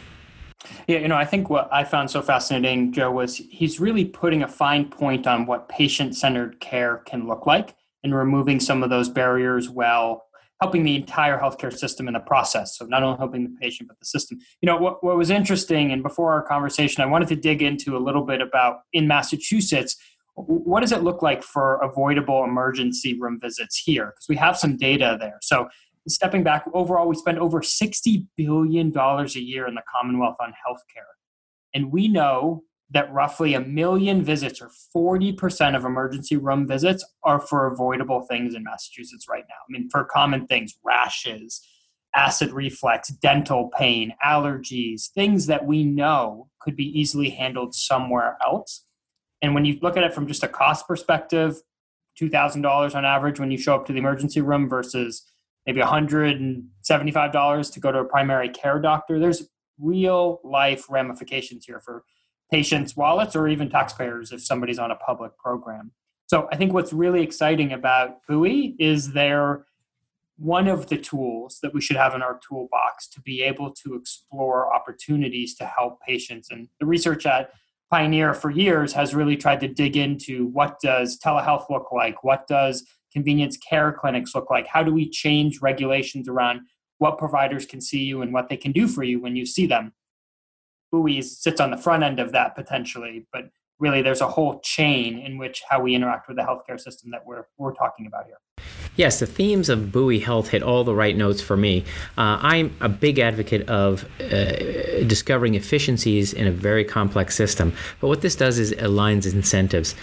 Yeah, 0.87 0.99
you 0.99 1.09
know, 1.09 1.17
I 1.17 1.25
think 1.25 1.51
what 1.51 1.69
I 1.73 1.85
found 1.85 2.11
so 2.11 2.23
fascinating, 2.23 2.93
Joe, 2.93 3.11
was 3.11 3.37
he's 3.37 3.81
really 3.81 4.05
putting 4.05 4.43
a 4.43 4.49
fine 4.49 4.89
point 4.89 5.27
on 5.27 5.47
what 5.47 5.69
patient 5.69 6.17
centered 6.17 6.61
care 6.61 6.99
can 7.07 7.27
look 7.27 7.47
like 7.47 7.75
and 8.03 8.15
removing 8.15 8.61
some 8.61 8.83
of 8.83 8.91
those 8.91 9.09
barriers 9.09 9.69
while 9.69 10.27
helping 10.61 10.85
the 10.85 10.97
entire 10.97 11.39
healthcare 11.39 11.73
system 11.77 12.09
in 12.09 12.15
the 12.15 12.21
process. 12.21 12.77
So, 12.77 12.87
not 12.87 13.03
only 13.03 13.19
helping 13.19 13.45
the 13.45 13.57
patient, 13.61 13.89
but 13.89 13.99
the 13.99 14.07
system. 14.07 14.39
You 14.61 14.67
know, 14.67 14.77
what, 14.77 15.05
what 15.05 15.17
was 15.17 15.31
interesting, 15.31 15.93
and 15.93 16.03
before 16.03 16.33
our 16.33 16.43
conversation, 16.43 17.03
I 17.03 17.07
wanted 17.07 17.29
to 17.29 17.37
dig 17.37 17.63
into 17.63 17.97
a 17.97 18.01
little 18.01 18.25
bit 18.25 18.41
about 18.41 18.81
in 18.93 19.07
Massachusetts. 19.07 19.97
What 20.35 20.81
does 20.81 20.93
it 20.93 21.03
look 21.03 21.23
like 21.23 21.43
for 21.43 21.81
avoidable 21.83 22.45
emergency 22.45 23.19
room 23.19 23.39
visits 23.41 23.79
here? 23.79 24.07
Because 24.15 24.29
we 24.29 24.37
have 24.37 24.59
some 24.59 24.77
data 24.77 25.17
there. 25.19 25.39
So, 25.43 25.69
stepping 26.09 26.43
back, 26.43 26.65
overall, 26.73 27.09
we 27.09 27.17
spend 27.17 27.39
over 27.39 27.61
$60 27.61 28.27
billion 28.37 28.97
a 28.97 29.25
year 29.39 29.67
in 29.67 29.75
the 29.75 29.83
Commonwealth 29.95 30.37
on 30.41 30.51
healthcare. 30.51 31.15
And 31.75 31.93
we 31.93 32.09
know 32.09 32.63
that 32.91 33.13
roughly 33.13 33.55
a 33.55 33.61
million 33.61 34.23
visits, 34.23 34.63
or 34.63 34.71
40% 34.95 35.77
of 35.77 35.85
emergency 35.85 36.37
room 36.37 36.69
visits, 36.69 37.05
are 37.25 37.41
for 37.41 37.67
avoidable 37.67 38.23
things 38.23 38.55
in 38.55 38.63
Massachusetts 38.63 39.27
right 39.29 39.45
now. 39.49 39.55
I 39.55 39.67
mean, 39.69 39.89
for 39.91 40.05
common 40.05 40.47
things, 40.47 40.75
rashes, 40.85 41.61
acid 42.15 42.53
reflux, 42.53 43.09
dental 43.09 43.71
pain, 43.77 44.15
allergies, 44.25 45.11
things 45.11 45.47
that 45.47 45.67
we 45.67 45.85
know 45.85 46.49
could 46.61 46.77
be 46.77 46.99
easily 46.99 47.31
handled 47.31 47.75
somewhere 47.75 48.39
else. 48.45 48.85
And 49.43 49.55
when 49.55 49.65
you 49.65 49.79
look 49.83 49.97
at 49.97 50.05
it 50.05 50.15
from 50.15 50.27
just 50.27 50.43
a 50.43 50.49
cost 50.49 50.87
perspective, 50.87 51.61
$2,000 52.21 52.95
on 52.95 53.05
average 53.05 53.39
when 53.39 53.51
you 53.51 53.59
show 53.59 53.75
up 53.75 53.85
to 53.87 53.93
the 53.93 53.99
emergency 53.99 54.41
room 54.41 54.69
versus 54.69 55.31
maybe 55.67 55.81
$175 55.81 57.73
to 57.73 57.81
go 57.81 57.93
to 57.93 57.99
a 57.99 58.05
primary 58.05 58.49
care 58.49 58.79
doctor. 58.79 59.19
There's 59.19 59.49
real 59.79 60.41
life 60.45 60.87
ramifications 60.89 61.67
here 61.67 61.81
for 61.81 62.05
patients' 62.51 62.97
wallets 62.97 63.35
or 63.35 63.49
even 63.49 63.69
taxpayers 63.69 64.33
if 64.33 64.45
somebody's 64.45 64.79
on 64.79 64.91
a 64.91 64.97
public 64.97 65.37
program. 65.37 65.93
So 66.27 66.49
I 66.51 66.57
think 66.57 66.73
what's 66.73 66.93
really 66.93 67.23
exciting 67.23 67.73
about 67.73 68.27
Buoy 68.29 68.75
is 68.79 69.13
they're 69.13 69.67
one 70.39 70.69
of 70.69 70.89
the 70.89 70.99
tools 70.99 71.59
that 71.63 71.73
we 71.73 71.81
should 71.81 71.97
have 71.97 72.15
in 72.15 72.23
our 72.23 72.39
toolbox 72.47 73.09
to 73.09 73.21
be 73.23 73.43
able 73.43 73.73
to 73.73 73.95
explore 73.95 74.73
opportunities 74.75 75.55
to 75.57 75.65
help 75.65 76.01
patients. 76.01 76.51
And 76.51 76.69
the 76.79 76.87
research 76.87 77.27
at 77.27 77.51
Pioneer 77.91 78.35
for 78.35 78.51
years 78.51 78.93
has 78.93 79.15
really 79.15 79.37
tried 79.37 79.61
to 79.61 79.69
dig 79.69 79.97
into 79.97 80.49
what 80.49 80.81
does 80.81 81.19
telehealth 81.19 81.71
look 81.71 81.93
like? 81.93 82.25
What 82.25 82.47
does 82.49 82.85
convenience 83.17 83.57
care 83.57 83.93
clinics 83.93 84.35
look 84.35 84.51
like? 84.51 84.67
How 84.67 84.83
do 84.83 84.93
we 84.93 85.09
change 85.09 85.63
regulations 85.63 86.29
around 86.29 86.61
what 86.99 87.17
providers 87.17 87.65
can 87.65 87.81
see 87.81 88.01
you 88.01 88.21
and 88.21 88.31
what 88.31 88.51
they 88.51 88.59
can 88.59 88.73
do 88.73 88.87
for 88.87 89.03
you 89.03 89.23
when 89.23 89.35
you 89.35 89.47
see 89.47 89.67
them? 89.67 89.95
Buoy 90.93 91.23
sits 91.23 91.59
on 91.59 91.71
the 91.71 91.79
front 91.79 92.03
end 92.03 92.21
of 92.21 92.33
that 92.33 92.55
potentially, 92.55 93.27
but 93.33 93.45
really 93.79 94.03
there's 94.03 94.21
a 94.21 94.29
whole 94.29 94.61
chain 94.61 95.19
in 95.19 95.39
which 95.39 95.63
how 95.69 95.81
we 95.81 95.95
interact 95.95 96.29
with 96.29 96.37
the 96.37 96.43
healthcare 96.43 96.79
system 96.79 97.11
that 97.11 97.25
we're, 97.25 97.45
we're 97.57 97.73
talking 97.73 98.07
about 98.07 98.27
here. 98.27 98.37
Yes, 98.97 99.19
the 99.19 99.27
themes 99.27 99.71
of 99.71 99.91
Buoy 99.93 100.19
Health 100.19 100.49
hit 100.49 100.63
all 100.63 100.85
the 100.85 100.95
right 100.95 101.17
notes 101.17 101.41
for 101.41 101.57
me. 101.57 101.85
Uh, 102.19 102.39
I'm 102.41 102.77
a 102.83 102.89
big 102.89 103.19
advocate 103.19 103.67
of 103.69 104.05
uh, 104.21 105.05
discovering 105.07 105.55
efficiencies 105.55 106.35
in 106.35 106.47
a 106.47 106.53
very 106.53 106.85
complex 106.85 107.35
system, 107.35 107.75
but 108.01 108.09
what 108.09 108.21
this 108.21 108.37
does 108.37 108.59
is 108.59 108.73
aligns 108.73 109.31
incentives. 109.31 109.95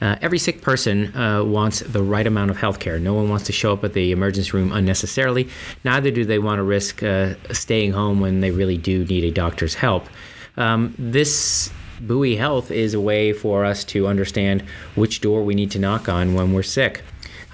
Uh, 0.00 0.16
every 0.22 0.38
sick 0.38 0.62
person 0.62 1.14
uh, 1.16 1.42
wants 1.42 1.80
the 1.80 2.02
right 2.02 2.26
amount 2.26 2.50
of 2.50 2.56
health 2.56 2.78
care. 2.78 2.98
No 2.98 3.14
one 3.14 3.28
wants 3.28 3.44
to 3.46 3.52
show 3.52 3.72
up 3.72 3.84
at 3.84 3.94
the 3.94 4.12
emergency 4.12 4.50
room 4.52 4.72
unnecessarily. 4.72 5.48
Neither 5.84 6.10
do 6.10 6.24
they 6.24 6.38
want 6.38 6.58
to 6.58 6.62
risk 6.62 7.02
uh, 7.02 7.34
staying 7.52 7.92
home 7.92 8.20
when 8.20 8.40
they 8.40 8.50
really 8.50 8.76
do 8.76 9.04
need 9.04 9.24
a 9.24 9.30
doctor's 9.30 9.74
help. 9.74 10.06
Um, 10.56 10.94
this 10.98 11.70
Buoy 12.00 12.36
Health 12.36 12.70
is 12.70 12.94
a 12.94 13.00
way 13.00 13.32
for 13.32 13.64
us 13.64 13.84
to 13.86 14.06
understand 14.06 14.62
which 14.94 15.20
door 15.20 15.42
we 15.42 15.54
need 15.54 15.70
to 15.72 15.78
knock 15.78 16.08
on 16.08 16.34
when 16.34 16.52
we're 16.52 16.62
sick. 16.62 17.02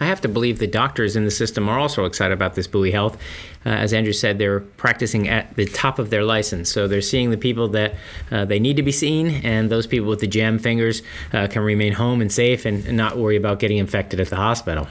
I 0.01 0.07
have 0.07 0.21
to 0.23 0.29
believe 0.29 0.59
the 0.59 0.67
doctors 0.67 1.15
in 1.15 1.25
the 1.25 1.31
system 1.31 1.69
are 1.69 1.79
also 1.79 2.05
excited 2.05 2.35
about 2.35 2.55
this 2.55 2.67
Buoy 2.67 2.91
Health. 2.91 3.17
Uh, 3.65 3.71
as 3.71 3.93
Andrew 3.93 4.13
said, 4.13 4.39
they're 4.39 4.61
practicing 4.61 5.29
at 5.29 5.55
the 5.55 5.67
top 5.67 5.99
of 5.99 6.11
their 6.11 6.25
license. 6.25 6.71
So 6.71 6.89
they're 6.89 7.01
seeing 7.01 7.31
the 7.31 7.37
people 7.37 7.69
that 7.69 7.95
uh, 8.31 8.45
they 8.45 8.59
need 8.59 8.77
to 8.77 8.83
be 8.83 8.93
seen, 8.93 9.41
and 9.45 9.71
those 9.71 9.87
people 9.87 10.09
with 10.09 10.21
the 10.21 10.27
jam 10.27 10.59
fingers 10.59 11.03
uh, 11.33 11.47
can 11.47 11.63
remain 11.63 11.93
home 11.93 12.21
and 12.21 12.33
safe 12.33 12.65
and, 12.65 12.85
and 12.87 12.97
not 12.97 13.17
worry 13.17 13.37
about 13.37 13.61
getting 13.61 13.79
infected 13.79 14.21
at 14.21 14.29
the 14.29 14.37
hospital. 14.37 14.89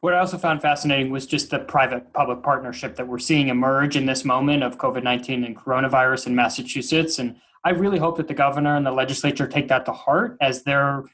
What 0.00 0.14
I 0.14 0.18
also 0.18 0.38
found 0.38 0.62
fascinating 0.62 1.10
was 1.10 1.26
just 1.26 1.50
the 1.50 1.58
private 1.58 2.12
public 2.12 2.42
partnership 2.42 2.96
that 2.96 3.08
we're 3.08 3.18
seeing 3.18 3.48
emerge 3.48 3.96
in 3.96 4.06
this 4.06 4.24
moment 4.24 4.62
of 4.62 4.78
COVID 4.78 5.02
19 5.02 5.42
and 5.44 5.56
coronavirus 5.56 6.28
in 6.28 6.36
Massachusetts. 6.36 7.18
And 7.18 7.36
I 7.64 7.70
really 7.70 7.98
hope 7.98 8.16
that 8.18 8.28
the 8.28 8.34
governor 8.34 8.76
and 8.76 8.86
the 8.86 8.92
legislature 8.92 9.48
take 9.48 9.68
that 9.68 9.84
to 9.86 9.92
heart 9.92 10.36
as 10.40 10.62
they're 10.62 11.04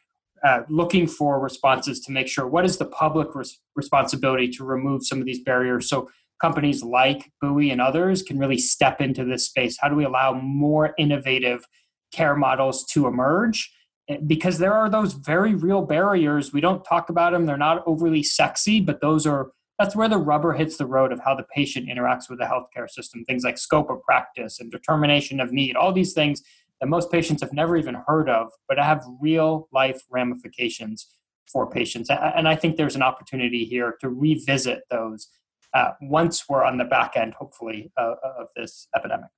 uh, 0.44 0.62
looking 0.68 1.06
for 1.06 1.40
responses 1.40 2.00
to 2.00 2.12
make 2.12 2.28
sure 2.28 2.46
what 2.46 2.64
is 2.64 2.76
the 2.76 2.84
public 2.84 3.34
res- 3.34 3.60
responsibility 3.74 4.48
to 4.48 4.64
remove 4.64 5.04
some 5.04 5.18
of 5.18 5.24
these 5.24 5.40
barriers 5.40 5.88
so 5.88 6.08
companies 6.40 6.82
like 6.82 7.30
Buoy 7.40 7.70
and 7.70 7.80
others 7.80 8.22
can 8.22 8.38
really 8.38 8.58
step 8.58 9.00
into 9.00 9.24
this 9.24 9.46
space. 9.46 9.78
How 9.80 9.88
do 9.88 9.94
we 9.94 10.04
allow 10.04 10.34
more 10.34 10.94
innovative 10.98 11.64
care 12.12 12.36
models 12.36 12.84
to 12.86 13.06
emerge? 13.06 13.72
Eh, 14.08 14.18
because 14.26 14.58
there 14.58 14.74
are 14.74 14.90
those 14.90 15.14
very 15.14 15.54
real 15.54 15.82
barriers. 15.82 16.52
We 16.52 16.60
don't 16.60 16.84
talk 16.84 17.08
about 17.08 17.32
them. 17.32 17.46
They're 17.46 17.56
not 17.56 17.82
overly 17.86 18.22
sexy, 18.22 18.80
but 18.80 19.00
those 19.00 19.26
are 19.26 19.52
that's 19.78 19.96
where 19.96 20.08
the 20.08 20.18
rubber 20.18 20.52
hits 20.52 20.76
the 20.76 20.86
road 20.86 21.10
of 21.10 21.18
how 21.18 21.34
the 21.34 21.46
patient 21.52 21.88
interacts 21.88 22.30
with 22.30 22.38
the 22.38 22.44
healthcare 22.44 22.88
system. 22.88 23.24
Things 23.24 23.42
like 23.42 23.58
scope 23.58 23.90
of 23.90 24.02
practice 24.02 24.60
and 24.60 24.70
determination 24.70 25.40
of 25.40 25.52
need, 25.52 25.74
all 25.74 25.92
these 25.92 26.12
things 26.12 26.42
that 26.84 26.90
most 26.90 27.10
patients 27.10 27.40
have 27.40 27.54
never 27.54 27.78
even 27.78 27.96
heard 28.06 28.28
of, 28.28 28.50
but 28.68 28.78
have 28.78 29.02
real 29.18 29.68
life 29.72 30.02
ramifications 30.10 31.08
for 31.50 31.70
patients. 31.70 32.10
And 32.10 32.46
I 32.46 32.56
think 32.56 32.76
there's 32.76 32.94
an 32.94 33.02
opportunity 33.02 33.64
here 33.64 33.96
to 34.02 34.10
revisit 34.10 34.82
those 34.90 35.28
uh, 35.72 35.92
once 36.02 36.44
we're 36.46 36.62
on 36.62 36.76
the 36.76 36.84
back 36.84 37.16
end, 37.16 37.32
hopefully, 37.32 37.90
uh, 37.96 38.16
of 38.38 38.48
this 38.54 38.86
epidemic. 38.94 39.30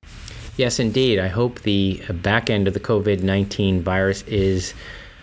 Yes, 0.57 0.81
indeed. 0.81 1.21
I 1.21 1.29
hope 1.29 1.63
the 1.63 2.03
back 2.15 2.51
end 2.51 2.67
of 2.67 2.75
the 2.75 2.81
COVID 2.81 3.23
19 3.23 3.81
virus 3.81 4.23
is 4.23 4.75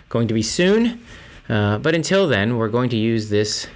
going 0.08 0.26
to 0.28 0.34
be 0.34 0.42
soon. 0.42 1.04
Uh, 1.50 1.76
but 1.76 1.94
until 1.94 2.26
then, 2.26 2.56
we're 2.56 2.70
going 2.70 2.88
to 2.88 2.96
use 2.96 3.28
this 3.28 3.66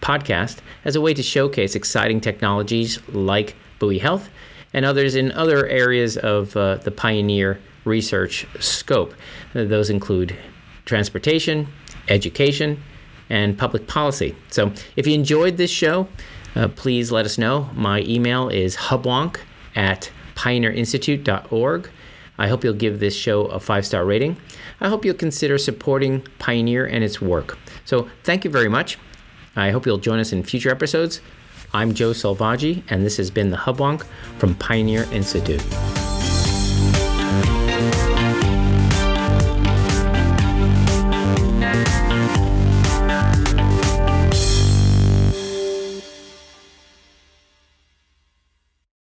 podcast 0.00 0.58
as 0.84 0.96
a 0.96 1.00
way 1.00 1.14
to 1.14 1.22
showcase 1.22 1.76
exciting 1.76 2.20
technologies 2.20 2.98
like 3.10 3.54
Buoy 3.78 3.98
Health 3.98 4.30
and 4.72 4.84
others 4.84 5.14
in 5.14 5.32
other 5.32 5.66
areas 5.66 6.16
of 6.16 6.56
uh, 6.56 6.76
the 6.76 6.90
Pioneer 6.90 7.60
research 7.84 8.46
scope. 8.60 9.14
Those 9.52 9.90
include 9.90 10.36
transportation, 10.84 11.68
education, 12.08 12.82
and 13.28 13.56
public 13.56 13.86
policy. 13.86 14.34
So 14.50 14.72
if 14.96 15.06
you 15.06 15.14
enjoyed 15.14 15.56
this 15.56 15.70
show, 15.70 16.08
uh, 16.54 16.68
please 16.68 17.10
let 17.10 17.24
us 17.24 17.38
know. 17.38 17.70
My 17.74 18.00
email 18.02 18.48
is 18.48 18.76
hubwonk 18.76 19.38
at 19.74 20.10
pioneerinstitute.org. 20.34 21.90
I 22.38 22.48
hope 22.48 22.64
you'll 22.64 22.74
give 22.74 22.98
this 22.98 23.14
show 23.14 23.46
a 23.46 23.60
five 23.60 23.86
star 23.86 24.04
rating. 24.04 24.36
I 24.80 24.88
hope 24.88 25.04
you'll 25.04 25.14
consider 25.14 25.58
supporting 25.58 26.22
Pioneer 26.38 26.84
and 26.84 27.04
its 27.04 27.20
work. 27.20 27.58
So, 27.84 28.08
thank 28.24 28.44
you 28.44 28.50
very 28.50 28.68
much. 28.68 28.98
I 29.54 29.70
hope 29.70 29.86
you'll 29.86 29.98
join 29.98 30.18
us 30.18 30.32
in 30.32 30.42
future 30.42 30.70
episodes. 30.70 31.20
I'm 31.74 31.94
Joe 31.94 32.10
Selvaggi, 32.10 32.82
and 32.90 33.02
this 33.02 33.16
has 33.16 33.30
been 33.30 33.50
the 33.50 33.56
Hubwonk 33.56 34.04
from 34.38 34.54
Pioneer 34.56 35.04
Institute. 35.10 35.62